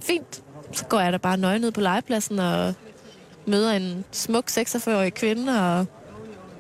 fint, 0.01 0.43
så 0.73 0.85
går 0.85 1.01
jeg 1.01 1.13
da 1.13 1.17
bare 1.17 1.37
nøgen 1.37 1.61
ned 1.61 1.73
på 1.73 1.81
legepladsen 1.81 2.39
og 2.39 2.75
møder 3.47 3.73
en 3.73 4.05
smuk 4.13 4.51
46-årig 4.51 5.15
kvinde 5.15 5.79
og 5.79 5.87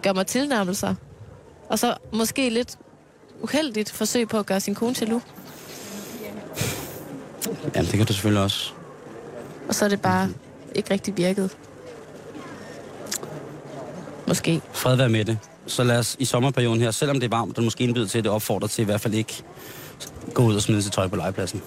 gør 0.02 0.12
mig 0.12 0.26
tilnærmelser. 0.26 0.94
Og 1.68 1.78
så 1.78 1.94
måske 2.12 2.50
lidt 2.50 2.78
uheldigt 3.42 3.90
forsøg 3.92 4.28
på 4.28 4.38
at 4.38 4.46
gøre 4.46 4.60
sin 4.60 4.74
kone 4.74 4.94
jaloux. 5.00 5.22
Jamen, 7.74 7.90
det 7.90 7.96
kan 7.98 8.06
du 8.06 8.12
selvfølgelig 8.12 8.42
også. 8.42 8.72
Og 9.68 9.74
så 9.74 9.84
er 9.84 9.88
det 9.88 10.02
bare 10.02 10.28
ikke 10.74 10.90
rigtig 10.94 11.16
virket. 11.16 11.56
Måske. 14.28 14.60
Fred 14.72 14.96
være 14.96 15.08
med 15.08 15.24
det. 15.24 15.38
Så 15.66 15.84
lad 15.84 15.98
os 15.98 16.16
i 16.18 16.24
sommerperioden 16.24 16.80
her, 16.80 16.90
selvom 16.90 17.20
det 17.20 17.26
er 17.32 17.36
varmt, 17.36 17.58
og 17.58 17.64
måske 17.64 17.84
indbyde 17.84 18.06
til, 18.06 18.18
at 18.18 18.24
det 18.24 18.32
opfordrer 18.32 18.68
til 18.68 18.82
i 18.82 18.84
hvert 18.84 19.00
fald 19.00 19.14
ikke 19.14 19.42
gå 20.34 20.42
ud 20.42 20.54
og 20.54 20.62
smide 20.62 20.82
sit 20.82 20.92
tøj 20.92 21.08
på 21.08 21.16
legepladsen. 21.16 21.62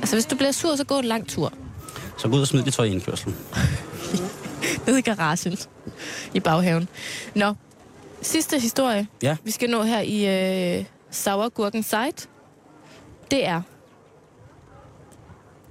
Altså, 0.00 0.16
hvis 0.16 0.26
du 0.26 0.36
bliver 0.36 0.52
sur, 0.52 0.76
så 0.76 0.84
gå 0.84 0.98
en 0.98 1.04
lang 1.04 1.28
tur. 1.28 1.52
Så 2.18 2.28
gå 2.28 2.34
ud 2.36 2.40
og 2.40 2.46
smid 2.46 2.62
dit 2.62 2.74
tøj 2.74 2.84
i 2.84 2.90
indkørslen. 2.92 3.36
Nede 4.86 4.98
i 4.98 5.02
garagen. 5.02 5.58
I 6.34 6.40
baghaven. 6.40 6.88
Nå, 7.34 7.54
sidste 8.22 8.58
historie, 8.58 9.06
Ja. 9.22 9.36
vi 9.44 9.50
skal 9.50 9.70
nå 9.70 9.82
her 9.82 10.00
i 10.00 10.78
øh, 10.78 10.84
Sauergurken 11.16 11.82
Site. 11.82 12.28
Det 13.30 13.46
er, 13.46 13.62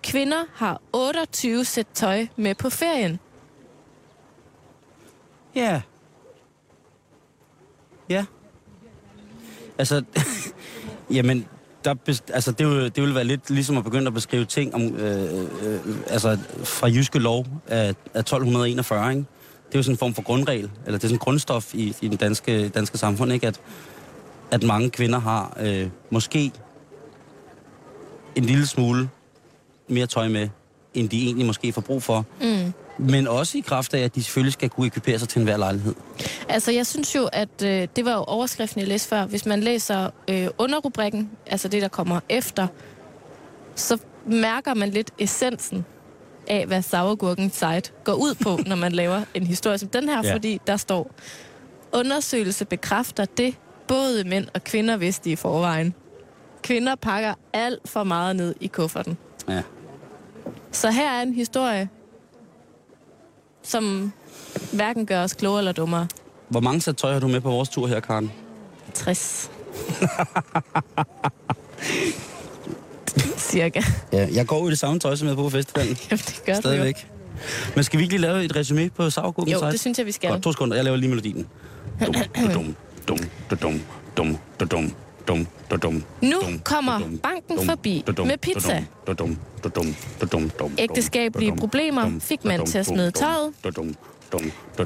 kvinder 0.04 0.44
har 0.54 0.82
28 0.94 1.66
sæt 1.66 1.88
tøj 1.94 2.28
med 2.36 2.56
på 2.56 2.70
ferien. 2.70 3.20
Ja. 5.56 5.82
Ja. 8.10 8.26
Altså, 9.78 10.04
jamen, 11.18 11.48
der, 11.86 11.96
altså, 12.34 12.52
det, 12.52 12.68
vil, 12.68 12.96
det 12.96 13.04
vil 13.04 13.16
være 13.16 13.24
lidt 13.24 13.50
ligesom 13.50 13.78
at 13.78 13.84
begynde 13.84 14.08
at 14.08 14.14
beskrive 14.14 14.46
ting 14.46 14.76
om, 14.76 14.96
øh, 14.96 15.34
øh, 15.44 15.80
altså, 16.08 16.38
fra 16.64 16.88
jyske 16.88 17.20
lov 17.20 17.46
af, 17.68 17.96
af 18.14 18.20
1241, 18.20 19.12
ikke? 19.12 19.26
Det 19.68 19.76
er 19.76 19.80
jo 19.80 19.84
sådan 19.84 19.94
en 19.94 19.98
form 19.98 20.14
for 20.14 20.22
grundregel, 20.22 20.72
eller 20.86 20.98
det 20.98 21.04
er 21.04 21.08
sådan 21.08 21.16
en 21.16 21.20
grundstof 21.20 21.76
i, 21.76 21.96
i 22.02 22.08
den 22.08 22.18
danske, 22.18 22.70
danske 22.70 22.98
samfund, 22.98 23.34
ikke? 23.34 23.48
At, 23.48 23.62
at 24.52 24.64
mange 24.64 24.90
kvinder 24.90 25.20
har 25.20 25.58
øh, 25.60 25.88
måske 26.10 26.52
en 28.36 28.44
lille 28.46 28.68
smule 28.68 29.10
mere 29.88 30.08
tøj 30.08 30.28
med, 30.28 30.50
end 30.94 31.10
de 31.10 31.26
egentlig 31.26 31.46
måske 31.46 31.74
får 31.74 31.82
brug 31.82 32.04
for. 32.04 32.26
Mm. 32.42 32.74
Men 32.98 33.28
også 33.28 33.58
i 33.58 33.62
kraft 33.62 33.94
af, 33.94 34.00
at 34.00 34.16
de 34.16 34.24
selvfølgelig 34.24 34.54
skal 34.54 34.70
kunne 34.70 34.88
ekvipere 34.88 35.20
sig 35.20 35.30
til 35.30 35.40
enhver 35.40 35.58
lejlighed. 35.58 35.94
Altså, 36.50 36.72
jeg 36.72 36.86
synes 36.88 37.16
jo, 37.16 37.30
at 37.34 37.64
øh, 37.64 37.88
det 37.96 38.06
var 38.06 38.12
jo 38.14 38.24
overskriften, 38.24 38.80
jeg 38.80 38.88
læste 38.88 39.10
før. 39.10 39.26
Hvis 39.26 39.46
man 39.46 39.60
læser 39.60 40.10
øh, 40.30 40.48
underrubrikken, 40.58 41.30
altså 41.46 41.68
det, 41.68 41.82
der 41.82 41.88
kommer 41.88 42.20
efter, 42.30 42.68
så 43.76 43.98
mærker 44.26 44.74
man 44.74 44.90
lidt 44.90 45.12
essensen 45.20 45.86
af, 46.48 46.66
hvad 46.68 46.82
Sauergurken 46.82 47.52
site 47.52 47.92
går 48.04 48.14
ud 48.14 48.36
på, 48.36 48.60
når 48.70 48.76
man 48.76 48.92
laver 48.92 49.22
en 49.34 49.48
historie 49.48 49.78
som 49.78 49.90
den 49.90 50.10
her, 50.10 50.22
Ja. 50.24 50.34
fordi 50.34 50.62
der 50.68 50.78
står, 50.78 51.12
undersøgelse 51.92 52.66
bekræfter 52.66 53.26
det, 53.26 53.56
både 53.88 54.24
mænd 54.24 54.48
og 54.54 54.64
kvinder 54.64 54.98
vidste 54.98 55.30
i 55.32 55.36
forvejen. 55.36 55.94
Kvinder 56.64 56.96
pakker 56.96 57.34
alt 57.54 57.90
for 57.90 58.04
meget 58.04 58.36
ned 58.36 58.56
i 58.62 58.68
kufferten. 58.68 59.18
Ja. 59.50 59.62
Så 60.72 60.92
her 60.92 61.12
er 61.12 61.22
en 61.22 61.34
historie, 61.34 61.90
som 63.64 64.14
hverken 64.74 65.06
gør 65.06 65.24
os 65.24 65.34
klogere 65.34 65.60
eller 65.60 65.72
dummere. 65.72 66.08
Hvor 66.50 66.60
mange 66.60 66.82
sæt 66.82 66.96
tøj 66.96 67.14
har 67.14 67.20
du 67.20 67.28
med 67.28 67.42
på 67.42 67.50
vores 67.50 67.70
tur 67.70 67.88
her, 67.88 68.00
Karen? 68.00 68.32
60. 68.94 69.52
Cirka. 73.38 73.82
Ja, 74.14 74.28
jeg 74.34 74.48
går 74.48 74.60
ud 74.60 74.68
i 74.68 74.72
det 74.72 74.80
samme 74.80 75.00
tøj, 75.00 75.16
som 75.16 75.28
jeg 75.28 75.36
på 75.36 75.50
festivalen. 75.50 75.98
Jamen, 76.12 76.18
det 76.28 76.42
gør 76.46 76.54
du 76.54 76.58
jo. 76.58 76.62
Stadigvæk. 76.62 77.12
Men 77.76 77.84
skal 77.84 78.00
vi 78.00 78.04
ikke 78.04 78.14
lige 78.14 78.22
lave 78.22 78.44
et 78.44 78.56
resume 78.56 78.90
på 78.90 79.10
Sauergurken 79.10 79.54
Jo, 79.54 79.60
site? 79.60 79.72
det 79.72 79.80
synes 79.80 79.98
jeg, 79.98 80.06
vi 80.06 80.12
skal. 80.12 80.30
Godt, 80.30 80.44
to 80.44 80.52
sekunder. 80.52 80.76
Jeg 80.76 80.84
laver 80.86 80.98
lige 80.98 81.10
melodien. 81.10 81.48
Dum, 82.06 82.16
dum, 82.54 82.76
dum, 83.08 83.18
dum, 83.50 83.58
dum, 83.62 83.82
dum, 84.18 84.38
dum, 84.60 84.68
dum. 84.70 84.92
Dum, 85.28 85.48
dum, 85.72 85.80
dum, 85.80 86.04
nu 86.22 86.36
kommer 86.64 87.00
banken 87.24 87.66
forbi 87.66 88.04
med 88.26 88.38
pizza. 88.38 88.84
Dum, 89.08 89.16
dum, 89.16 89.38
dum, 89.64 89.72
dum, 89.74 89.96
dum, 90.22 90.30
dum, 90.30 90.50
dum, 90.60 90.72
Ægteskabelige 90.78 91.56
problemer 91.56 92.20
fik 92.20 92.46
man 92.46 92.60
dum, 92.60 92.68
til 92.68 92.78
at 92.78 92.86
smide 92.86 93.12
tøjet, 93.12 93.54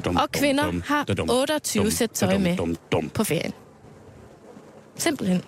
og 0.06 0.32
kvinder 0.32 0.80
har 0.84 1.04
28 1.28 1.90
sæt 1.90 2.10
tøj 2.10 2.38
med 2.38 2.56
på 3.14 3.24
ferien. 3.24 3.52
Simpelthen. 4.96 5.42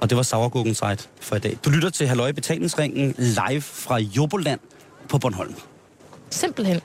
Og 0.00 0.10
det 0.10 0.16
var 0.16 0.22
Sauerguggen 0.22 0.74
site 0.74 1.08
for 1.20 1.36
i 1.36 1.38
dag. 1.38 1.58
Du 1.64 1.70
lytter 1.70 1.90
til 1.90 2.06
Halløj 2.06 2.32
Betalingsringen 2.32 3.14
live 3.18 3.60
fra 3.60 3.98
Joboland 3.98 4.60
på 5.08 5.18
Bornholm. 5.18 5.54
Simpelthen. 6.30 6.80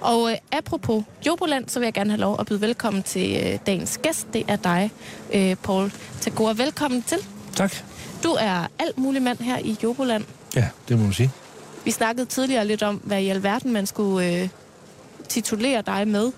Og 0.00 0.30
øh, 0.30 0.36
apropos 0.52 1.04
Joboland, 1.26 1.68
så 1.68 1.78
vil 1.78 1.86
jeg 1.86 1.92
gerne 1.92 2.10
have 2.10 2.20
lov 2.20 2.36
at 2.40 2.46
byde 2.46 2.60
velkommen 2.60 3.02
til 3.02 3.36
øh, 3.36 3.58
dagens 3.66 3.98
gæst. 4.02 4.26
Det 4.32 4.44
er 4.48 4.56
dig, 4.56 4.90
øh, 5.34 5.56
Paul 5.56 5.92
Tagore. 6.20 6.58
Velkommen 6.58 7.02
til. 7.02 7.18
Tak. 7.54 7.74
Du 8.22 8.28
er 8.40 8.66
alt 8.78 8.98
mulig 8.98 9.22
mand 9.22 9.38
her 9.38 9.58
i 9.58 9.76
Joboland. 9.82 10.24
Ja, 10.56 10.68
det 10.88 10.98
må 10.98 11.04
man 11.04 11.12
sige. 11.12 11.30
Vi 11.84 11.90
snakkede 11.90 12.26
tidligere 12.26 12.66
lidt 12.66 12.82
om, 12.82 12.96
hvad 12.96 13.22
i 13.22 13.28
alverden 13.28 13.72
man 13.72 13.86
skulle 13.86 14.42
øh, 14.42 14.48
titulere 15.28 15.82
dig 15.86 16.08
med. 16.08 16.32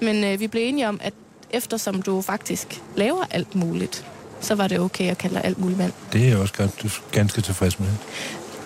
Men 0.00 0.24
øh, 0.24 0.40
vi 0.40 0.46
blev 0.46 0.68
enige 0.68 0.88
om, 0.88 1.00
at 1.02 1.14
eftersom 1.50 2.02
du 2.02 2.22
faktisk 2.22 2.82
laver 2.96 3.24
alt 3.30 3.54
muligt, 3.54 4.04
så 4.40 4.54
var 4.54 4.68
det 4.68 4.80
okay 4.80 5.10
at 5.10 5.18
kalde 5.18 5.34
dig 5.34 5.44
alt 5.44 5.58
muligt 5.58 5.78
mand. 5.78 5.92
Det 6.12 6.24
er 6.24 6.28
jeg 6.28 6.38
også 6.38 6.54
godt, 6.54 7.02
ganske 7.12 7.40
tilfreds 7.40 7.80
med. 7.80 7.88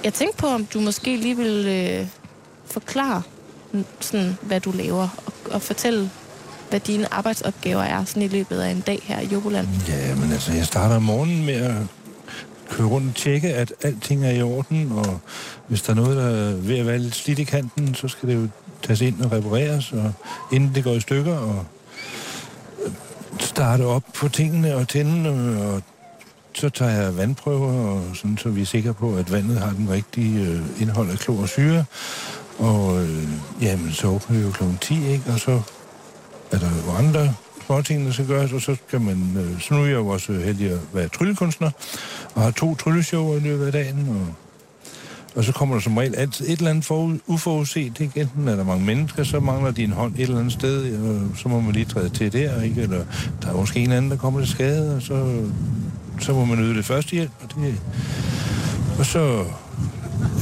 Jeg 0.04 0.14
tænkte 0.14 0.36
på, 0.36 0.46
om 0.46 0.66
du 0.66 0.80
måske 0.80 1.16
lige 1.16 1.36
vil 1.36 1.66
øh, 1.66 2.06
forklare, 2.70 3.22
sådan, 4.00 4.38
hvad 4.42 4.60
du 4.60 4.70
laver, 4.70 5.08
og, 5.26 5.32
og 5.50 5.62
fortælle, 5.62 6.10
hvad 6.70 6.80
dine 6.80 7.14
arbejdsopgaver 7.14 7.82
er 7.82 8.04
sådan 8.04 8.22
i 8.22 8.28
løbet 8.28 8.60
af 8.60 8.70
en 8.70 8.80
dag 8.80 9.00
her 9.02 9.20
i 9.20 9.26
Joboland. 9.26 9.68
Ja, 9.88 10.14
men 10.14 10.32
altså, 10.32 10.52
jeg 10.52 10.66
starter 10.66 10.96
om 10.96 11.02
morgenen 11.02 11.46
med 11.46 11.54
at 11.54 11.74
køre 12.70 12.86
rundt 12.86 13.08
og 13.08 13.14
tjekke, 13.14 13.54
at 13.54 13.72
alting 13.82 14.24
er 14.24 14.30
i 14.30 14.42
orden, 14.42 14.92
og 14.92 15.20
hvis 15.66 15.82
der 15.82 15.90
er 15.90 15.96
noget, 15.96 16.16
der 16.16 16.26
er 16.26 16.54
ved 16.54 16.78
at 16.78 16.86
være 16.86 16.98
lidt 16.98 17.14
slidt 17.14 17.38
i 17.38 17.44
kanten, 17.44 17.94
så 17.94 18.08
skal 18.08 18.28
det 18.28 18.34
jo 18.34 18.48
tages 18.82 19.00
ind 19.00 19.20
og 19.20 19.32
repareres, 19.32 19.92
og 19.92 20.12
inden 20.52 20.74
det 20.74 20.84
går 20.84 20.92
i 20.92 21.00
stykker, 21.00 21.36
og 21.36 21.64
øh, 22.84 22.92
starte 23.40 23.82
op 23.86 24.02
på 24.14 24.28
tingene 24.28 24.74
og 24.74 24.88
tænde, 24.88 25.30
og 25.60 25.82
så 26.54 26.68
tager 26.68 26.90
jeg 26.90 27.16
vandprøver, 27.16 27.72
og 27.72 28.02
sådan, 28.14 28.38
så 28.38 28.48
vi 28.48 28.62
er 28.62 28.66
sikre 28.66 28.94
på, 28.94 29.16
at 29.16 29.32
vandet 29.32 29.58
har 29.58 29.70
den 29.70 29.90
rigtige 29.90 30.40
øh, 30.40 30.60
indhold 30.80 31.10
af 31.10 31.18
klor 31.18 31.40
og 31.42 31.48
syre. 31.48 31.84
Og 32.58 33.02
øh, 33.02 33.28
jamen, 33.60 33.92
så 33.92 34.06
åbner 34.06 34.38
vi 34.38 34.44
jo 34.44 34.50
kl. 34.50 34.64
10, 34.80 35.06
ikke? 35.06 35.24
Og 35.32 35.40
så 35.40 35.60
er 36.52 36.58
der 36.58 36.68
jo 36.86 36.92
andre 36.92 37.34
småting, 37.66 38.06
der 38.06 38.12
skal 38.12 38.26
gøres, 38.26 38.52
og 38.52 38.60
så 38.60 38.76
skal 38.86 39.00
man... 39.00 39.36
Øh, 39.36 39.60
så 39.60 39.74
nu 39.74 39.80
er 39.80 39.86
jeg 39.86 39.94
jo 39.94 40.08
også 40.08 40.32
heldig 40.32 40.70
at 40.70 40.78
være 40.92 41.08
tryllekunstner, 41.08 41.70
og 42.34 42.42
har 42.42 42.50
to 42.50 42.74
trylleshow 42.74 43.36
i 43.36 43.40
løbet 43.40 43.66
af 43.66 43.72
dagen, 43.72 44.08
og, 44.08 44.34
og 45.36 45.44
så 45.44 45.52
kommer 45.52 45.74
der 45.74 45.82
som 45.82 45.96
regel 45.96 46.14
altid 46.14 46.48
et 46.48 46.58
eller 46.58 46.70
andet 46.70 46.84
for, 46.84 47.16
uforudset, 47.26 48.00
ikke? 48.00 48.20
Enten 48.20 48.48
er 48.48 48.56
der 48.56 48.64
mange 48.64 48.84
mennesker, 48.84 49.24
så 49.24 49.40
mangler 49.40 49.70
din 49.70 49.92
hånd 49.92 50.14
et 50.14 50.20
eller 50.20 50.38
andet 50.38 50.52
sted, 50.52 50.98
og 51.08 51.38
så 51.38 51.48
må 51.48 51.60
man 51.60 51.72
lige 51.72 51.84
træde 51.84 52.08
til 52.08 52.32
der, 52.32 52.62
ikke? 52.62 52.82
Eller 52.82 53.04
der 53.42 53.48
er 53.48 53.52
måske 53.52 53.80
en 53.80 53.92
anden, 53.92 54.10
der 54.10 54.16
kommer 54.16 54.40
til 54.40 54.48
skade, 54.48 54.96
og 54.96 55.02
så, 55.02 55.42
så 56.20 56.32
må 56.32 56.44
man 56.44 56.58
yde 56.58 56.74
det 56.74 56.84
første 56.84 57.10
hjælp, 57.10 57.30
og 57.42 57.48
det... 57.54 57.80
Og 58.98 59.06
så 59.06 59.44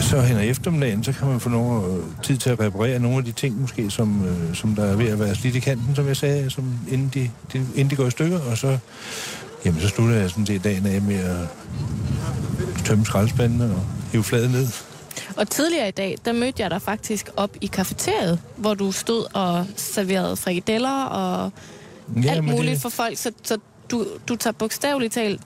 så 0.01 0.21
hen 0.21 0.37
ad 0.37 0.45
eftermiddagen, 0.45 1.05
så 1.05 1.13
kan 1.13 1.29
man 1.29 1.41
få 1.41 1.49
noget 1.49 1.99
øh, 1.99 2.05
tid 2.23 2.37
til 2.37 2.51
at 2.51 2.61
reparere 2.61 2.99
nogle 2.99 3.19
af 3.19 3.25
de 3.25 3.33
ting, 3.33 3.61
måske, 3.61 3.91
som, 3.91 4.25
øh, 4.27 4.55
som 4.55 4.75
der 4.75 4.85
er 4.85 4.97
ved 4.97 5.09
at 5.09 5.21
være 5.21 5.35
slidt 5.35 5.57
i 5.57 5.61
kanten, 5.61 5.95
som 5.95 6.07
jeg 6.07 6.17
sagde, 6.17 6.51
som 6.51 6.79
inden, 6.89 7.11
de, 7.15 7.31
de, 7.53 7.59
inden 7.59 7.91
de 7.91 7.97
går 7.97 8.07
i 8.07 8.11
stykker, 8.11 8.41
og 8.41 8.59
så, 8.59 8.79
jamen, 9.65 9.81
så 9.81 9.89
slutter 9.89 10.17
jeg 10.17 10.31
sådan 10.31 10.47
set 10.47 10.65
dagen 10.65 10.87
af 10.87 11.03
med 11.03 11.17
at 11.17 11.49
tømme 12.85 13.07
skraldespandene 13.07 13.65
og 13.65 13.83
hive 14.13 14.25
fladet 14.25 14.51
ned. 14.51 14.69
Og 15.37 15.51
tidligere 15.51 15.89
i 15.89 15.91
dag, 15.91 16.17
der 16.25 16.33
mødte 16.33 16.63
jeg 16.63 16.71
dig 16.71 16.83
faktisk 16.83 17.29
op 17.37 17.51
i 17.61 17.67
kafeteriet, 17.67 18.41
hvor 18.57 18.75
du 18.75 18.93
stod 18.93 19.25
og 19.35 19.67
serverede 19.77 20.37
frikadeller 20.37 21.05
og 21.05 21.53
ja, 22.23 22.31
alt 22.31 22.45
muligt 22.45 22.73
det, 22.73 22.83
for 22.83 22.89
folk, 22.89 23.19
så, 23.19 23.33
så 23.43 23.59
du, 23.91 24.07
du 24.29 24.37
tager 24.37 24.53
bogstaveligt 24.53 25.15
talt, 25.15 25.41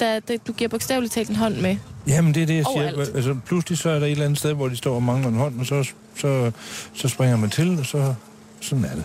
da, 0.00 0.20
da, 0.20 0.36
du 0.46 0.52
giver 0.52 0.68
bogstaveligt 0.68 1.12
talt 1.12 1.28
en 1.28 1.36
hånd 1.36 1.56
med. 1.56 1.76
Jamen, 2.06 2.34
det 2.34 2.42
er 2.42 2.46
det, 2.46 2.56
jeg 2.56 2.64
siger. 2.74 2.92
Overalt. 2.92 3.16
Altså, 3.16 3.36
pludselig 3.46 3.78
så 3.78 3.90
er 3.90 3.98
der 3.98 4.06
et 4.06 4.12
eller 4.12 4.24
andet 4.24 4.38
sted, 4.38 4.52
hvor 4.52 4.68
de 4.68 4.76
står 4.76 4.94
og 4.94 5.02
mangler 5.02 5.28
en 5.28 5.34
hånd, 5.34 5.60
og 5.60 5.66
så, 5.66 5.88
så, 6.16 6.52
så 6.94 7.08
springer 7.08 7.36
man 7.36 7.50
til, 7.50 7.78
og 7.78 7.86
så 7.86 8.14
sådan 8.60 8.84
er 8.84 8.94
det. 8.94 9.04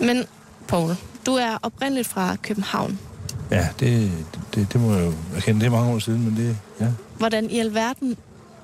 Men, 0.00 0.24
Paul, 0.68 0.96
du 1.26 1.34
er 1.34 1.58
oprindeligt 1.62 2.08
fra 2.08 2.36
København. 2.42 2.98
Ja, 3.50 3.68
det, 3.80 4.10
det, 4.54 4.72
det 4.72 4.80
må 4.80 4.94
jeg 4.94 5.06
jo 5.06 5.12
erkende. 5.36 5.60
Det 5.60 5.66
er 5.66 5.70
mange 5.70 5.92
år 5.94 5.98
siden, 5.98 6.24
men 6.24 6.36
det, 6.36 6.56
ja. 6.80 6.86
Hvordan 7.18 7.50
i 7.50 7.58
alverden 7.58 8.16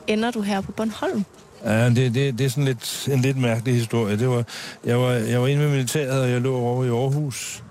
ender 0.07 0.31
du 0.31 0.41
her 0.41 0.61
på 0.61 0.73
Bornholm? 0.73 1.25
Ja, 1.65 1.89
det, 1.89 2.15
det, 2.15 2.39
det 2.39 2.41
er 2.41 2.49
sådan 2.49 2.65
lidt, 2.65 3.09
en 3.13 3.21
lidt 3.21 3.37
mærkelig 3.37 3.75
historie. 3.75 4.19
Det 4.19 4.29
var, 4.29 4.45
jeg, 4.85 5.01
var, 5.01 5.11
jeg 5.11 5.41
var 5.41 5.47
inde 5.47 5.63
med 5.63 5.71
militæret, 5.71 6.23
og 6.23 6.31
jeg 6.31 6.41
lå 6.41 6.57
over 6.57 6.85
i 6.85 6.89
Aarhus. 6.89 7.63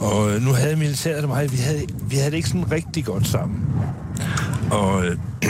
Og 0.00 0.30
øh, 0.30 0.42
nu 0.42 0.52
havde 0.52 0.76
militæret 0.76 1.22
og 1.22 1.28
mig, 1.28 1.52
vi 1.52 1.56
havde, 1.56 1.86
vi 2.02 2.16
havde 2.16 2.30
det 2.30 2.36
ikke 2.36 2.48
sådan 2.48 2.72
rigtig 2.72 3.04
godt 3.04 3.26
sammen. 3.26 3.66
Og 4.70 5.06
øh, 5.06 5.16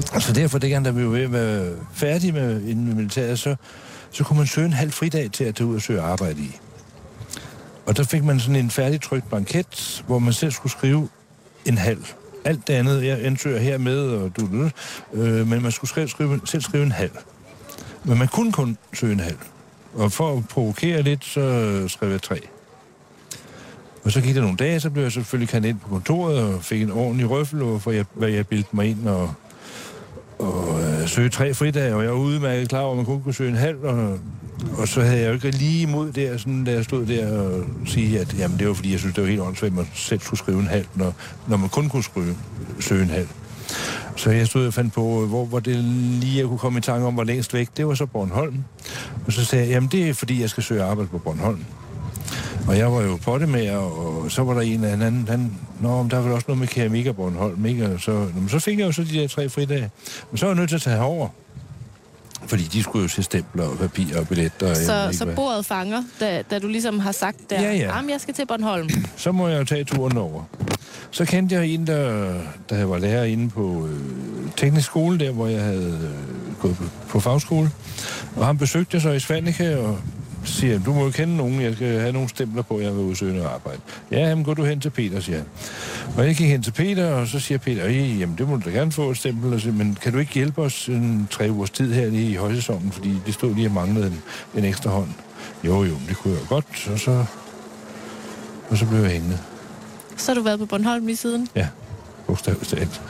så 0.00 0.14
altså, 0.14 0.32
derfor, 0.32 0.58
det 0.58 0.84
da 0.84 0.90
vi 0.90 1.04
var 1.04 1.28
ved 1.28 1.76
færdige 1.94 2.32
med, 2.32 2.62
inden 2.62 2.86
med 2.86 2.94
militæret, 2.94 3.38
så, 3.38 3.56
så 4.10 4.24
kunne 4.24 4.38
man 4.38 4.46
søge 4.46 4.66
en 4.66 4.72
halv 4.72 4.92
fridag 4.92 5.30
til 5.30 5.44
at 5.44 5.54
tage 5.54 5.66
ud 5.66 5.74
og 5.74 5.82
søge 5.82 6.00
arbejde 6.00 6.40
i. 6.40 6.58
Og 7.86 7.96
der 7.96 8.04
fik 8.04 8.24
man 8.24 8.40
sådan 8.40 8.56
en 8.56 8.70
færdigtrykt 8.70 9.28
blanket, 9.28 10.04
hvor 10.06 10.18
man 10.18 10.32
selv 10.32 10.52
skulle 10.52 10.72
skrive 10.72 11.08
en 11.64 11.78
halv. 11.78 12.04
Alt 12.44 12.66
det 12.66 12.74
andet, 12.74 13.06
jeg 13.06 13.24
ansøger 13.24 13.58
her 13.58 13.78
med, 13.78 13.98
og 13.98 14.36
du, 14.36 14.46
du, 14.52 14.70
øh, 15.12 15.48
men 15.48 15.62
man 15.62 15.72
skulle 15.72 15.88
skrive, 15.90 16.08
skrive, 16.08 16.40
selv 16.44 16.62
skrive 16.62 16.82
en 16.84 16.92
halv. 16.92 17.10
Men 18.04 18.18
man 18.18 18.28
kunne 18.28 18.52
kun 18.52 18.78
søge 18.94 19.12
en 19.12 19.20
halv. 19.20 19.38
Og 19.94 20.12
for 20.12 20.36
at 20.36 20.48
provokere 20.48 21.02
lidt, 21.02 21.24
så 21.24 21.84
skrev 21.88 22.10
jeg 22.10 22.22
tre. 22.22 22.40
Og 24.04 24.12
så 24.12 24.20
gik 24.20 24.34
der 24.34 24.40
nogle 24.40 24.56
dage, 24.56 24.80
så 24.80 24.90
blev 24.90 25.02
jeg 25.02 25.12
selvfølgelig 25.12 25.48
kaldt 25.48 25.66
ind 25.66 25.78
på 25.78 25.88
kontoret 25.88 26.38
og 26.38 26.64
fik 26.64 26.82
en 26.82 26.90
ordentlig 26.90 27.30
røffel 27.30 27.62
over, 27.62 27.78
for 27.78 27.90
jeg, 27.90 28.04
hvad 28.14 28.28
jeg 28.28 28.46
bildte 28.46 28.76
mig 28.76 28.86
ind 28.86 29.08
og, 29.08 29.34
og 30.38 30.80
øh, 30.82 31.08
søge 31.08 31.28
tre 31.28 31.54
fridage, 31.54 31.94
og 31.94 32.02
jeg 32.02 32.10
var 32.10 32.18
udmærket 32.18 32.68
klar 32.68 32.80
over, 32.80 32.90
at 32.90 32.96
man 32.96 33.06
kun 33.06 33.22
kunne 33.22 33.34
søge 33.34 33.50
en 33.50 33.56
halv, 33.56 33.78
og, 33.82 34.18
og 34.78 34.88
så 34.88 35.00
havde 35.00 35.20
jeg 35.20 35.28
jo 35.28 35.32
ikke 35.32 35.50
lige 35.50 35.82
imod 35.82 36.12
der, 36.12 36.36
sådan, 36.36 36.64
da 36.64 36.72
jeg 36.72 36.84
stod 36.84 37.06
der 37.06 37.40
og 37.40 37.64
sige, 37.86 38.20
at 38.20 38.38
jamen, 38.38 38.58
det 38.58 38.68
var 38.68 38.74
fordi, 38.74 38.92
jeg 38.92 38.98
synes, 38.98 39.14
det 39.14 39.22
var 39.22 39.28
helt 39.28 39.40
åndssvagt, 39.40 39.70
at 39.70 39.76
man 39.76 39.86
selv 39.94 40.20
skulle 40.20 40.38
skrive 40.38 40.60
en 40.60 40.66
halv, 40.66 40.86
når, 40.94 41.14
når 41.46 41.56
man 41.56 41.68
kun 41.68 41.88
kunne 41.88 42.04
skrive, 42.04 42.36
søge 42.80 43.02
en 43.02 43.10
halv. 43.10 43.28
Så 44.16 44.30
jeg 44.30 44.46
stod 44.46 44.66
og 44.66 44.74
fandt 44.74 44.92
på, 44.92 45.22
øh, 45.22 45.28
hvor, 45.28 45.44
hvor 45.44 45.60
det 45.60 45.76
lige 46.20 46.38
jeg 46.38 46.46
kunne 46.46 46.58
komme 46.58 46.78
i 46.78 46.82
tanke 46.82 47.06
om, 47.06 47.14
hvor 47.14 47.24
længst 47.24 47.54
væk. 47.54 47.68
Det 47.76 47.86
var 47.86 47.94
så 47.94 48.06
Bornholm. 48.06 48.64
Og 49.26 49.32
så 49.32 49.44
sagde 49.44 49.64
jeg, 49.64 49.72
jamen 49.72 49.88
det 49.92 50.08
er 50.08 50.14
fordi, 50.14 50.40
jeg 50.40 50.50
skal 50.50 50.62
søge 50.62 50.82
arbejde 50.82 51.08
på 51.08 51.18
Bornholm. 51.18 51.64
Og 52.68 52.78
jeg 52.78 52.92
var 52.92 53.02
jo 53.02 53.16
potte 53.22 53.46
med, 53.46 53.70
og 53.70 54.30
så 54.30 54.42
var 54.42 54.54
der 54.54 54.60
en 54.60 54.84
eller 54.84 55.06
anden, 55.06 55.28
han, 55.28 55.52
nå, 55.80 56.02
men 56.02 56.10
der 56.10 56.18
var 56.20 56.32
også 56.32 56.44
noget 56.48 56.58
med 56.60 56.68
keramik 56.68 57.06
og 57.06 57.16
Bornholm, 57.16 57.66
ikke? 57.66 57.86
Og 57.94 58.00
så, 58.00 58.10
men 58.34 58.48
så 58.48 58.58
fik 58.58 58.78
jeg 58.78 58.86
jo 58.86 58.92
så 58.92 59.04
de 59.04 59.08
der 59.18 59.28
tre 59.28 59.48
fridage. 59.48 59.90
Men 60.30 60.38
så 60.38 60.46
var 60.46 60.52
jeg 60.52 60.58
nødt 60.58 60.68
til 60.68 60.76
at 60.76 60.82
tage 60.82 61.00
over. 61.00 61.28
Fordi 62.46 62.62
de 62.62 62.82
skulle 62.82 63.02
jo 63.02 63.08
se 63.08 63.22
stempler 63.22 63.64
og 63.64 63.78
papir 63.78 64.18
og 64.18 64.28
billetter. 64.28 64.70
Og 64.70 64.76
Så, 64.76 65.04
ikke 65.04 65.16
så 65.16 65.26
bordet 65.36 65.66
fanger, 65.66 66.02
da, 66.20 66.42
da 66.50 66.58
du 66.58 66.68
ligesom 66.68 66.98
har 66.98 67.12
sagt 67.12 67.36
der, 67.50 67.62
Ja, 67.62 67.72
ja. 67.74 67.94
Jeg 68.10 68.20
skal 68.20 68.34
til 68.34 68.46
Bornholm. 68.46 68.88
så 69.16 69.32
må 69.32 69.48
jeg 69.48 69.58
jo 69.58 69.64
tage 69.64 69.84
turen 69.84 70.16
over. 70.16 70.42
Så 71.10 71.24
kendte 71.24 71.54
jeg 71.54 71.66
en, 71.66 71.86
der, 71.86 72.34
der 72.70 72.84
var 72.84 72.98
lærer 72.98 73.24
inde 73.24 73.50
på 73.50 73.86
øh, 73.86 74.00
teknisk 74.56 74.86
skole, 74.86 75.18
der 75.18 75.30
hvor 75.30 75.46
jeg 75.46 75.62
havde 75.62 76.00
øh, 76.02 76.54
gået 76.60 76.76
på, 76.76 76.84
på 77.08 77.20
fagskole. 77.20 77.70
Og 78.36 78.46
han 78.46 78.58
besøgte 78.58 79.00
så 79.00 79.10
i 79.10 79.20
Svanike 79.20 79.78
og 79.78 79.98
siger, 80.44 80.78
du 80.78 80.92
må 80.92 81.04
jo 81.04 81.10
kende 81.10 81.36
nogen, 81.36 81.60
jeg 81.60 81.74
skal 81.74 82.00
have 82.00 82.12
nogle 82.12 82.28
stempler 82.28 82.62
på, 82.62 82.80
jeg 82.80 82.92
vil 82.96 83.00
udsøge 83.04 83.44
arbejde. 83.48 83.80
Ja, 84.10 84.18
jamen 84.28 84.44
gå 84.44 84.54
du 84.54 84.64
hen 84.64 84.80
til 84.80 84.90
Peter, 84.90 85.20
siger 85.20 85.38
han. 85.38 85.46
Og 86.16 86.26
jeg 86.26 86.36
gik 86.36 86.48
hen 86.48 86.62
til 86.62 86.70
Peter, 86.70 87.12
og 87.14 87.26
så 87.26 87.40
siger 87.40 87.58
Peter, 87.58 87.86
"Øh, 87.86 88.20
jamen 88.20 88.38
det 88.38 88.48
må 88.48 88.56
du 88.56 88.62
da 88.64 88.70
gerne 88.70 88.92
få 88.92 89.10
et 89.10 89.16
stempel, 89.16 89.52
og 89.54 89.60
siger, 89.60 89.72
men 89.72 89.98
kan 90.02 90.12
du 90.12 90.18
ikke 90.18 90.32
hjælpe 90.34 90.62
os 90.62 90.88
en 90.88 91.28
tre 91.30 91.50
ugers 91.50 91.70
tid 91.70 91.92
her 91.92 92.10
lige 92.10 92.30
i 92.30 92.34
højsæsonen, 92.34 92.92
fordi 92.92 93.14
det 93.26 93.34
stod 93.34 93.54
lige 93.54 93.66
og 93.68 93.72
manglede 93.72 94.06
en, 94.06 94.22
en 94.56 94.64
ekstra 94.64 94.90
hånd. 94.90 95.08
Jo, 95.64 95.84
jo, 95.84 95.94
det 96.08 96.16
kunne 96.16 96.34
jeg 96.34 96.42
godt, 96.48 96.88
og 96.92 96.98
så, 96.98 97.24
og 98.70 98.76
så 98.78 98.86
blev 98.86 99.00
jeg 99.00 99.10
hængende. 99.10 99.38
Så 100.16 100.30
har 100.32 100.34
du 100.34 100.42
været 100.42 100.58
på 100.58 100.66
Bornholm 100.66 101.06
lige 101.06 101.16
siden. 101.16 101.48
Ja, 101.56 101.68
bogstaveligt 102.26 102.70
talt. 102.70 103.00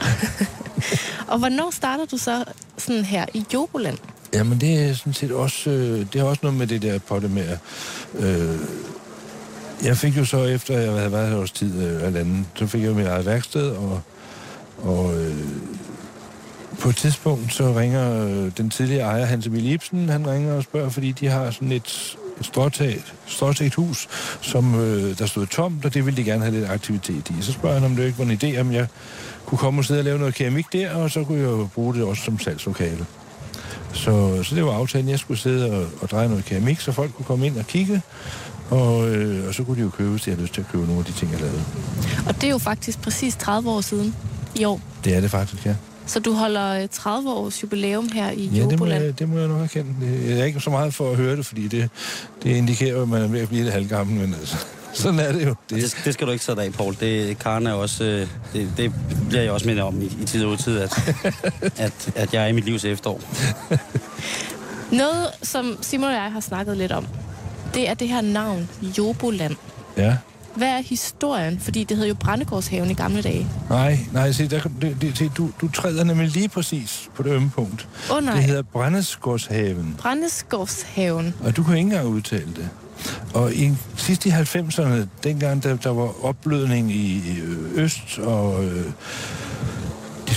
Og 1.27 1.39
hvornår 1.39 1.71
starter 1.71 2.05
du 2.05 2.17
så 2.17 2.43
sådan 2.77 3.05
her 3.05 3.25
i 3.33 3.43
Joboland? 3.53 3.97
Jamen, 4.33 4.61
det 4.61 4.89
er 4.89 4.93
sådan 4.93 5.13
set 5.13 5.31
også, 5.31 5.69
øh, 5.69 6.05
det 6.13 6.21
har 6.21 6.27
også 6.27 6.39
noget 6.43 6.57
med 6.57 6.67
det 6.67 6.81
der 6.81 6.99
potte 6.99 7.27
med. 7.27 7.47
at, 7.47 7.59
Øh, 8.19 8.59
jeg 9.83 9.97
fik 9.97 10.17
jo 10.17 10.25
så, 10.25 10.43
efter 10.43 10.79
jeg 10.79 10.91
havde 10.91 11.11
været 11.11 11.29
her 11.29 11.37
års 11.37 11.51
tid, 11.51 11.83
øh, 11.83 12.07
eller 12.07 12.19
anden, 12.19 12.47
så 12.55 12.67
fik 12.67 12.81
jeg 12.81 12.89
jo 12.89 12.93
mit 12.93 13.07
eget 13.07 13.25
værksted, 13.25 13.69
og, 13.69 14.01
og 14.77 15.21
øh, 15.21 15.37
på 16.79 16.89
et 16.89 16.95
tidspunkt, 16.95 17.53
så 17.53 17.73
ringer 17.79 18.25
øh, 18.25 18.51
den 18.57 18.69
tidligere 18.69 19.03
ejer, 19.03 19.25
Hans 19.25 19.47
Emil 19.47 19.71
Ibsen, 19.71 20.09
han 20.09 20.27
ringer 20.27 20.53
og 20.53 20.63
spørger, 20.63 20.89
fordi 20.89 21.11
de 21.11 21.27
har 21.27 21.51
sådan 21.51 21.71
et, 21.71 22.17
et 22.39 22.45
stråtaget, 22.45 23.13
stråtaget 23.25 23.73
hus, 23.73 24.07
som 24.41 24.79
øh, 24.79 25.17
der 25.17 25.25
stod 25.25 25.47
tomt, 25.47 25.85
og 25.85 25.93
det 25.93 26.05
ville 26.05 26.17
de 26.17 26.23
gerne 26.23 26.43
have 26.43 26.59
lidt 26.59 26.69
aktivitet 26.69 27.29
i. 27.29 27.33
Så 27.41 27.51
spørger 27.51 27.79
han, 27.79 27.85
om 27.85 27.95
det 27.95 28.05
ikke 28.05 28.17
var 28.17 28.25
en 28.25 28.39
idé, 28.43 28.59
om 28.59 28.71
jeg 28.71 28.87
kunne 29.45 29.57
komme 29.57 29.81
og 29.81 29.85
sidde 29.85 29.99
og 29.99 30.05
lave 30.05 30.19
noget 30.19 30.35
keramik 30.35 30.65
der, 30.73 30.95
og 30.95 31.11
så 31.11 31.23
kunne 31.23 31.37
jeg 31.39 31.47
jo 31.47 31.67
bruge 31.75 31.93
det 31.93 32.03
også 32.03 32.23
som 32.23 32.39
salgslokale. 32.39 33.05
Så, 33.93 34.43
så 34.43 34.55
det 34.55 34.65
var 34.65 34.71
aftalen, 34.73 35.09
jeg 35.09 35.19
skulle 35.19 35.39
sidde 35.39 35.71
og, 35.71 35.87
og 36.01 36.09
dreje 36.09 36.29
noget 36.29 36.45
keramik, 36.45 36.79
så 36.79 36.91
folk 36.91 37.13
kunne 37.13 37.25
komme 37.25 37.45
ind 37.45 37.57
og 37.57 37.67
kigge, 37.67 38.01
og, 38.69 39.09
øh, 39.09 39.47
og 39.47 39.53
så 39.53 39.63
kunne 39.63 39.77
de 39.77 39.81
jo 39.81 39.89
købe, 39.89 40.09
hvis 40.09 40.21
de 40.21 40.29
havde 40.31 40.41
lyst 40.41 40.53
til 40.53 40.61
at 40.61 40.67
købe 40.71 40.83
nogle 40.85 40.99
af 40.99 41.05
de 41.05 41.11
ting, 41.11 41.31
jeg 41.31 41.39
lavede. 41.39 41.61
Og 42.27 42.35
det 42.35 42.43
er 42.43 42.49
jo 42.51 42.57
faktisk 42.57 43.01
præcis 43.01 43.35
30 43.35 43.69
år 43.69 43.81
siden 43.81 44.15
i 44.55 44.63
år. 44.65 44.81
Det 45.03 45.15
er 45.15 45.21
det 45.21 45.31
faktisk, 45.31 45.65
ja. 45.65 45.75
Så 46.05 46.19
du 46.19 46.33
holder 46.33 46.81
øh, 46.81 46.87
30 46.91 47.29
års 47.33 47.63
jubilæum 47.63 48.09
her 48.13 48.31
i 48.31 48.45
Ja, 48.45 48.55
det 48.55 48.63
må, 48.65 48.71
Joboland. 48.71 49.03
jeg, 49.03 49.19
det 49.19 49.29
må 49.29 49.39
jeg 49.39 49.47
nok 49.47 49.61
erkende. 49.61 49.93
Det- 50.01 50.29
Jeg 50.29 50.39
er 50.39 50.43
ikke 50.45 50.59
så 50.59 50.69
meget 50.69 50.93
for 50.93 51.11
at 51.11 51.17
høre 51.17 51.35
det, 51.35 51.45
fordi 51.45 51.67
det, 51.67 51.89
det 52.43 52.49
indikerer, 52.55 53.01
at 53.01 53.09
man 53.09 53.21
er 53.21 53.27
ved 53.27 53.39
at 53.39 53.47
blive 53.47 53.63
lidt 53.63 53.73
halvgammel, 53.73 54.15
men 54.19 54.33
altså, 54.39 54.57
sådan 55.01 55.19
er 55.19 55.31
det 55.31 55.45
jo. 55.45 55.55
Det, 55.69 55.81
Det, 55.83 55.97
det 56.05 56.13
skal 56.13 56.27
du 56.27 56.31
ikke 56.31 56.45
sætte 56.45 56.61
af, 56.61 56.73
Paul. 56.73 56.95
Det, 56.99 57.39
Karen 57.39 57.67
er 57.67 57.73
også, 57.73 58.03
øh, 58.03 58.27
det, 58.53 58.69
det 58.77 58.93
bliver 59.29 59.41
jeg 59.43 59.51
også 59.51 59.65
mindet 59.67 59.83
om 59.83 60.01
i, 60.01 60.05
i 60.21 60.25
tid 60.25 60.45
og 60.45 60.51
udtid, 60.51 60.79
at, 60.79 61.15
at, 61.77 62.11
at 62.15 62.33
jeg 62.33 62.43
er 62.43 62.47
i 62.47 62.51
mit 62.51 62.65
livs 62.65 62.85
efterår. 62.85 63.21
Noget, 64.91 65.27
som 65.43 65.77
Simon 65.81 66.07
og 66.09 66.15
jeg 66.15 66.31
har 66.31 66.39
snakket 66.39 66.77
lidt 66.77 66.91
om, 66.91 67.07
det 67.73 67.89
er 67.89 67.93
det 67.93 68.07
her 68.07 68.21
navn, 68.21 68.69
Joboland. 68.97 69.55
ja. 69.97 70.17
Hvad 70.55 70.67
er 70.67 70.81
historien? 70.81 71.59
Fordi 71.59 71.83
det 71.83 71.97
hed 71.97 72.07
jo 72.07 72.13
Brændegårdshaven 72.13 72.91
i 72.91 72.93
gamle 72.93 73.21
dage. 73.21 73.47
Nej, 73.69 73.99
nej, 74.11 74.31
se, 74.31 74.47
der, 74.47 74.61
det, 74.81 74.97
det, 75.01 75.17
se 75.17 75.31
du, 75.37 75.49
du 75.61 75.71
træder 75.71 76.03
nemlig 76.03 76.27
lige 76.29 76.49
præcis 76.49 77.09
på 77.15 77.23
det 77.23 77.31
ømme 77.31 77.49
punkt. 77.49 77.87
Åh 78.11 78.17
oh, 78.17 78.23
nej, 78.23 78.35
Det 78.35 78.43
hedder 78.43 78.61
Brændesgårdshaven. 78.61 79.95
Brændegårdshaven. 79.99 81.33
Og 81.43 81.57
du 81.57 81.63
kan 81.63 81.77
ikke 81.77 81.85
engang 81.85 82.07
udtale 82.07 82.45
det. 82.55 82.69
Og 83.33 83.53
i 83.53 83.71
sidst 83.95 84.25
i 84.25 84.29
90'erne, 84.29 85.07
dengang 85.23 85.63
der, 85.63 85.75
der 85.75 85.89
var 85.89 86.25
opblødning 86.25 86.91
i, 86.91 87.15
i 87.15 87.41
Øst, 87.75 88.19
og 88.19 88.65
øh, 88.65 88.85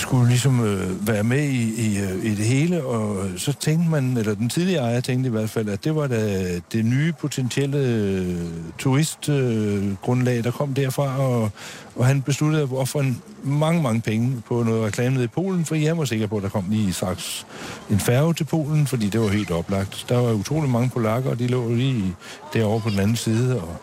skulle 0.06 0.28
ligesom 0.28 0.64
øh, 0.64 1.08
være 1.08 1.24
med 1.24 1.42
i, 1.42 1.86
i, 1.86 1.98
øh, 1.98 2.24
i 2.24 2.34
det 2.34 2.44
hele, 2.44 2.84
og 2.84 3.26
så 3.36 3.52
tænkte 3.52 3.90
man, 3.90 4.16
eller 4.16 4.34
den 4.34 4.48
tidligere 4.48 4.82
ejer 4.82 5.00
tænkte 5.00 5.28
i 5.28 5.30
hvert 5.30 5.50
fald, 5.50 5.68
at 5.68 5.84
det 5.84 5.96
var 5.96 6.06
da 6.06 6.54
det 6.72 6.84
nye 6.84 7.12
potentielle 7.20 7.78
øh, 7.78 8.36
turistgrundlag, 8.78 10.38
øh, 10.38 10.44
der 10.44 10.50
kom 10.50 10.74
derfra, 10.74 11.18
og, 11.18 11.50
og 11.96 12.06
han 12.06 12.22
besluttede 12.22 12.62
at 12.62 12.72
ofre 12.72 13.14
mange, 13.42 13.82
mange 13.82 14.00
penge 14.00 14.42
på 14.48 14.62
noget 14.62 14.86
reklame 14.86 15.14
nede 15.14 15.24
i 15.24 15.28
Polen, 15.28 15.64
for 15.64 15.74
jeg 15.74 15.98
var 15.98 16.04
sikker 16.04 16.26
på, 16.26 16.36
at 16.36 16.42
der 16.42 16.48
kom 16.48 16.64
lige 16.70 16.92
straks 16.92 17.46
en 17.90 18.00
færge 18.00 18.34
til 18.34 18.44
Polen, 18.44 18.86
fordi 18.86 19.08
det 19.08 19.20
var 19.20 19.28
helt 19.28 19.50
oplagt. 19.50 20.06
Der 20.08 20.16
var 20.16 20.32
utrolig 20.32 20.70
mange 20.70 20.88
polakker, 20.88 21.30
og 21.30 21.38
de 21.38 21.46
lå 21.46 21.74
lige 21.74 22.14
derovre 22.52 22.80
på 22.80 22.90
den 22.90 22.98
anden 22.98 23.16
side, 23.16 23.60
og 23.60 23.76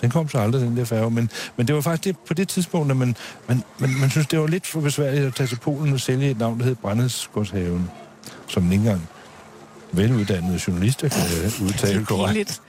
den 0.00 0.10
kom 0.10 0.28
så 0.28 0.38
aldrig, 0.38 0.62
den 0.62 0.76
der 0.76 0.84
færge. 0.84 1.10
Men, 1.10 1.30
men 1.56 1.66
det 1.66 1.74
var 1.74 1.80
faktisk 1.80 2.04
det, 2.04 2.16
på 2.28 2.34
det 2.34 2.48
tidspunkt, 2.48 2.90
at 2.90 2.96
man, 2.96 3.16
man, 3.48 3.62
man, 3.78 3.90
man 4.00 4.10
synes, 4.10 4.26
det 4.26 4.40
var 4.40 4.46
lidt 4.46 4.66
for 4.66 4.80
besværligt 4.80 5.24
at 5.24 5.34
tage 5.34 5.46
til 5.46 5.56
Polen 5.56 5.92
og 5.92 6.00
sælge 6.00 6.30
et 6.30 6.38
navn, 6.38 6.58
der 6.58 6.64
hed 6.64 6.74
Brandesgårdshaven, 6.74 7.90
som 8.48 8.72
ikke 8.72 8.74
engang 8.74 9.08
veluddannede 9.92 10.60
journalister 10.68 11.08
kan 11.08 11.22
øh, 11.44 11.66
udtale 11.66 12.04
korrekt. 12.04 12.28
Pinligt. 12.28 12.60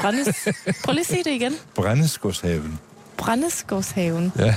Brændes... 0.00 0.48
Prøv 0.84 0.92
lige 0.92 1.00
at 1.00 1.06
sige 1.06 1.24
det 1.24 1.30
igen. 1.30 1.52
Brandesgårdshaven. 1.74 2.78
Brændegårdshaven. 3.18 4.32
Ja. 4.38 4.54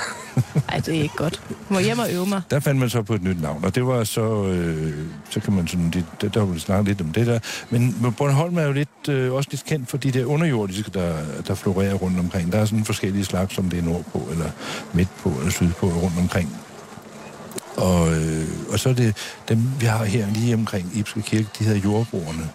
Ej, 0.69 0.79
det 0.79 0.97
er 0.97 1.01
ikke 1.01 1.15
godt. 1.15 1.41
Jeg 1.49 1.55
må 1.69 1.79
hjem 1.79 1.99
og 1.99 2.13
øve 2.13 2.25
mig. 2.25 2.41
Der 2.51 2.59
fandt 2.59 2.79
man 2.79 2.89
så 2.89 3.01
på 3.01 3.13
et 3.13 3.23
nyt 3.23 3.41
navn, 3.41 3.65
og 3.65 3.75
det 3.75 3.87
var 3.87 4.03
så, 4.03 4.45
øh, 4.45 4.93
så 5.29 5.39
kan 5.39 5.53
man 5.53 5.67
sådan, 5.67 5.89
det, 5.89 6.05
der, 6.21 6.29
der 6.29 6.45
var 6.45 6.57
snakket 6.57 6.87
lidt 6.87 7.01
om 7.01 7.07
det 7.07 7.27
der. 7.27 7.39
Men, 7.69 7.95
men 8.01 8.13
Bornholm 8.13 8.57
er 8.57 8.63
jo 8.63 8.71
lidt, 8.71 9.09
øh, 9.09 9.33
også 9.33 9.49
lidt 9.51 9.65
kendt 9.65 9.89
for 9.89 9.97
de 9.97 10.11
der 10.11 10.25
underjordiske, 10.25 10.91
der, 10.91 11.15
der 11.47 11.55
florerer 11.55 11.93
rundt 11.93 12.19
omkring. 12.19 12.51
Der 12.51 12.59
er 12.59 12.65
sådan 12.65 12.85
forskellige 12.85 13.25
slags, 13.25 13.55
som 13.55 13.69
det 13.69 13.79
er 13.79 13.83
nordpå, 13.83 14.27
eller 14.31 14.49
midt 14.93 15.09
på, 15.23 15.29
eller 15.29 15.51
sydpå, 15.51 15.87
rundt 15.87 16.19
omkring. 16.19 16.57
Og, 17.77 18.13
øh, 18.13 18.47
og 18.69 18.79
så 18.79 18.89
er 18.89 18.93
det 18.93 19.17
dem, 19.49 19.63
vi 19.79 19.85
har 19.85 20.03
her 20.03 20.27
lige 20.33 20.53
omkring 20.53 20.91
Ibske 20.93 21.21
Kirke, 21.21 21.47
de 21.59 21.63
hedder 21.63 21.81
jordbrugerne. 21.81 22.49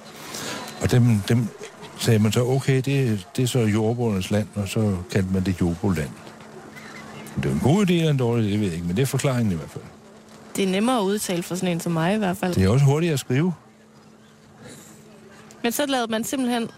Og 0.80 0.90
dem, 0.90 1.20
dem 1.28 1.48
sagde 1.98 2.18
man 2.18 2.32
så, 2.32 2.44
okay, 2.44 2.76
det, 2.76 3.26
det 3.36 3.42
er 3.42 3.46
så 3.46 3.58
jordbrugernes 3.58 4.30
land, 4.30 4.46
og 4.54 4.68
så 4.68 4.96
kaldte 5.10 5.32
man 5.32 5.44
det 5.44 5.60
Joboland. 5.60 6.10
Det 7.36 7.46
er 7.46 7.52
en 7.52 7.60
god 7.60 7.86
idé 7.86 7.92
eller 7.92 8.10
en 8.10 8.16
dårlig 8.16 8.48
idé, 8.48 8.52
det 8.52 8.60
ved 8.60 8.66
jeg 8.66 8.74
ikke, 8.74 8.86
men 8.86 8.96
det 8.96 9.02
er 9.02 9.06
forklaringen 9.06 9.52
i 9.52 9.56
hvert 9.56 9.70
fald. 9.70 9.84
Det 10.56 10.64
er 10.64 10.68
nemmere 10.68 10.98
at 10.98 11.02
udtale 11.02 11.42
for 11.42 11.54
sådan 11.54 11.68
en 11.68 11.80
som 11.80 11.92
mig 11.92 12.14
i 12.14 12.18
hvert 12.18 12.36
fald. 12.36 12.54
Det 12.54 12.64
er 12.64 12.68
også 12.68 12.84
hurtigt 12.84 13.12
at 13.12 13.20
skrive. 13.20 13.52
Men 15.62 15.72
så 15.72 15.86
lavede 15.86 16.10
man 16.10 16.24
simpelthen 16.24 16.68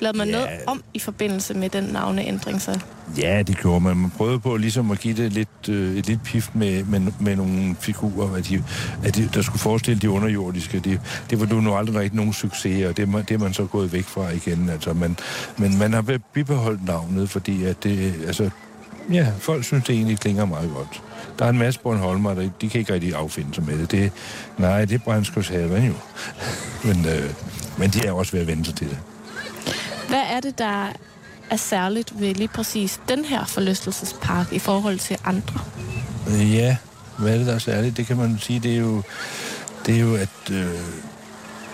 lavede 0.00 0.18
man 0.18 0.26
Ja. 0.28 0.32
noget 0.32 0.48
om 0.66 0.82
i 0.94 0.98
forbindelse 0.98 1.54
med 1.54 1.68
den 1.68 1.84
navneændring 1.84 2.62
så. 2.62 2.80
Ja, 3.18 3.42
det 3.42 3.56
gjorde 3.58 3.80
man. 3.80 3.96
Man 3.96 4.10
prøvede 4.10 4.40
på 4.40 4.56
ligesom 4.56 4.90
at 4.90 4.98
give 5.00 5.14
det 5.16 5.32
lidt, 5.32 5.68
øh, 5.68 5.96
et 5.96 6.06
lidt 6.06 6.22
pift 6.22 6.54
med, 6.54 6.84
med, 6.84 7.00
med 7.20 7.36
nogle 7.36 7.76
figurer, 7.80 8.34
at 8.36 8.48
de, 8.48 8.64
at 9.04 9.16
de, 9.16 9.28
der 9.34 9.42
skulle 9.42 9.58
forestille 9.60 10.00
de 10.00 10.10
underjordiske. 10.10 10.78
Det, 10.78 11.00
det 11.30 11.40
var 11.40 11.60
nu 11.60 11.74
aldrig 11.74 11.96
rigtig 11.96 12.16
nogen 12.16 12.32
succes, 12.32 12.86
og 12.86 12.96
det, 12.96 13.02
er 13.02 13.06
man- 13.06 13.24
det 13.28 13.34
er 13.34 13.38
man 13.38 13.54
så 13.54 13.64
gået 13.64 13.92
væk 13.92 14.04
fra 14.04 14.28
igen. 14.30 14.68
Altså, 14.68 14.92
man, 14.92 15.16
men 15.58 15.78
man 15.78 15.92
har 15.92 16.18
bibeholdt 16.32 16.86
navnet, 16.86 17.30
fordi 17.30 17.64
at 17.64 17.84
det, 17.84 18.14
altså, 18.26 18.50
ja, 19.12 19.26
folk 19.38 19.64
synes, 19.64 19.84
det 19.84 19.94
egentlig 19.94 20.18
klinger 20.18 20.44
meget 20.44 20.70
godt. 20.76 21.02
Der 21.38 21.44
er 21.44 21.48
en 21.50 21.58
masse 21.58 21.80
Bornholmer, 21.80 22.34
der 22.34 22.48
de 22.60 22.68
kan 22.68 22.78
ikke 22.80 22.92
rigtig 22.92 23.14
affinde 23.14 23.54
sig 23.54 23.64
med 23.64 23.78
det. 23.78 23.90
det 23.90 24.12
nej, 24.58 24.84
det 24.84 24.94
er 24.94 24.98
Brændskårshaven 24.98 25.84
jo. 25.86 25.92
men, 26.88 27.06
øh, 27.06 27.30
men 27.78 27.90
de 27.90 28.06
er 28.06 28.12
også 28.12 28.32
ved 28.32 28.40
at 28.40 28.46
vende 28.46 28.64
sig 28.64 28.74
til 28.74 28.88
det. 28.88 28.98
Hvad 30.10 30.22
er 30.30 30.40
det, 30.40 30.58
der 30.58 30.92
er 31.50 31.56
særligt 31.56 32.20
ved 32.20 32.34
lige 32.34 32.48
præcis 32.48 33.00
den 33.08 33.24
her 33.24 33.44
forlystelsespark 33.44 34.52
i 34.52 34.58
forhold 34.58 34.98
til 34.98 35.16
andre? 35.24 35.60
Øh, 36.28 36.54
ja, 36.54 36.76
hvad 37.18 37.32
er 37.32 37.38
det, 37.38 37.46
der 37.46 37.54
er 37.54 37.58
særligt? 37.58 37.96
Det 37.96 38.06
kan 38.06 38.16
man 38.16 38.38
sige, 38.38 38.60
det 38.60 38.72
er 38.72 38.78
jo, 38.78 39.02
det 39.86 39.94
er 39.94 40.00
jo 40.00 40.14
at 40.14 40.50
øh, 40.50 40.66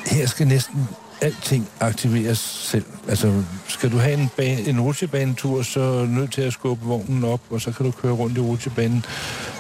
her 0.07 0.27
skal 0.27 0.49
næsten 0.49 0.89
alting 1.21 1.69
aktiveres 1.81 2.39
selv. 2.39 2.85
Altså, 3.09 3.43
skal 3.69 3.93
du 3.93 3.99
have 3.99 4.15
en, 4.15 4.31
bane, 4.37 4.61
en 4.61 4.81
rutsjebanetur, 4.81 5.63
så 5.63 5.81
er 5.81 6.01
du 6.01 6.07
nødt 6.07 6.33
til 6.33 6.43
at 6.43 6.53
skubbe 6.53 6.87
vognen 6.87 7.25
op, 7.25 7.41
og 7.51 7.61
så 7.61 7.73
kan 7.73 7.87
du 7.87 7.93
køre 7.93 8.13
rundt 8.13 8.39
i 8.39 8.41
rutsjebanen. 8.41 9.05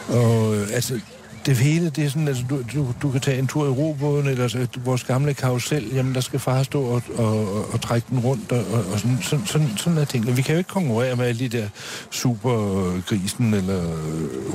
Og 0.08 0.56
øh, 0.56 0.68
altså, 0.72 1.00
det 1.46 1.56
hele, 1.56 1.90
det 1.90 2.04
er 2.04 2.08
sådan, 2.08 2.28
altså, 2.28 2.44
du, 2.50 2.62
du, 2.74 2.94
du 3.02 3.10
kan 3.10 3.20
tage 3.20 3.38
en 3.38 3.46
tur 3.46 3.66
i 3.66 3.68
robåden, 3.68 4.26
eller 4.26 4.48
så, 4.48 4.66
vores 4.84 5.04
gamle 5.04 5.34
karusel, 5.34 5.90
jamen 5.94 6.14
der 6.14 6.20
skal 6.20 6.40
far 6.40 6.62
stå 6.62 6.82
og, 6.82 7.02
og, 7.16 7.56
og, 7.56 7.72
og 7.72 7.80
trække 7.80 8.06
den 8.10 8.18
rundt, 8.18 8.52
og, 8.52 8.58
og, 8.58 9.00
sådan, 9.00 9.18
sådan, 9.22 9.46
sådan, 9.46 9.70
sådan 9.76 9.98
er 9.98 10.04
tingene. 10.04 10.36
Vi 10.36 10.42
kan 10.42 10.54
jo 10.54 10.58
ikke 10.58 10.70
konkurrere 10.70 11.16
med 11.16 11.26
alle 11.26 11.38
de 11.38 11.58
der 11.58 11.68
supergrisen, 12.10 13.54
eller 13.54 13.82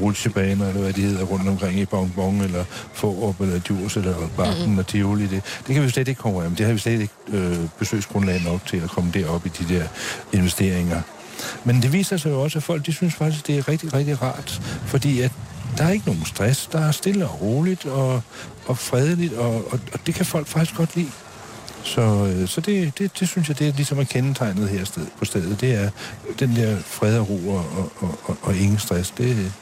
rutsjebaner, 0.02 0.68
eller 0.68 0.82
hvad 0.82 0.94
de 0.94 1.02
hedder, 1.02 1.24
rundt 1.24 1.50
omkring 1.50 1.80
i 1.80 1.86
Bonbon, 1.86 2.42
eller 2.42 2.64
Fårup, 2.94 3.42
eller 3.42 3.60
Djurs, 3.60 3.98
eller 3.98 4.16
Bakken 4.38 4.64
mm-hmm. 4.64 4.78
og 4.78 4.88
Tivoli. 4.88 5.28
Det, 5.28 5.44
det 5.68 5.76
kan 5.76 5.84
vi 5.84 5.90
slet 5.90 6.08
ikke 6.08 6.22
konkurrere 6.22 6.50
med. 6.50 6.58
Det 6.58 6.66
har 6.66 6.74
vi 6.74 6.80
slet 6.80 7.02
ikke 7.02 7.14
øh, 7.34 7.58
besøgsgrundlag 7.80 8.42
nok 8.44 8.66
til 8.66 8.78
at 8.78 8.90
komme 8.90 9.12
derop 9.14 9.46
i 9.46 9.50
de 9.50 9.74
der 9.74 9.84
investeringer. 10.34 11.02
Men 11.64 11.82
det 11.82 11.94
viser 11.94 12.18
sig 12.18 12.30
jo 12.30 12.42
også, 12.42 12.60
at 12.60 12.64
folk 12.64 12.86
de 12.86 12.94
synes 12.94 13.14
faktisk, 13.14 13.48
det 13.48 13.58
er 13.58 13.68
rigtig, 13.68 13.94
rigtig 13.94 14.22
rart, 14.22 14.62
fordi 14.86 15.22
at 15.22 15.32
der 15.78 15.84
er 15.84 15.90
ikke 15.90 16.06
nogen 16.06 16.26
stress. 16.26 16.70
Der 16.72 16.80
er 16.80 16.92
stille 16.92 17.28
og 17.28 17.42
roligt 17.42 17.86
og, 17.86 18.22
og 18.66 18.78
fredeligt, 18.78 19.34
og, 19.34 19.56
og, 19.56 19.80
og 19.94 20.00
det 20.06 20.16
kan 20.16 20.26
folk 20.26 20.48
faktisk 20.48 20.76
godt 20.76 20.96
lide. 20.96 21.12
Så, 21.84 22.02
øh, 22.02 22.48
så 22.48 22.62
det, 22.62 22.98
det, 22.98 23.20
det 23.20 23.28
synes 23.28 23.48
jeg, 23.48 23.60
det 23.60 23.68
er 23.68 23.74
ligesom 23.74 24.00
er 24.00 24.04
kendetegnet 24.04 24.70
her 24.70 24.86
sted, 24.86 25.08
på 25.20 25.26
stedet. 25.26 25.62
Det 25.62 25.76
er 25.76 25.90
den 26.40 26.56
der 26.56 26.78
fred 26.80 27.20
og 27.20 27.30
ro 27.30 27.50
og, 27.50 27.66
og, 27.98 28.20
og, 28.24 28.38
og 28.42 28.56
ingen 28.56 28.80
stress. 28.80 29.12
Det, 29.12 29.54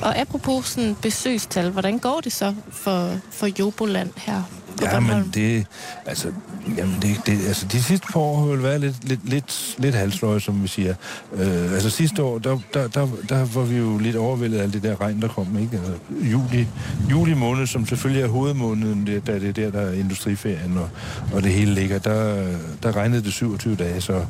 og 0.00 0.18
apropos 0.18 0.66
sådan 0.66 0.96
besøgstal, 1.02 1.70
hvordan 1.70 1.98
går 1.98 2.20
det 2.20 2.32
så 2.32 2.54
for, 2.72 3.18
for 3.30 3.46
Joboland 3.46 4.10
her 4.16 4.42
Ja, 4.82 5.00
men 5.00 5.30
det, 5.34 5.66
altså, 6.06 6.32
jamen 6.76 6.96
det, 7.02 7.16
det, 7.26 7.46
altså 7.46 7.66
de 7.66 7.82
sidste 7.82 8.06
par 8.12 8.20
år 8.20 8.38
har 8.40 8.46
vel 8.46 8.62
været 8.62 8.80
lidt, 8.80 9.08
lidt, 9.08 9.28
lidt, 9.28 9.76
lidt 9.78 9.94
halsløje, 9.94 10.40
som 10.40 10.62
vi 10.62 10.68
siger. 10.68 10.94
Øh, 11.32 11.72
altså 11.72 11.90
sidste 11.90 12.22
år, 12.22 12.38
der, 12.38 12.58
der, 12.74 12.88
der, 12.88 13.08
der 13.28 13.44
var 13.44 13.62
vi 13.62 13.76
jo 13.76 13.98
lidt 13.98 14.16
overvældet 14.16 14.58
af 14.58 14.62
alt 14.62 14.72
det 14.72 14.82
der 14.82 15.00
regn, 15.00 15.22
der 15.22 15.28
kom, 15.28 15.58
ikke? 15.58 15.76
Altså, 15.76 15.92
juli, 16.12 16.68
juli 17.10 17.34
måned, 17.34 17.66
som 17.66 17.86
selvfølgelig 17.86 18.22
er 18.22 18.28
hovedmåneden, 18.28 19.06
det, 19.06 19.26
da 19.26 19.38
det 19.38 19.48
er 19.48 19.52
der, 19.52 19.70
der 19.70 19.80
er 19.80 19.92
industriferien, 19.92 20.78
og, 20.78 20.88
og 21.34 21.42
det 21.42 21.52
hele 21.52 21.74
ligger, 21.74 21.98
der, 21.98 22.46
der 22.82 22.96
regnede 22.96 23.22
det 23.22 23.32
27 23.32 23.74
dage, 23.76 24.00
så, 24.00 24.24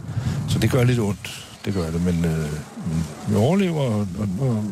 så 0.48 0.58
det 0.58 0.70
gør 0.70 0.84
lidt 0.84 0.98
ondt. 0.98 1.49
Det 1.64 1.74
gør 1.74 1.90
det, 1.90 2.02
men, 2.04 2.24
øh, 2.24 2.52
men 2.86 3.06
vi 3.28 3.34
overlever, 3.36 3.80
og, 3.80 4.06
og, 4.18 4.48
og 4.48 4.64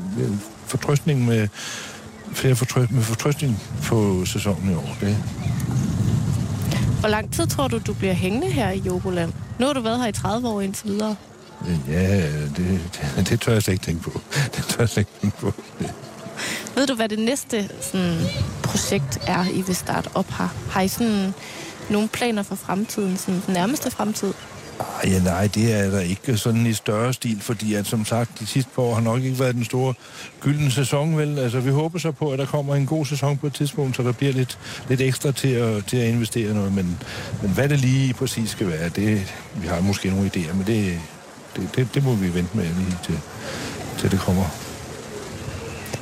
fortrøstning 0.66 1.26
med, 1.26 1.48
flere 2.32 2.56
fortrø, 2.56 2.86
med 2.90 3.02
fortrøstning 3.02 3.62
på 3.84 4.24
sæsonen 4.24 4.70
i 4.70 4.74
år. 4.74 4.96
Det, 5.00 5.16
Hvor 7.00 7.08
lang 7.08 7.32
tid 7.32 7.46
tror 7.46 7.68
du, 7.68 7.78
du 7.78 7.94
bliver 7.94 8.14
hængende 8.14 8.46
her 8.46 8.70
i 8.70 8.78
Joboland? 8.78 9.32
Nu 9.58 9.66
har 9.66 9.72
du 9.72 9.80
været 9.80 10.00
her 10.00 10.06
i 10.06 10.12
30 10.12 10.48
år 10.48 10.60
indtil 10.60 10.88
videre. 10.88 11.16
Ja, 11.88 12.32
det, 12.42 12.56
det, 12.56 13.28
det 13.28 13.40
tør 13.40 13.52
jeg 13.52 13.62
slet 13.62 13.72
ikke 13.74 13.84
tænke 13.84 14.02
på. 14.02 14.20
Det 14.56 14.64
tør 14.68 14.76
jeg 14.78 14.88
slet 14.88 14.98
ikke 14.98 15.10
tænke 15.20 15.36
på. 15.38 15.52
Ved 16.74 16.86
du, 16.86 16.94
hvad 16.94 17.08
det 17.08 17.18
næste 17.18 17.68
sådan, 17.80 18.18
projekt 18.62 19.18
er, 19.26 19.44
I 19.52 19.62
vil 19.62 19.76
starte 19.76 20.08
op 20.14 20.30
her? 20.30 20.48
Har 20.70 20.80
I 20.80 20.88
sådan 20.88 21.34
nogle 21.90 22.08
planer 22.08 22.42
for 22.42 22.54
fremtiden, 22.54 23.16
sådan 23.16 23.42
den 23.46 23.54
nærmeste 23.54 23.90
fremtid? 23.90 24.32
Ej, 24.80 25.10
ja, 25.10 25.22
nej, 25.22 25.46
det 25.46 25.72
er 25.72 25.90
der 25.90 26.00
ikke 26.00 26.36
sådan 26.36 26.66
i 26.66 26.72
større 26.72 27.12
stil, 27.12 27.40
fordi 27.40 27.74
at 27.74 27.86
som 27.86 28.04
sagt, 28.04 28.40
de 28.40 28.46
sidste 28.46 28.70
par 28.74 28.82
år 28.82 28.94
har 28.94 29.00
nok 29.00 29.22
ikke 29.22 29.38
været 29.38 29.54
den 29.54 29.64
store 29.64 29.94
gyldne 30.40 30.70
sæson, 30.70 31.16
vel? 31.16 31.38
Altså, 31.38 31.60
vi 31.60 31.70
håber 31.70 31.98
så 31.98 32.12
på, 32.12 32.30
at 32.30 32.38
der 32.38 32.46
kommer 32.46 32.74
en 32.74 32.86
god 32.86 33.06
sæson 33.06 33.38
på 33.38 33.46
et 33.46 33.54
tidspunkt, 33.54 33.96
så 33.96 34.02
der 34.02 34.12
bliver 34.12 34.32
lidt, 34.32 34.58
lidt 34.88 35.00
ekstra 35.00 35.32
til 35.32 35.48
at, 35.48 35.86
til 35.86 35.96
at 35.96 36.08
investere 36.08 36.54
noget, 36.54 36.72
men, 36.72 36.98
men 37.42 37.50
hvad 37.50 37.68
det 37.68 37.80
lige 37.80 38.14
præcis 38.14 38.50
skal 38.50 38.68
være, 38.68 38.88
det, 38.88 39.34
vi 39.54 39.66
har 39.66 39.80
måske 39.80 40.10
nogle 40.10 40.30
idéer, 40.36 40.52
men 40.54 40.66
det, 40.66 40.98
det, 41.56 41.76
det, 41.76 41.94
det 41.94 42.04
må 42.04 42.14
vi 42.14 42.34
vente 42.34 42.56
med 42.56 42.64
lige 42.64 42.98
til, 43.04 43.20
til 43.98 44.10
det 44.10 44.20
kommer. 44.20 44.44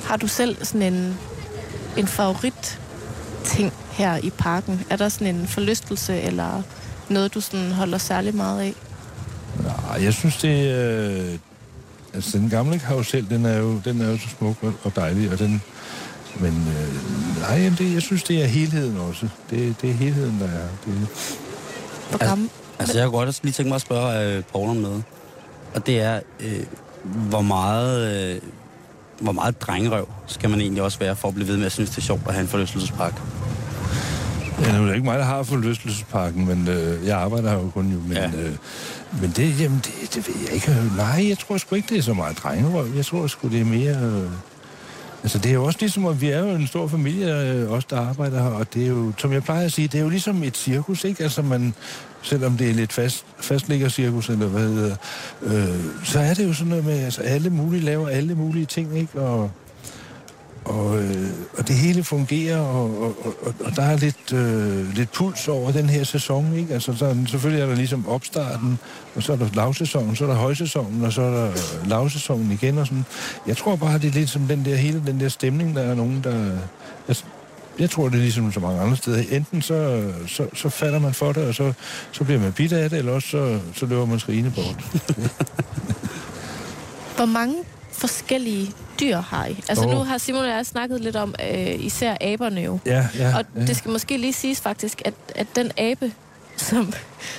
Har 0.05 0.17
du 0.17 0.27
selv 0.27 0.65
sådan 0.65 0.95
en, 0.95 1.19
en 1.97 2.07
favorit 2.07 2.81
ting 3.45 3.73
her 3.91 4.17
i 4.17 4.31
parken? 4.31 4.85
Er 4.91 4.97
der 4.97 5.09
sådan 5.09 5.37
en 5.37 5.47
forlystelse, 5.47 6.21
eller 6.21 6.63
noget, 7.11 7.35
du 7.35 7.41
sådan 7.41 7.73
holder 7.73 7.99
særlig 7.99 8.35
meget 8.35 8.61
af? 8.61 8.75
Nej, 9.63 10.05
jeg 10.05 10.15
synes, 10.15 10.37
det 10.37 10.71
er... 10.71 11.11
Øh, 11.11 11.39
altså, 12.15 12.39
den 12.39 12.51
gamle 12.51 12.79
karusel, 12.79 13.31
den 13.31 13.47
er 13.47 13.59
jo, 13.59 13.81
den 13.85 14.01
er 14.01 14.11
jo 14.11 14.19
så 14.19 14.29
smuk 14.39 14.57
og, 14.63 14.73
og 14.83 14.97
dejlig, 14.97 15.33
og 15.33 15.39
den... 15.39 15.63
Men 16.41 16.69
øh, 16.69 17.41
nej, 17.41 17.59
jamen, 17.59 17.79
det, 17.79 17.95
jeg 17.95 18.03
synes, 18.03 18.23
det 18.23 18.43
er 18.43 18.47
helheden 18.47 18.97
også. 18.97 19.29
Det, 19.51 19.75
det 19.83 19.91
er 19.91 19.95
helheden, 19.95 20.41
der 20.41 20.47
er. 20.47 20.69
Det, 20.87 21.09
Hvor 22.11 22.19
gammel? 22.19 22.51
Altså, 22.79 22.99
jeg 22.99 23.09
kunne 23.09 23.19
godt 23.19 23.41
lige 23.43 23.53
tænke 23.53 23.69
mig 23.69 23.75
at 23.75 23.81
spørge 23.81 24.37
øh, 24.37 24.43
Paul 24.43 24.69
om 24.69 24.77
noget. 24.77 25.05
Og 25.75 25.87
det 25.87 26.01
er, 26.01 26.21
øh, 26.41 26.67
hvor 27.05 27.43
meget... 27.43 28.17
Øh, 28.35 28.41
hvor 29.21 29.33
meget 29.33 29.61
drengerøv 29.61 30.09
skal 30.27 30.51
man 30.51 30.61
egentlig 30.61 30.83
også 30.83 30.99
være 30.99 31.17
for 31.17 31.29
at 31.29 31.35
blive 31.35 31.49
ved 31.49 31.57
med 31.57 31.67
at 31.67 31.73
synes, 31.73 31.91
det 31.91 31.99
er 31.99 32.03
sjovt 32.03 32.23
at 32.27 32.33
have 32.35 32.43
en 32.43 32.49
forlystelsespark? 32.49 33.21
Ja, 34.61 34.65
det 34.67 34.75
er 34.75 34.87
jo 34.87 34.93
ikke 34.93 35.05
mig, 35.05 35.19
der 35.19 35.25
har 35.25 35.43
forlystelsesparken, 35.43 36.47
men 36.47 36.69
øh, 36.69 37.07
jeg 37.07 37.19
arbejder 37.19 37.51
her 37.51 37.59
jo 37.59 37.71
kun 37.75 37.93
jo. 37.93 37.99
Men, 38.09 38.17
Ja. 38.17 38.27
øh, 38.27 38.53
men 39.21 39.33
det, 39.37 39.61
jamen, 39.61 39.79
det, 39.85 40.15
det 40.15 40.29
ved 40.29 40.35
jeg 40.45 40.53
ikke. 40.55 40.77
Nej, 40.97 41.29
jeg 41.29 41.39
tror 41.39 41.57
sgu 41.57 41.75
ikke, 41.75 41.89
det 41.89 41.99
er 41.99 42.03
så 42.03 42.15
meget 42.15 42.39
drengerøv. 42.39 42.87
Jeg 42.97 43.05
tror 43.07 43.27
sgu, 43.27 43.49
det 43.49 43.61
er 43.61 43.65
mere... 43.65 43.97
Øh, 43.97 44.31
altså, 45.23 45.39
det 45.39 45.47
er 45.51 45.55
jo 45.55 45.65
også 45.65 45.79
ligesom, 45.81 46.07
at 46.07 46.21
vi 46.21 46.29
er 46.31 46.39
jo 46.39 46.49
en 46.49 46.67
stor 46.67 46.89
familie, 46.89 47.41
øh, 47.53 47.73
os 47.73 47.85
der 47.85 48.01
arbejder 48.01 48.43
her, 48.43 48.51
og 48.51 48.75
det 48.75 48.83
er 48.83 48.89
jo, 48.89 49.13
som 49.19 49.33
jeg 49.33 49.43
plejer 49.43 49.65
at 49.65 49.73
sige, 49.73 49.89
det 49.89 49.99
er 49.99 50.03
jo 50.03 50.09
ligesom 50.09 50.43
et 50.43 50.57
cirkus, 50.57 51.05
ikke? 51.05 51.23
Altså, 51.23 51.43
man, 51.43 51.75
selvom 52.23 52.57
det 52.57 52.71
er 52.71 52.75
lidt 52.75 52.93
fast, 52.93 53.25
fastligger 53.41 53.89
cirkus, 53.89 54.29
eller 54.29 54.47
hvad 54.47 54.63
det 54.69 54.75
hedder, 54.75 54.97
øh, 55.43 55.85
så 56.05 56.21
er 56.21 56.35
det 56.35 56.45
jo 56.49 56.53
sådan 56.53 56.69
noget 56.69 56.85
med, 56.85 57.05
altså, 57.05 57.21
alle 57.23 57.51
mulige 57.51 57.83
laver 57.85 58.09
alle 58.09 58.35
mulige 58.35 58.67
ting, 58.67 58.99
ikke? 58.99 59.21
Og, 59.21 59.51
og, 60.67 61.03
øh, 61.03 61.31
og 61.59 61.69
det 61.69 61.77
hele 61.77 62.05
fungerer, 62.05 62.59
og, 62.59 63.03
og, 63.03 63.15
og, 63.43 63.55
og 63.65 63.77
der 63.77 63.83
er 63.83 63.97
lidt, 63.97 64.33
øh, 64.33 64.95
lidt 64.95 65.13
puls 65.13 65.49
over 65.49 65.73
den 65.73 65.91
her 65.91 66.05
sæson, 66.05 66.55
ikke? 66.57 66.75
Altså, 66.75 66.97
så, 66.97 67.17
selvfølgelig 67.29 67.63
er 67.63 67.67
der 67.67 67.75
ligesom 67.75 68.09
opstarten, 68.09 68.79
og 69.15 69.23
så 69.23 69.33
er 69.33 69.37
der 69.37 69.49
lavsæsonen, 69.55 70.17
så 70.17 70.25
er 70.25 70.29
der 70.29 70.37
højsæsonen, 70.37 71.05
og 71.05 71.13
så 71.13 71.23
er 71.23 71.31
der 71.31 71.51
øh, 71.51 71.89
lavsæsonen 71.89 72.53
igen, 72.53 72.79
og 72.79 72.87
sådan. 72.87 73.05
Jeg 73.47 73.57
tror 73.57 73.77
bare, 73.77 73.99
det 73.99 74.09
er 74.09 74.13
lidt 74.13 74.31
som 74.31 74.43
den 74.43 74.65
der, 74.65 74.77
hele 74.77 75.03
den 75.07 75.21
der 75.21 75.29
stemning, 75.29 75.77
der 75.77 75.83
er 75.83 75.95
nogen, 75.95 76.21
der... 76.25 76.51
Jeg, 77.09 77.17
jeg 77.79 77.91
tror, 77.91 78.09
det 78.09 78.15
er 78.15 78.23
ligesom 78.23 78.53
så 78.53 78.61
mange 78.61 78.81
andre 78.81 78.97
steder. 78.97 79.23
Enten 79.31 79.63
så, 79.63 80.11
så, 80.27 80.47
så 80.55 80.69
falder 80.69 80.99
man 80.99 81.15
for 81.15 81.33
det, 81.33 81.49
og 81.49 81.55
så, 81.55 81.73
så 82.13 82.25
bliver 82.25 82.41
man 82.41 82.53
bidt 82.53 82.73
af 82.73 82.91
det, 82.91 82.99
eller 82.99 83.13
også 83.13 83.29
så, 83.29 83.59
så 83.75 83.87
løber 83.87 84.07
man 84.07 84.19
skrigende 84.19 84.51
bort. 84.51 84.85
Hvor 87.17 87.27
mange 87.27 87.55
forskellige 87.93 88.73
dyr 89.01 89.17
har 89.17 89.47
I? 89.47 89.65
Altså 89.69 89.85
Åh. 89.85 89.91
nu 89.91 89.99
har 89.99 90.19
Simon 90.19 90.43
og 90.43 90.49
jeg 90.49 90.67
snakket 90.67 91.01
lidt 91.01 91.17
om 91.17 91.35
øh, 91.51 91.85
især 91.85 92.17
aberne 92.21 92.61
jo. 92.61 92.79
Ja, 92.87 93.09
ja. 93.19 93.37
Og 93.37 93.45
ja. 93.57 93.61
det 93.61 93.77
skal 93.77 93.91
måske 93.91 94.17
lige 94.17 94.33
siges 94.33 94.61
faktisk, 94.61 95.03
at, 95.05 95.15
at 95.35 95.47
den 95.57 95.73
abe, 95.79 96.13
som 96.57 96.93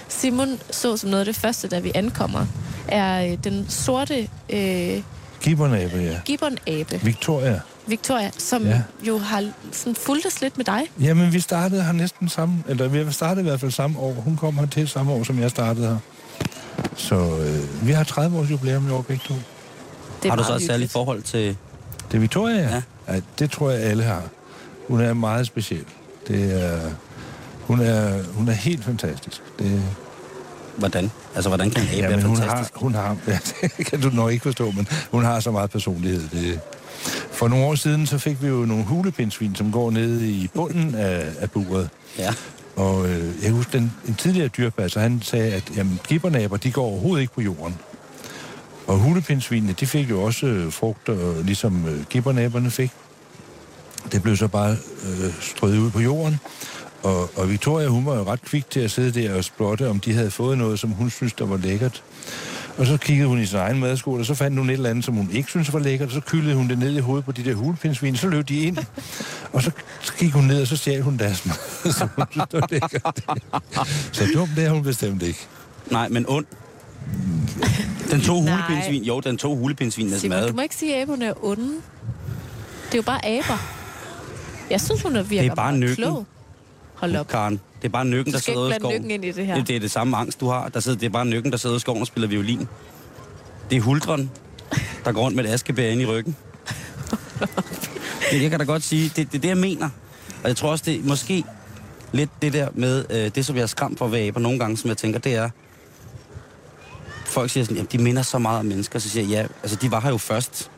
Simon 0.08 0.60
så 0.72 0.98
som 0.98 1.10
noget 1.10 1.22
af 1.22 1.26
det 1.26 1.36
første, 1.36 1.68
da 1.68 1.80
vi 1.80 1.92
ankommer, 1.96 2.46
er 2.88 3.32
øh, 3.32 3.38
den 3.44 3.66
sorte 3.70 4.28
øh, 4.50 5.02
Gibbernæbe, 5.42 5.98
ja. 5.98 6.20
gibbonabe, 6.26 7.00
Victoria. 7.04 7.60
Victoria, 7.88 8.32
som. 8.38 8.66
Ja. 8.66 8.82
jo 9.08 9.18
har 9.18 9.52
sådan 9.72 9.96
fulgtes 9.96 10.42
lidt 10.42 10.58
med 10.58 10.66
dig. 10.66 10.82
Jamen, 11.02 11.34
vi 11.34 11.40
startede 11.40 11.84
her 11.84 11.92
næsten 11.92 12.30
samme, 12.30 12.64
eller 12.68 12.88
vi 12.88 13.12
startede 13.12 13.42
i 13.42 13.50
hvert 13.50 13.60
fald 13.60 13.72
samme 13.72 14.00
år. 14.00 14.14
Hun 14.14 14.38
kom 14.38 14.58
her 14.58 14.66
til 14.66 14.88
samme 14.88 15.12
år, 15.12 15.24
som 15.24 15.40
jeg 15.40 15.50
startede 15.50 15.88
her. 15.88 15.98
Så 16.96 17.16
øh, 17.16 17.88
vi 17.88 17.92
har 17.92 18.04
30 18.04 18.40
års 18.40 18.52
jubilæum 18.52 18.88
i 18.88 18.92
år 18.92 19.02
begge 19.02 19.24
to. 19.28 19.34
Det 20.24 20.32
har 20.32 20.38
du 20.38 20.44
så 20.44 20.56
et 20.56 20.62
særligt 20.62 20.92
forhold 20.92 21.22
til... 21.22 21.58
Det 22.12 22.18
er 22.18 22.20
Victoria, 22.20 22.56
ja. 22.56 22.82
Ja. 23.14 23.20
det 23.40 23.52
tror 23.52 23.72
jeg, 23.72 23.82
alle 23.82 24.04
har. 24.04 24.24
Hun 24.88 25.02
er 25.02 25.14
meget 25.14 25.48
speciel. 25.48 25.86
Det 26.28 26.64
er, 26.64 26.80
hun, 27.62 27.80
er, 27.80 28.24
hun 28.34 28.48
er 28.48 28.54
helt 28.54 28.84
fantastisk. 28.84 29.42
Det, 29.60 29.82
Hvordan? 30.78 31.12
Altså, 31.36 31.50
hvordan 31.50 31.70
kan 31.70 31.84
en 31.84 31.90
abe 31.90 31.98
ja, 31.98 32.08
være 32.08 32.28
hun 32.28 32.38
fantastisk? 32.38 32.74
har, 32.74 32.80
hun 32.80 32.96
har, 32.96 33.18
ja, 33.28 33.40
det 33.78 33.86
kan 33.86 34.02
du 34.02 34.10
nok 34.10 34.32
ikke 34.32 34.44
forstå, 34.44 34.72
men 34.72 34.88
hun 35.12 35.24
har 35.24 35.40
så 35.40 35.52
meget 35.52 35.70
personlighed. 35.70 36.22
Det, 36.30 36.60
for 37.32 37.48
nogle 37.48 37.66
år 37.66 37.76
siden, 37.76 38.08
så 38.08 38.18
fik 38.18 38.42
vi 38.42 38.48
jo 38.48 38.56
nogle 38.66 38.84
hulepindsvin, 38.84 39.56
som 39.56 39.72
går 39.72 39.92
nede 39.92 40.30
i 40.30 40.50
bunden 40.54 40.96
af, 40.96 41.26
af 41.40 41.52
buret. 41.52 41.90
Ja. 42.20 42.34
Og 42.76 43.10
øh, 43.10 43.44
jeg 43.44 43.52
husker, 43.52 43.80
den, 43.80 43.94
en 44.08 44.16
tidligere 44.16 44.48
dyrpasser, 44.48 45.02
han 45.02 45.22
sagde, 45.22 45.54
at 45.54 45.64
jamen, 45.76 46.00
gibbernaber, 46.08 46.58
de 46.58 46.72
går 46.72 46.86
overhovedet 46.86 47.22
ikke 47.22 47.34
på 47.34 47.42
jorden. 47.42 47.76
Og 48.88 48.98
hulepindsvinene, 48.98 49.74
de 49.74 49.88
fik 49.88 50.10
jo 50.10 50.24
også 50.24 50.46
øh, 50.46 50.72
og 51.08 51.44
ligesom 51.44 51.86
øh, 51.88 52.72
fik. 52.72 52.92
Det 54.12 54.24
blev 54.24 54.38
så 54.38 54.48
bare 54.48 54.72
øh, 54.72 55.34
strøget 55.42 55.78
ud 55.78 55.92
på 55.92 56.00
jorden. 56.00 56.40
Og, 57.04 57.30
og 57.36 57.50
Victoria, 57.50 57.88
hun 57.88 58.06
var 58.06 58.16
jo 58.16 58.24
ret 58.24 58.42
kvik 58.42 58.70
til 58.70 58.80
at 58.80 58.92
sidde 58.92 59.22
der 59.22 59.34
og 59.34 59.44
splotte, 59.44 59.90
om 59.90 60.00
de 60.00 60.14
havde 60.14 60.32
fået 60.32 60.58
noget, 60.58 60.80
som 60.80 60.90
hun 60.90 61.10
synes, 61.10 61.34
der 61.34 61.46
var 61.46 61.58
lækkert. 61.58 62.04
Og 62.78 62.86
så 62.86 62.98
kiggede 62.98 63.28
hun 63.28 63.40
i 63.40 63.46
sin 63.46 63.58
egen 63.58 63.80
madskål, 63.80 64.20
og 64.20 64.26
så 64.26 64.34
fandt 64.34 64.58
hun 64.58 64.70
et 64.70 64.74
eller 64.74 64.90
andet, 64.90 65.06
som 65.06 65.14
hun 65.14 65.30
ikke 65.32 65.50
synes 65.50 65.74
var 65.74 65.80
lækkert, 65.80 66.08
og 66.08 66.14
så 66.14 66.22
kyldede 66.22 66.56
hun 66.56 66.70
det 66.70 66.80
ned 66.80 66.96
i 66.96 67.00
hovedet 67.00 67.26
på 67.26 67.32
de 67.32 67.44
der 67.44 67.54
hulepindsvin, 67.54 68.16
så 68.16 68.28
løb 68.28 68.50
de 68.50 68.60
ind. 68.60 68.78
Og 69.54 69.64
så 69.64 69.72
gik 70.20 70.34
hun 70.34 70.44
ned, 70.44 70.62
og 70.62 70.68
så 70.68 70.78
stjal 70.78 71.02
hun 71.02 71.18
deres 71.18 71.46
mad, 71.46 71.94
som 72.00 72.10
hun 72.16 72.26
synes, 72.32 72.48
det 72.52 72.62
var 72.62 72.68
lækkert. 72.72 73.24
Så 74.12 74.28
dumt 74.34 74.52
det 74.56 74.66
er 74.66 74.70
hun 74.70 74.84
bestemt 74.84 75.24
ikke. 75.24 75.48
Nej, 75.92 76.10
men 76.10 76.26
ond. 76.28 76.46
Den 78.12 78.22
to 78.22 78.42
hulepindsvin. 78.42 79.04
Jo, 79.04 79.20
den 79.20 79.38
to 79.38 79.56
hulepindsvin 79.56 80.14
er 80.14 80.18
Simon, 80.18 80.38
mad. 80.40 80.48
du 80.50 80.56
må 80.56 80.62
ikke 80.62 80.76
sige, 80.76 80.96
at 80.96 81.02
aberne 81.02 81.26
er 81.26 81.46
onde. 81.46 81.64
Det 82.86 82.94
er 82.94 82.98
jo 82.98 83.02
bare 83.02 83.26
aber. 83.26 83.58
Jeg 84.70 84.82
synes, 84.82 85.02
hun 85.02 85.16
er 85.16 85.24
virker 85.24 85.44
Det 85.44 85.52
er 85.52 85.56
bare 85.56 85.78
nykken. 85.78 85.96
klog. 85.96 86.26
Hold 86.94 87.16
op. 87.16 87.28
Karen, 87.28 87.54
det 87.82 87.88
er 87.88 87.90
bare 87.90 88.06
nykken, 88.06 88.26
Du 88.34 88.38
der 88.38 88.42
sidder 88.42 88.60
ude 88.60 88.70
i 88.72 88.74
skoven. 88.80 89.12
ind 89.12 89.26
i 89.26 89.32
det 89.32 89.46
her. 89.46 89.56
Det, 89.56 89.68
det 89.68 89.76
er 89.76 89.80
det 89.80 89.92
samme 89.92 90.18
angst, 90.18 90.40
du 90.40 90.48
har. 90.50 90.70
Der 90.70 90.80
sidder, 90.80 90.98
det 90.98 91.06
er 91.06 91.10
bare 91.10 91.26
nykken, 91.26 91.52
der 91.52 91.58
sidder 91.58 91.76
i 91.76 91.80
skoven 91.80 92.02
og 92.02 92.08
spiller 92.08 92.28
violin. 92.28 92.68
Det 93.70 93.76
er 93.76 93.82
huldren, 93.82 94.32
der 95.06 95.12
går 95.12 95.22
rundt 95.22 95.36
med 95.36 95.46
et 95.46 95.50
askebær 95.50 95.88
ind 95.90 96.02
i 96.02 96.06
ryggen. 96.06 96.36
det, 98.32 98.42
jeg 98.42 98.50
kan 98.50 98.60
da 98.60 98.66
godt 98.66 98.84
sige, 98.84 99.04
det, 99.16 99.32
det 99.32 99.38
er 99.38 99.42
det, 99.42 99.50
jeg 99.50 99.58
mener. 99.58 99.90
Og 100.44 100.48
jeg 100.50 100.56
tror 100.58 100.70
også, 100.72 100.84
det 100.88 100.96
er 101.00 101.04
måske 101.04 101.44
lidt 102.12 102.30
det 102.42 102.54
der 102.54 102.68
med, 102.74 103.06
øh, 103.10 103.32
det 103.36 103.46
som 103.46 103.56
jeg 103.56 103.62
er 103.64 103.68
skræmt 103.68 103.98
for 103.98 104.06
at 104.06 104.12
være 104.12 104.28
aber 104.28 104.40
nogle 104.40 104.60
gange, 104.60 104.78
som 104.78 104.88
jeg 104.88 104.98
tænker, 104.98 105.20
det 105.20 105.36
er, 105.36 105.50
folk 107.28 107.52
siger 107.52 107.64
sådan, 107.64 107.76
jamen 107.78 107.90
de 107.92 107.98
minder 107.98 108.22
så 108.22 108.38
meget 108.40 108.60
om 108.60 108.66
mennesker, 108.66 109.00
så 109.00 109.10
siger 109.10 109.24
jeg, 109.24 109.32
ja, 109.32 109.48
altså 109.64 109.78
de 109.82 109.92
var 109.92 110.00
her 110.02 110.10
jo 110.10 110.18
først 110.18 110.60
et 110.62 110.70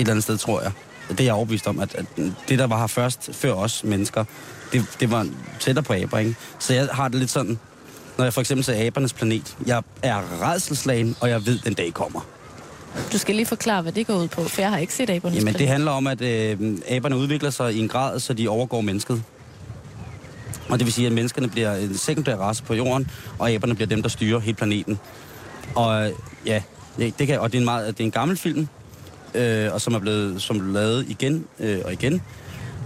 eller 0.00 0.10
andet 0.10 0.22
sted, 0.22 0.38
tror 0.38 0.62
jeg. 0.62 0.72
Det 1.08 1.20
er 1.20 1.24
jeg 1.24 1.34
overbevist 1.34 1.66
om, 1.66 1.78
at, 1.80 1.94
at 1.94 2.04
det, 2.48 2.58
der 2.58 2.66
var 2.66 2.78
her 2.80 2.86
først, 2.86 3.30
før 3.32 3.52
os 3.52 3.84
mennesker, 3.84 4.24
det, 4.72 4.84
det 5.00 5.10
var 5.10 5.26
tættere 5.60 5.82
på 5.82 5.92
aber, 5.92 6.18
ikke? 6.18 6.34
Så 6.58 6.74
jeg 6.74 6.88
har 6.92 7.08
det 7.08 7.18
lidt 7.18 7.30
sådan, 7.30 7.58
når 8.18 8.24
jeg 8.24 8.34
for 8.34 8.40
eksempel 8.40 8.64
ser 8.64 8.86
abernes 8.86 9.12
planet, 9.12 9.56
jeg 9.66 9.82
er 10.02 10.48
redselslagen, 10.50 11.16
og 11.20 11.28
jeg 11.30 11.46
ved, 11.46 11.58
den 11.58 11.74
dag 11.74 11.94
kommer. 11.94 12.20
Du 13.12 13.18
skal 13.18 13.34
lige 13.34 13.46
forklare, 13.46 13.82
hvad 13.82 13.92
det 13.92 14.06
går 14.06 14.14
ud 14.14 14.28
på, 14.28 14.44
for 14.44 14.60
jeg 14.60 14.70
har 14.70 14.78
ikke 14.78 14.94
set 14.94 15.10
abernes 15.10 15.36
Jamen, 15.36 15.46
det 15.46 15.56
planet. 15.56 15.72
handler 15.72 15.90
om, 15.90 16.06
at 16.06 16.20
øh, 16.20 16.58
aberne 16.88 17.16
udvikler 17.16 17.50
sig 17.50 17.74
i 17.74 17.78
en 17.78 17.88
grad, 17.88 18.20
så 18.20 18.34
de 18.34 18.48
overgår 18.48 18.80
mennesket. 18.80 19.22
Og 20.68 20.78
det 20.78 20.86
vil 20.86 20.92
sige, 20.94 21.06
at 21.06 21.12
menneskerne 21.12 21.48
bliver 21.48 21.74
en 21.74 21.98
sekundær 21.98 22.36
race 22.36 22.62
på 22.62 22.74
jorden, 22.74 23.10
og 23.38 23.50
aberne 23.50 23.74
bliver 23.74 23.88
dem, 23.88 24.02
der 24.02 24.08
styrer 24.08 24.38
hele 24.38 24.56
planeten. 24.56 24.98
Og 25.74 26.06
øh, 26.06 26.12
ja, 26.46 26.62
det 26.98 27.18
det 27.18 27.26
kan, 27.26 27.40
og 27.40 27.52
det 27.52 27.58
er 27.58 27.60
en, 27.60 27.64
meget, 27.64 27.86
det 27.86 28.00
er 28.00 28.04
en 28.04 28.10
gammel 28.10 28.36
film, 28.36 28.68
øh, 29.34 29.72
og 29.72 29.80
som 29.80 29.94
er 29.94 29.98
blevet 29.98 30.42
som 30.42 30.58
blevet 30.58 30.74
lavet 30.74 31.06
igen 31.08 31.44
øh, 31.58 31.80
og 31.84 31.92
igen. 31.92 32.22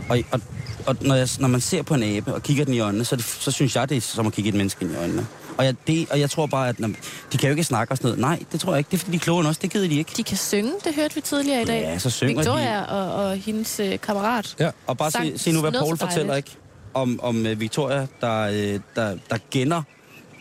Og, 0.09 0.19
og, 0.31 0.41
og 0.87 0.97
når, 1.01 1.15
jeg, 1.15 1.29
når 1.39 1.49
man 1.49 1.61
ser 1.61 1.83
på 1.83 1.95
en 1.95 2.03
abe 2.03 2.35
og 2.35 2.43
kigger 2.43 2.65
den 2.65 2.75
i 2.75 2.79
øjnene, 2.81 3.05
så, 3.05 3.17
det, 3.17 3.25
så 3.25 3.51
synes 3.51 3.77
jeg, 3.77 3.89
det 3.89 3.97
er 3.97 4.01
som 4.01 4.27
at 4.27 4.33
kigge 4.33 4.49
et 4.49 4.55
menneske 4.55 4.85
ind 4.85 4.93
i 4.93 4.97
øjnene. 4.97 5.27
Og 5.59 5.65
jeg, 5.65 5.75
det, 5.87 6.11
og 6.11 6.21
jeg 6.21 6.31
tror 6.31 6.47
bare, 6.47 6.69
at 6.69 6.81
når, 6.81 6.89
de 7.33 7.39
kan 7.39 7.49
jo 7.49 7.51
ikke 7.51 7.65
snakke 7.65 7.93
og 7.93 7.97
sådan 7.97 8.09
noget. 8.09 8.21
Nej, 8.21 8.45
det 8.53 8.61
tror 8.61 8.73
jeg 8.73 8.79
ikke. 8.79 8.91
Det 8.91 8.97
er 8.97 8.99
fordi, 8.99 9.17
de 9.17 9.31
er 9.31 9.39
end 9.39 9.47
os. 9.47 9.59
Det 9.59 9.71
gider 9.71 9.89
de 9.89 9.99
ikke. 9.99 10.13
De 10.17 10.23
kan 10.23 10.37
synge, 10.37 10.73
det 10.85 10.95
hørte 10.95 11.15
vi 11.15 11.21
tidligere 11.21 11.63
i 11.63 11.65
dag. 11.65 11.81
Ja, 11.81 11.99
så 11.99 12.11
synger 12.11 12.37
Victoria 12.37 12.79
de. 12.79 12.89
og, 12.89 13.25
og 13.25 13.37
hendes 13.37 13.81
øh, 13.81 14.01
kammerat. 14.01 14.57
Ja. 14.59 14.71
Og 14.87 14.99
bare 14.99 15.11
se, 15.11 15.39
se 15.39 15.53
nu, 15.53 15.61
hvad 15.61 15.73
Paul 15.73 15.97
fortæller, 15.99 16.35
ikke? 16.35 16.51
Om, 16.95 17.21
om 17.23 17.37
uh, 17.37 17.61
Victoria, 17.61 18.07
der, 18.21 18.49
uh, 18.49 18.81
der, 18.97 19.17
der 19.31 19.39
genner 19.51 19.83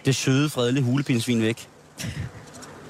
det 0.06 0.16
søde, 0.16 0.50
fredelige 0.50 0.84
hulepindsvin 0.84 1.42
væk. 1.42 1.68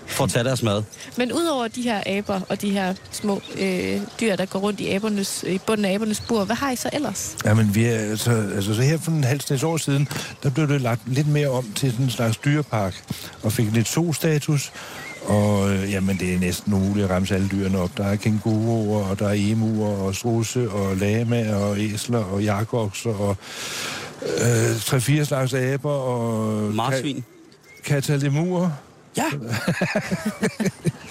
For 0.05 0.23
at 0.23 0.29
tage 0.29 0.43
deres 0.43 0.63
mad. 0.63 0.83
Men 1.17 1.33
udover 1.33 1.67
de 1.67 1.81
her 1.81 2.03
aber 2.05 2.39
og 2.49 2.61
de 2.61 2.69
her 2.71 2.93
små 3.11 3.41
øh, 3.59 4.01
dyr, 4.21 4.35
der 4.35 4.45
går 4.45 4.59
rundt 4.59 4.79
i, 4.79 4.89
abernes, 4.89 5.43
i 5.47 5.57
bunden 5.67 5.85
af 5.85 5.93
abernes 5.93 6.19
bur, 6.19 6.43
hvad 6.45 6.55
har 6.55 6.71
I 6.71 6.75
så 6.75 6.89
ellers? 6.93 7.37
Jamen, 7.45 7.75
vi 7.75 7.85
er, 7.85 7.97
altså, 7.97 8.31
altså, 8.55 8.75
så 8.75 8.81
her 8.81 8.97
for 8.97 9.11
en 9.11 9.23
halv 9.23 9.41
snes 9.41 9.63
år 9.63 9.77
siden, 9.77 10.07
der 10.43 10.49
blev 10.49 10.67
det 10.67 10.81
lagt 10.81 11.01
lidt 11.07 11.27
mere 11.27 11.49
om 11.49 11.71
til 11.75 11.91
sådan 11.91 12.05
en 12.05 12.11
slags 12.11 12.37
dyrepark, 12.37 13.03
og 13.43 13.51
fik 13.51 13.71
lidt 13.73 13.87
zoo-status, 13.87 14.71
og 15.25 15.69
øh, 15.71 15.91
jamen, 15.91 16.17
det 16.19 16.33
er 16.33 16.39
næsten 16.39 16.73
umuligt 16.73 17.03
at 17.03 17.09
ramse 17.11 17.35
alle 17.35 17.47
dyrene 17.51 17.77
op. 17.79 17.97
Der 17.97 18.03
er 18.05 18.15
kænguruer, 18.15 19.05
og 19.05 19.19
der 19.19 19.27
er 19.27 19.33
emuer, 19.37 19.97
og 19.97 20.15
strusse, 20.15 20.69
og 20.71 20.97
lamaer, 20.97 21.55
og 21.55 21.79
æsler, 21.79 22.23
og 22.23 22.43
jakokser, 22.43 23.09
og 23.13 23.37
øh, 24.41 24.79
tre-fire 24.79 25.25
slags 25.25 25.53
aber, 25.53 25.91
og 25.91 26.61
Marsvin. 26.73 27.17
ka- 27.17 27.21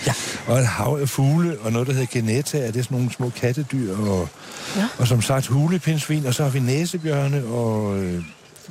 Ja. 0.06 0.12
og 0.46 0.58
et 0.58 0.66
hav 0.66 0.98
af 1.00 1.08
fugle, 1.08 1.58
og 1.60 1.72
noget, 1.72 1.86
der 1.88 1.92
hedder 1.94 2.06
geneta, 2.12 2.58
er 2.58 2.70
det 2.70 2.84
sådan 2.84 2.98
nogle 2.98 3.12
små 3.12 3.30
kattedyr, 3.36 3.96
og, 3.96 4.28
Ja. 4.76 4.86
og 4.98 5.06
som 5.08 5.22
sagt 5.22 5.46
hulepindsvin, 5.46 6.26
og 6.26 6.34
så 6.34 6.42
har 6.42 6.50
vi 6.50 6.58
næsebjørne, 6.60 7.44
og 7.44 7.98
øh, 7.98 8.22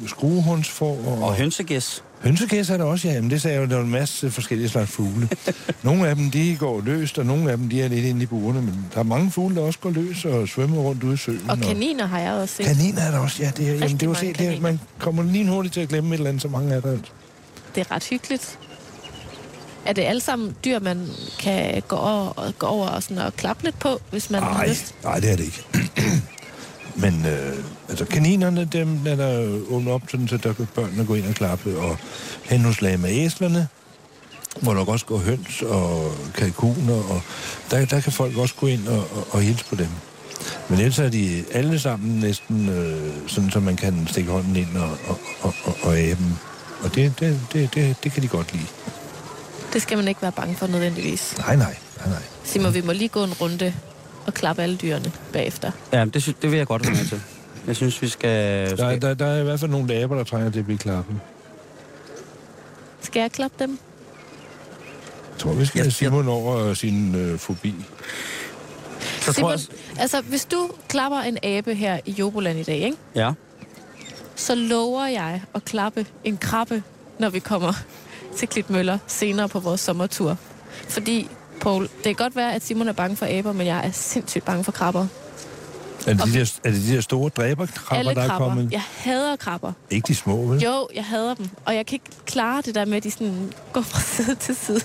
skruehundsfor, 0.08 0.98
og, 1.08 1.22
Og 1.24 1.36
hønsegæs. 1.36 2.04
hønsegæs 2.22 2.70
er 2.70 2.78
der 2.78 2.84
også, 2.84 3.08
ja. 3.08 3.14
Jamen, 3.14 3.30
det 3.30 3.42
sagde 3.42 3.56
jeg 3.60 3.66
jo, 3.66 3.70
der 3.70 3.78
er 3.78 3.82
en 3.84 3.90
masse 3.90 4.32
forskellige 4.32 4.70
slags 4.70 4.92
fugle. 4.92 5.30
nogle 5.84 6.08
af 6.08 6.16
dem, 6.16 6.32
de 6.32 6.56
går 6.60 6.82
løst, 6.82 7.18
og 7.20 7.26
nogle 7.26 7.52
af 7.52 7.58
dem, 7.58 7.70
de 7.70 7.82
er 7.82 7.88
lidt 7.88 8.06
inde 8.06 8.24
i 8.24 8.26
burene, 8.26 8.62
men 8.62 8.86
der 8.94 9.00
er 9.00 9.04
mange 9.04 9.32
fugle, 9.32 9.56
der 9.56 9.62
også 9.62 9.80
går 9.80 9.90
løs 9.90 10.26
og 10.26 10.48
svømmer 10.48 10.78
rundt 10.82 11.04
ude 11.04 11.14
i 11.14 11.18
søen. 11.18 11.50
Og 11.50 11.58
kaniner 11.58 12.06
har 12.06 12.20
jeg 12.20 12.32
også 12.34 12.56
set. 12.56 12.66
Kaniner 12.66 13.02
er 13.02 13.12
der 13.12 13.20
også, 13.20 13.44
ja. 13.44 13.52
Det 13.58 13.70
er, 13.70 13.74
jamen, 13.74 13.98
det 13.98 14.08
var 14.10 14.16
set, 14.16 14.40
det 14.40 14.48
er, 14.48 14.62
man 14.62 14.80
kommer 15.00 15.24
lige 15.24 15.50
hurtigt 15.50 15.74
til 15.74 15.82
at 15.82 15.90
glemme 15.90 16.10
et 16.10 16.14
eller 16.18 16.30
andet, 16.30 16.42
så 16.42 16.48
mange 16.48 16.74
er 16.76 16.80
der. 16.82 16.92
altså. 16.92 17.12
Det 17.76 17.82
er 17.82 17.92
ret 17.92 18.04
hyggeligt. 18.04 18.60
Er 19.90 19.94
det 19.94 20.02
alle 20.02 20.22
sammen 20.22 20.56
dyr, 20.66 20.80
man 20.80 21.08
kan 21.40 21.82
gå 21.88 21.96
over, 21.96 22.52
gå 22.52 22.68
over 22.68 22.88
og, 22.88 23.04
sådan, 23.04 23.18
og 23.18 23.34
klappe 23.36 23.64
lidt 23.64 23.80
på, 23.80 24.02
hvis 24.12 24.30
man 24.30 24.44
har 24.44 24.54
Nej, 24.54 24.68
lyst? 24.68 24.96
nej, 25.04 25.20
det 25.20 25.32
er 25.32 25.36
det 25.36 25.44
ikke. 25.44 25.66
Men 27.04 27.26
øh, 27.26 27.64
altså 27.90 28.06
kaninerne, 28.06 28.66
dem 28.66 29.08
er 29.08 29.16
der 29.16 29.60
åbnet 29.70 29.94
op, 29.94 30.02
sådan, 30.12 30.28
så 30.28 30.38
der 30.38 30.54
kan 30.54 30.68
børnene 30.76 31.06
gå 31.06 31.14
ind 31.14 31.26
og 31.26 31.34
klappe. 31.34 31.78
Og 31.80 31.98
hen 32.44 32.62
hos 32.62 32.82
lame 32.82 33.08
æslerne, 33.08 33.68
hvor 34.62 34.74
der 34.74 34.86
også 34.86 35.06
går 35.06 35.18
høns 35.18 35.62
og 35.62 36.12
kalkuner, 36.36 36.94
og 36.94 37.22
der, 37.72 37.86
der 37.86 38.00
kan 38.02 38.12
folk 38.12 38.38
også 38.38 38.56
gå 38.56 38.68
ind 38.68 38.88
og, 38.88 39.00
og, 39.00 39.28
og 39.32 39.42
hilse 39.42 39.66
på 39.66 39.76
dem. 39.76 39.90
Men 40.70 40.80
ellers 40.80 41.00
er 41.00 41.10
de 41.10 41.44
alle 41.52 41.80
sammen 41.80 42.20
næsten 42.20 42.70
øh, 42.70 43.14
sådan, 43.28 43.52
så 43.52 43.60
man 43.60 43.76
kan 43.76 44.08
stikke 44.08 44.32
hånden 44.32 44.56
ind 44.56 44.78
og, 44.78 44.98
og, 45.08 45.20
og, 45.42 45.54
og, 45.64 45.78
og 45.84 45.98
æbe 45.98 46.20
dem. 46.24 46.34
Og 46.84 46.96
det, 46.96 47.20
det, 47.20 47.40
det, 47.54 47.76
det, 47.76 47.96
det 48.04 48.12
kan 48.12 48.24
de 48.24 48.28
godt 48.28 48.54
lide. 48.54 48.66
Det 49.74 49.82
skal 49.82 49.98
man 49.98 50.08
ikke 50.08 50.22
være 50.22 50.32
bange 50.32 50.56
for 50.56 50.68
nødvendigvis. 50.68 51.36
Nej, 51.38 51.56
nej, 51.56 51.78
nej, 51.98 52.08
nej. 52.10 52.22
Simon, 52.44 52.74
vi 52.74 52.82
må 52.82 52.92
lige 52.92 53.08
gå 53.10 53.24
en 53.24 53.34
runde 53.34 53.74
og 54.28 54.34
klappe 54.34 54.62
alle 54.62 54.76
dyrene 54.76 55.12
bagefter. 55.34 55.72
Ja, 55.94 56.06
det, 56.06 56.24
sy- 56.24 56.30
det 56.42 56.52
vil 56.52 56.58
jeg 56.58 56.68
godt 56.68 56.84
være 56.88 56.96
med 56.96 57.06
til. 57.06 57.22
Jeg 57.68 57.76
synes, 57.76 58.02
vi 58.02 58.08
skal... 58.08 58.70
Der, 58.70 58.76
skal 58.76 59.02
der, 59.02 59.14
der 59.14 59.26
er 59.26 59.40
i 59.40 59.44
hvert 59.44 59.60
fald 59.60 59.72
nogle 59.72 59.94
aber, 59.96 60.16
der 60.16 60.24
trænger 60.24 60.50
til 60.52 60.60
at 60.60 60.66
blive 60.66 60.78
klappet. 60.78 61.16
Skal 63.02 63.20
jeg 63.20 63.32
klappe 63.32 63.56
dem? 63.60 63.70
Jeg 65.32 65.40
tror, 65.40 65.54
vi 65.54 65.66
skal 65.66 65.82
have 65.82 65.92
Simon 65.92 66.28
over 66.28 66.74
sin 66.74 67.16
øh, 67.16 67.40
fobi. 67.40 67.76
så 69.22 69.26
tror 69.26 69.34
Simon, 69.34 69.52
jeg... 69.52 70.02
altså, 70.02 70.22
hvis 70.22 70.46
du 70.46 70.70
klapper 70.88 71.20
en 71.20 71.38
abe 71.44 71.76
her 71.76 72.00
i 72.06 72.12
Joboland 72.12 72.60
i 72.60 72.64
dag, 72.64 72.78
ikke? 72.78 72.98
Ja. 73.16 73.32
så 74.36 74.56
lover 74.56 75.06
jeg 75.08 75.42
at 75.56 75.66
klappe 75.66 76.06
en 76.24 76.38
krabbe, 76.38 76.84
når 77.20 77.30
vi 77.30 77.40
kommer 77.40 77.74
til 78.40 78.48
Klitmøller 78.48 78.98
senere 79.08 79.50
på 79.50 79.60
vores 79.60 79.82
sommertur. 79.82 80.38
Fordi, 80.90 81.28
Paul, 81.62 81.84
det 81.84 82.04
kan 82.04 82.16
godt 82.16 82.36
være, 82.36 82.54
at 82.56 82.64
Simon 82.66 82.88
er 82.88 82.92
bange 82.94 83.16
for 83.16 83.26
aber, 83.40 83.52
men 83.54 83.68
jeg 83.68 83.86
er 83.88 83.92
sindssygt 83.92 84.46
bange 84.46 84.64
for 84.64 84.72
krabber. 84.72 85.08
Er 86.08 86.14
det, 86.14 86.24
de 86.26 86.34
der, 86.34 86.60
er 86.64 86.72
det 86.72 86.82
de 86.88 86.96
der 86.96 87.02
store 87.02 87.30
dræberkrabber, 87.30 87.96
Alle 88.10 88.16
der 88.16 88.22
er 88.22 88.28
krabber. 88.28 88.48
kommet? 88.48 88.72
Jeg 88.72 88.82
hader 88.98 89.36
krabber. 89.36 89.72
Ikke 89.90 90.08
de 90.08 90.16
små, 90.16 90.36
vel? 90.38 90.60
Jo, 90.62 90.88
jeg 90.96 91.06
hader 91.06 91.34
dem. 91.34 91.50
Og 91.66 91.76
jeg 91.76 91.86
kan 91.86 91.96
ikke 91.96 92.06
klare 92.26 92.62
det 92.62 92.76
der 92.76 92.86
med, 92.86 92.98
at 92.98 93.04
de 93.04 93.12
sådan 93.12 93.54
går 93.74 93.82
fra 93.82 94.02
side 94.16 94.36
til 94.36 94.56
side. 94.56 94.82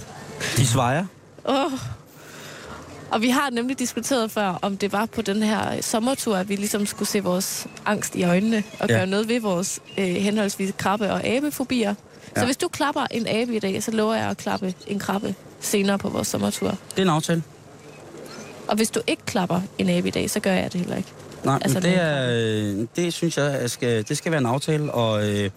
De 0.57 0.67
svejer. 0.67 1.07
Oh. 1.45 1.73
Og 3.11 3.23
vi 3.23 3.29
har 3.29 3.51
nemlig 3.51 3.79
diskuteret 3.79 4.31
før, 4.31 4.59
om 4.63 4.77
det 4.77 4.93
var 4.93 5.07
på 5.07 5.23
den 5.23 5.43
her 5.43 5.81
sommertur, 5.83 6.37
at 6.37 6.49
vi 6.49 6.57
ligesom 6.57 6.87
skulle 6.87 7.09
se 7.09 7.21
vores 7.25 7.67
angst 7.87 8.15
i 8.15 8.25
øjnene 8.25 8.63
og 8.81 8.89
Ja. 8.89 8.95
gøre 8.97 9.07
noget 9.07 9.29
ved 9.29 9.41
vores 9.41 9.81
øh, 9.99 10.05
henholdsvis 10.05 10.73
krabbe- 10.79 11.13
og 11.13 11.25
abefobier. 11.27 11.95
Ja. 12.37 12.41
Så 12.41 12.41
Ja. 12.41 12.47
hvis 12.47 12.57
du 12.57 12.69
klapper 12.69 13.07
en 13.11 13.27
abe 13.29 13.57
i 13.57 13.59
dag, 13.59 13.83
så 13.83 13.91
lover 13.91 14.15
jeg 14.15 14.31
at 14.31 14.37
klappe 14.37 14.75
en 14.87 14.99
krabbe 14.99 15.35
senere 15.61 15.99
på 15.99 16.09
vores 16.09 16.29
sommertur. 16.29 16.69
Det 16.69 16.99
er 16.99 17.03
en 17.03 17.09
aftale. 17.09 17.43
Og 18.69 18.77
hvis 18.77 18.91
du 18.91 19.01
ikke 19.07 19.23
klapper 19.27 19.61
en 19.79 19.89
abe 19.91 20.09
i 20.09 20.11
dag, 20.11 20.31
så 20.31 20.41
gør 20.41 20.53
jeg 20.53 20.73
det 20.73 20.81
heller 20.81 20.97
ikke. 20.97 21.09
Nej, 21.45 21.59
Altså, 21.63 21.81
det, 21.81 21.95
er, 22.01 22.31
øh, 22.81 22.87
det 22.97 23.13
synes 23.13 23.37
jeg, 23.37 23.47
at 23.47 23.71
skal, 23.71 24.09
det 24.09 24.17
skal 24.17 24.33
være 24.33 24.41
en 24.41 24.47
aftale, 24.47 24.93
og 24.93 25.29
øh, 25.31 25.51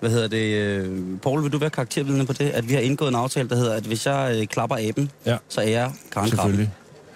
hvad 0.00 0.10
hedder 0.10 0.28
det, 0.28 0.54
øh, 0.54 0.98
Paul, 1.22 1.42
vil 1.42 1.52
du 1.52 1.58
være 1.58 1.70
karaktervidende 1.70 2.26
på 2.26 2.32
det, 2.32 2.50
at 2.50 2.68
vi 2.68 2.74
har 2.74 2.80
indgået 2.80 3.08
en 3.08 3.14
aftale, 3.14 3.48
der 3.48 3.56
hedder, 3.56 3.74
at 3.74 3.82
hvis 3.82 4.06
jeg 4.06 4.36
øh, 4.40 4.46
klapper 4.46 4.76
aben, 4.88 5.10
Ja. 5.26 5.36
så 5.48 5.60
er 5.60 5.64
jeg 5.68 5.92
Karen 6.12 6.30
Krabbe. 6.30 6.36
Selvfølgelig. 6.36 6.70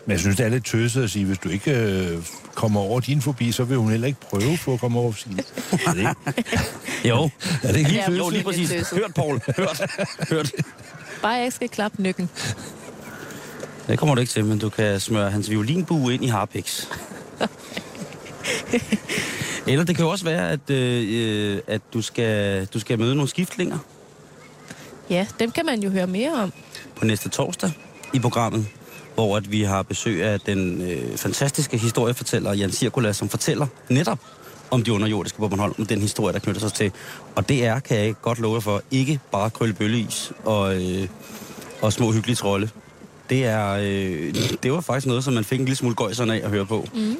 Men 0.06 0.12
jeg 0.12 0.20
synes, 0.20 0.36
det 0.36 0.46
er 0.46 0.50
lidt 0.50 0.64
tøset 0.64 1.04
at 1.04 1.10
sige, 1.10 1.24
hvis 1.24 1.38
du 1.38 1.48
ikke 1.48 1.70
øh, 1.70 2.18
kommer 2.54 2.80
over 2.80 3.00
din 3.00 3.22
forbi, 3.22 3.52
så 3.52 3.64
vil 3.64 3.76
hun 3.76 3.90
heller 3.90 4.06
ikke 4.06 4.20
prøve 4.20 4.58
på 4.64 4.72
at 4.74 4.80
komme 4.80 4.98
over 4.98 5.12
sin. 5.12 5.38
Er 5.86 5.92
det 5.92 5.98
ikke, 5.98 6.14
Jo, 7.08 7.30
er 7.62 7.72
det 7.72 7.76
ikke 7.76 7.90
lige 7.90 8.00
Ja, 8.00 8.06
tøset? 8.06 8.18
jo 8.18 8.28
lige 8.30 8.44
præcis. 8.44 8.90
Hørt, 8.90 9.14
Paul. 9.14 9.40
Hørt. 9.56 9.82
Hørt. 10.30 10.52
Bare 11.22 11.32
jeg 11.32 11.44
ikke 11.44 11.54
skal 11.54 11.68
klappe 11.68 12.02
nykken. 12.02 12.30
Det 13.88 13.98
kommer 13.98 14.14
du 14.14 14.20
ikke 14.20 14.32
til, 14.32 14.44
men 14.44 14.58
du 14.58 14.68
kan 14.68 15.00
smøre 15.00 15.30
hans 15.30 15.50
violinbue 15.50 16.14
ind 16.14 16.24
i 16.24 16.28
Harpix. 16.28 16.86
Eller 19.66 19.84
det 19.84 19.96
kan 19.96 20.04
jo 20.04 20.10
også 20.10 20.24
være, 20.24 20.50
at, 20.50 20.70
øh, 20.70 21.58
at 21.66 21.80
du, 21.94 22.02
skal, 22.02 22.64
du 22.66 22.80
skal 22.80 22.98
møde 22.98 23.14
nogle 23.14 23.28
skiftlinger 23.28 23.78
Ja, 25.10 25.26
dem 25.38 25.50
kan 25.50 25.66
man 25.66 25.82
jo 25.82 25.90
høre 25.90 26.06
mere 26.06 26.32
om. 26.42 26.52
på 26.96 27.04
næste 27.04 27.28
torsdag 27.28 27.70
i 28.14 28.18
programmet, 28.18 28.66
hvor 29.16 29.36
at 29.36 29.52
vi 29.52 29.62
har 29.62 29.82
besøg 29.82 30.24
af 30.24 30.40
den 30.40 30.82
øh, 30.82 31.16
fantastiske 31.16 31.78
historiefortæller 31.78 32.52
Jan 32.52 32.72
Cirkula, 32.72 33.12
som 33.12 33.28
fortæller 33.28 33.66
netop 33.88 34.18
om 34.70 34.82
de 34.82 34.92
underjordiske 34.92 35.38
på 35.38 35.48
Bornholm, 35.48 35.74
og 35.78 35.88
den 35.88 36.00
historie, 36.00 36.32
der 36.32 36.38
knytter 36.38 36.60
sig 36.60 36.72
til. 36.72 36.92
Og 37.34 37.48
det 37.48 37.64
er, 37.64 37.80
kan 37.80 37.96
jeg 37.96 38.14
godt 38.22 38.38
love 38.38 38.62
for, 38.62 38.82
ikke 38.90 39.20
bare 39.32 39.50
krøllebølleis 39.50 40.32
og, 40.44 40.82
øh, 40.82 41.08
og 41.82 41.92
små 41.92 42.12
hyggelige 42.12 42.36
trolde. 42.36 42.68
Det 43.30 43.44
er, 43.44 43.72
øh, 43.72 44.34
det 44.62 44.72
var 44.72 44.80
faktisk 44.80 45.06
noget, 45.06 45.24
som 45.24 45.34
man 45.34 45.44
fik 45.44 45.58
en 45.58 45.64
lille 45.64 45.76
smule 45.76 45.94
gøjserne 45.94 46.34
af 46.34 46.44
at 46.44 46.50
høre 46.50 46.66
på. 46.66 46.88
Mm. 46.94 47.16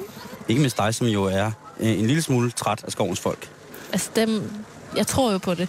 Ikke 0.47 0.61
mindst 0.61 0.77
dig, 0.77 0.95
som 0.95 1.07
jo 1.07 1.23
er 1.23 1.51
øh, 1.79 1.99
en 1.99 2.07
lille 2.07 2.21
smule 2.21 2.51
træt 2.51 2.83
af 2.83 2.91
skovens 2.91 3.19
folk. 3.19 3.49
Altså 3.91 4.09
dem, 4.15 4.51
jeg 4.95 5.07
tror 5.07 5.31
jo 5.31 5.37
på 5.37 5.53
det. 5.53 5.67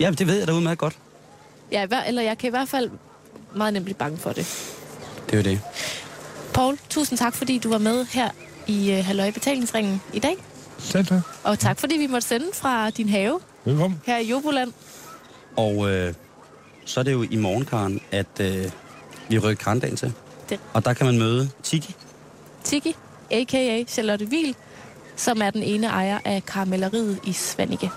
Ja, 0.00 0.10
det 0.10 0.26
ved 0.26 0.38
jeg 0.38 0.46
da 0.46 0.52
udmærket 0.52 0.78
godt. 0.78 0.98
Ja, 1.72 1.86
eller 2.06 2.22
jeg 2.22 2.38
kan 2.38 2.48
i 2.48 2.50
hvert 2.50 2.68
fald 2.68 2.90
meget 3.56 3.72
nemt 3.72 3.84
blive 3.84 3.96
bange 3.96 4.18
for 4.18 4.32
det. 4.32 4.74
Det 5.30 5.32
er 5.32 5.36
jo 5.36 5.42
det. 5.42 5.60
Paul, 6.54 6.78
tusind 6.90 7.18
tak, 7.18 7.34
fordi 7.34 7.58
du 7.58 7.68
var 7.68 7.78
med 7.78 8.04
her 8.04 8.30
i 8.66 8.98
uh, 8.98 9.04
Halløj 9.04 9.30
Betalingsringen 9.30 10.00
i 10.12 10.18
dag. 10.18 10.36
Selv 10.78 11.06
tak. 11.06 11.20
Og 11.44 11.58
tak, 11.58 11.80
fordi 11.80 11.96
vi 11.96 12.06
måtte 12.06 12.28
sende 12.28 12.46
fra 12.54 12.90
din 12.90 13.08
have 13.08 13.40
Velkommen. 13.64 14.00
her 14.06 14.18
i 14.18 14.26
Joboland. 14.30 14.72
Og 15.56 15.90
øh, 15.90 16.14
så 16.84 17.00
er 17.00 17.04
det 17.04 17.12
jo 17.12 17.22
i 17.30 17.36
morgen, 17.36 17.64
Karen, 17.64 18.00
at 18.10 18.26
øh, 18.40 18.64
vi 19.28 19.38
rykker 19.38 19.64
Karendagen 19.64 19.96
til. 19.96 20.12
Det- 20.48 20.60
Og 20.72 20.84
der 20.84 20.92
kan 20.92 21.06
man 21.06 21.18
møde 21.18 21.50
Tiki. 21.62 21.94
Tiki, 22.64 22.96
a.k.a. 23.30 23.84
Charlotte 23.84 24.24
Wiel, 24.26 24.54
som 25.16 25.42
er 25.42 25.50
den 25.50 25.62
ene 25.62 25.86
ejer 25.86 26.18
af 26.24 26.42
karamelleriet 26.46 27.18
i 27.24 27.32
Svanike. 27.32 27.90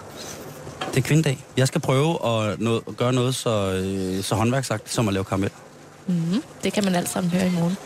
Det 0.93 0.97
er 0.97 1.01
kvindedag. 1.01 1.45
Jeg 1.57 1.67
skal 1.67 1.82
prøve 1.82 2.25
at, 2.25 2.59
nå, 2.59 2.77
at 2.88 2.97
gøre 2.97 3.13
noget 3.13 3.36
så, 3.36 3.71
øh, 3.71 4.23
så 4.23 4.36
håndværksagtigt 4.36 4.93
som 4.93 5.07
at 5.07 5.13
lave 5.13 5.23
karamel. 5.23 5.49
Mm-hmm. 6.08 6.43
Det 6.64 6.74
kan 6.74 6.84
man 6.84 6.95
alt 6.95 7.10
sammen 7.10 7.32
høre 7.32 7.47
i 7.47 7.49
morgen. 7.49 7.78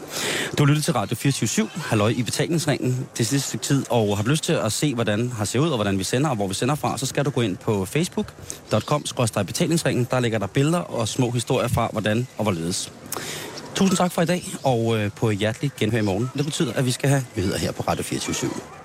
Du 0.57 0.63
har 0.63 0.68
lyttet 0.68 0.84
til 0.84 0.93
Radio 0.93 1.16
24 1.16 1.70
halløj 1.76 2.09
i 2.09 2.24
betalingsringen 2.24 3.07
det 3.18 3.28
sidste 3.28 3.47
stykke 3.47 3.66
tid, 3.66 3.86
og 3.89 4.18
har 4.18 4.24
du 4.24 4.30
lyst 4.30 4.43
til 4.43 4.53
at 4.53 4.72
se, 4.72 4.93
hvordan 4.93 5.32
har 5.32 5.45
ser 5.45 5.59
ud, 5.59 5.70
og 5.70 5.78
hvordan 5.78 5.99
vi 5.99 6.03
sender, 6.03 6.30
og 6.30 6.36
hvor 6.36 6.47
vi 6.47 6.53
sender 6.53 6.76
fra, 6.76 6.97
så 6.97 7.05
skal 7.05 7.26
du 7.26 7.30
gå 7.30 7.41
ind 7.41 7.57
på 7.57 7.86
facebook.com 7.86 9.03
betalingsringen. 9.47 10.07
Der 10.11 10.20
ligger 10.20 10.39
der 10.39 10.47
billeder 10.47 10.80
og 10.80 11.07
små 11.07 11.32
historier 11.32 11.68
fra, 11.68 11.89
hvordan 11.91 12.28
og 12.38 12.43
hvorledes. 12.43 12.91
Tusind 13.76 13.97
tak 13.97 14.11
for 14.11 14.22
i 14.22 14.26
dag, 14.26 14.43
og 14.63 14.97
øh, 14.97 15.11
på 15.11 15.30
hjertelig 15.30 15.72
genhør 15.80 15.99
i 15.99 16.01
morgen. 16.01 16.30
Det 16.38 16.45
betyder, 16.45 16.74
at 16.74 16.86
vi 16.86 16.91
skal 16.91 17.09
have 17.09 17.26
nyheder 17.36 17.57
her 17.57 17.72
på 17.72 17.84
Radio 17.88 18.03
24 18.03 18.84